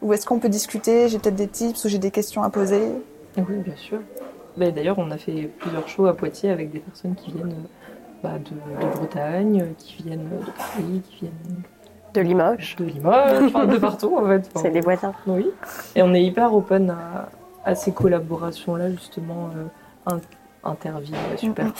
ou 0.00 0.12
est-ce 0.14 0.24
qu'on 0.26 0.38
peut 0.38 0.48
discuter? 0.48 1.08
J'ai 1.08 1.18
peut-être 1.18 1.34
des 1.36 1.46
tips 1.48 1.84
ou 1.84 1.88
j'ai 1.88 1.98
des 1.98 2.10
questions 2.10 2.42
à 2.42 2.48
poser 2.48 2.88
Oui, 3.36 3.56
bien 3.64 3.76
sûr. 3.76 3.98
Mais 4.56 4.72
D'ailleurs, 4.72 4.98
on 4.98 5.10
a 5.10 5.18
fait 5.18 5.50
plusieurs 5.58 5.86
shows 5.88 6.06
à 6.06 6.14
Poitiers 6.14 6.50
avec 6.50 6.70
des 6.70 6.78
personnes 6.78 7.14
qui 7.16 7.32
viennent 7.32 7.54
bah, 8.22 8.38
de, 8.38 8.84
de 8.86 8.90
Bretagne, 8.92 9.66
qui 9.76 10.02
viennent 10.04 10.28
de 10.28 10.50
Paris, 10.56 11.02
qui 11.10 11.18
viennent 11.22 11.62
De 12.14 12.20
Limoges. 12.22 12.76
de 12.78 12.84
Limoges, 12.84 13.42
enfin, 13.44 13.66
de 13.66 13.76
partout 13.76 14.16
en 14.16 14.26
fait. 14.26 14.48
C'est 14.56 14.70
des 14.70 14.80
voisins. 14.80 15.12
Oui. 15.26 15.50
Et 15.96 16.02
on 16.02 16.14
est 16.14 16.22
hyper 16.22 16.54
open 16.54 16.90
à, 16.90 17.28
à 17.64 17.74
ces 17.74 17.92
collaborations-là, 17.92 18.90
justement. 18.90 19.50
Euh, 19.56 19.64
Interville, 20.64 21.14
ouais, 21.30 21.36
super. 21.36 21.66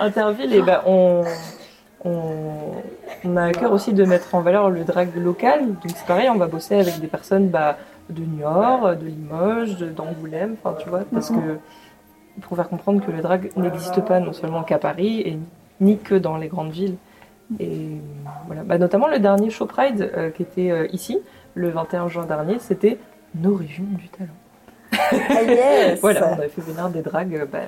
Interville, 0.00 0.54
et 0.54 0.62
ben 0.62 0.80
on, 0.86 1.24
on, 2.04 2.12
on 3.24 3.36
a 3.36 3.44
à 3.44 3.52
cœur 3.52 3.72
aussi 3.72 3.92
de 3.92 4.04
mettre 4.04 4.34
en 4.34 4.40
valeur 4.40 4.70
le 4.70 4.84
drag 4.84 5.14
local. 5.16 5.66
Donc 5.66 5.78
c'est 5.86 6.06
pareil, 6.06 6.28
on 6.30 6.36
va 6.36 6.46
bosser 6.46 6.76
avec 6.76 7.00
des 7.00 7.08
personnes 7.08 7.48
bah, 7.48 7.76
de 8.08 8.22
Niort, 8.22 8.96
de 8.96 9.06
Limoges, 9.06 9.78
d'Angoulême, 9.78 10.56
enfin 10.62 10.76
tu 10.78 10.88
vois, 10.88 11.00
parce 11.12 11.30
que 11.30 11.58
pour 12.40 12.56
faire 12.56 12.68
comprendre 12.68 13.04
que 13.04 13.10
le 13.10 13.20
drag 13.20 13.50
n'existe 13.56 14.00
pas 14.02 14.20
non 14.20 14.32
seulement 14.32 14.62
qu'à 14.62 14.78
Paris 14.78 15.20
et 15.20 15.38
ni 15.80 15.98
que 15.98 16.14
dans 16.14 16.36
les 16.36 16.48
grandes 16.48 16.70
villes. 16.70 16.96
Et 17.58 17.96
voilà, 18.46 18.62
bah, 18.62 18.78
notamment 18.78 19.08
le 19.08 19.18
dernier 19.18 19.50
Show 19.50 19.66
Pride 19.66 20.12
euh, 20.16 20.30
qui 20.30 20.42
était 20.42 20.70
euh, 20.70 20.86
ici, 20.92 21.18
le 21.54 21.70
21 21.70 22.08
juin 22.08 22.24
dernier, 22.24 22.58
c'était 22.60 22.98
nos 23.34 23.56
régions 23.56 23.84
du 23.90 24.08
talent. 24.08 24.30
Ah 24.92 25.42
yes 25.42 25.98
Voilà, 26.02 26.30
on 26.30 26.32
avait 26.38 26.48
fait 26.48 26.60
venir 26.62 26.88
des 26.90 27.02
drags 27.02 27.34
euh, 27.34 27.46
bah, 27.50 27.58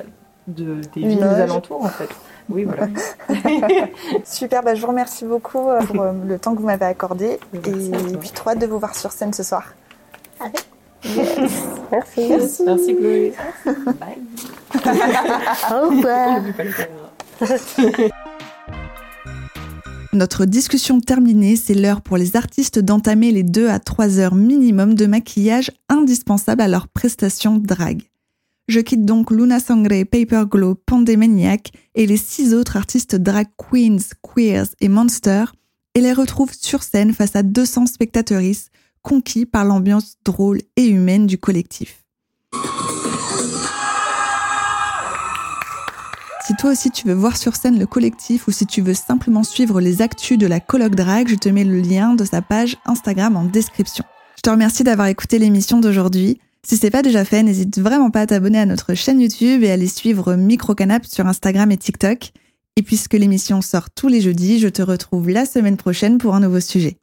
de, 0.46 0.80
des 0.80 1.00
villes 1.00 1.08
Limoges. 1.18 1.40
alentours 1.40 1.84
en 1.84 1.88
fait. 1.88 2.08
Oui, 2.48 2.64
voilà. 2.64 2.88
Super, 4.24 4.62
bah, 4.62 4.74
je 4.74 4.80
vous 4.80 4.88
remercie 4.88 5.24
beaucoup 5.24 5.68
euh, 5.68 5.80
pour 5.82 6.02
euh, 6.02 6.12
le 6.26 6.38
temps 6.38 6.54
que 6.54 6.60
vous 6.60 6.66
m'avez 6.66 6.86
accordé 6.86 7.38
Merci 7.52 7.92
et 8.12 8.16
puis 8.16 8.30
trop 8.30 8.50
hâte 8.50 8.58
de 8.58 8.66
vous 8.66 8.78
voir 8.78 8.94
sur 8.96 9.12
scène 9.12 9.32
ce 9.32 9.42
soir. 9.42 9.72
Avec 10.40 10.66
Merci. 11.90 12.28
Merci. 12.28 12.62
Merci 12.64 12.96
Chloé. 12.96 13.34
Bye. 13.64 14.18
Au 15.70 15.88
revoir. 15.88 16.40
Notre 20.14 20.44
discussion 20.44 21.00
terminée, 21.00 21.56
c'est 21.56 21.72
l'heure 21.72 22.02
pour 22.02 22.18
les 22.18 22.36
artistes 22.36 22.78
d'entamer 22.78 23.32
les 23.32 23.42
2 23.42 23.68
à 23.68 23.78
3 23.78 24.18
heures 24.18 24.34
minimum 24.34 24.92
de 24.92 25.06
maquillage 25.06 25.70
indispensables 25.88 26.60
à 26.60 26.68
leur 26.68 26.88
prestation 26.88 27.56
drag. 27.56 28.02
Je 28.68 28.80
quitte 28.80 29.06
donc 29.06 29.30
Luna 29.30 29.58
Sangre, 29.58 30.04
Paper 30.04 30.44
Glow, 30.46 30.74
Pandemaniac 30.74 31.72
et 31.94 32.06
les 32.06 32.18
six 32.18 32.52
autres 32.52 32.76
artistes 32.76 33.16
drag 33.16 33.46
queens, 33.56 34.02
queers 34.22 34.68
et 34.82 34.88
monsters 34.88 35.54
et 35.94 36.02
les 36.02 36.12
retrouve 36.12 36.52
sur 36.52 36.82
scène 36.82 37.14
face 37.14 37.34
à 37.34 37.42
200 37.42 37.86
spectatrices 37.86 38.68
conquis 39.00 39.46
par 39.46 39.64
l'ambiance 39.64 40.16
drôle 40.26 40.60
et 40.76 40.86
humaine 40.86 41.26
du 41.26 41.38
collectif. 41.38 42.01
Si 46.44 46.56
toi 46.56 46.72
aussi 46.72 46.90
tu 46.90 47.06
veux 47.06 47.14
voir 47.14 47.36
sur 47.36 47.54
scène 47.54 47.78
le 47.78 47.86
collectif 47.86 48.48
ou 48.48 48.50
si 48.50 48.66
tu 48.66 48.82
veux 48.82 48.94
simplement 48.94 49.44
suivre 49.44 49.80
les 49.80 50.02
actus 50.02 50.38
de 50.38 50.48
la 50.48 50.58
colloque 50.58 50.96
drag, 50.96 51.28
je 51.28 51.36
te 51.36 51.48
mets 51.48 51.62
le 51.62 51.80
lien 51.80 52.14
de 52.14 52.24
sa 52.24 52.42
page 52.42 52.76
Instagram 52.84 53.36
en 53.36 53.44
description. 53.44 54.04
Je 54.36 54.42
te 54.42 54.50
remercie 54.50 54.82
d'avoir 54.82 55.06
écouté 55.06 55.38
l'émission 55.38 55.78
d'aujourd'hui. 55.78 56.40
Si 56.66 56.76
c'est 56.76 56.90
pas 56.90 57.02
déjà 57.02 57.24
fait, 57.24 57.44
n'hésite 57.44 57.78
vraiment 57.78 58.10
pas 58.10 58.22
à 58.22 58.26
t'abonner 58.26 58.58
à 58.58 58.66
notre 58.66 58.94
chaîne 58.94 59.20
YouTube 59.20 59.62
et 59.62 59.70
à 59.70 59.74
aller 59.74 59.86
suivre 59.86 60.34
Microcanap 60.34 61.06
sur 61.06 61.28
Instagram 61.28 61.70
et 61.70 61.76
TikTok. 61.76 62.32
Et 62.74 62.82
puisque 62.82 63.14
l'émission 63.14 63.62
sort 63.62 63.90
tous 63.90 64.08
les 64.08 64.20
jeudis, 64.20 64.58
je 64.58 64.68
te 64.68 64.82
retrouve 64.82 65.28
la 65.28 65.46
semaine 65.46 65.76
prochaine 65.76 66.18
pour 66.18 66.34
un 66.34 66.40
nouveau 66.40 66.58
sujet. 66.58 66.96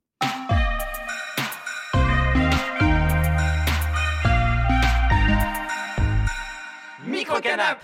Microcanap 7.08 7.80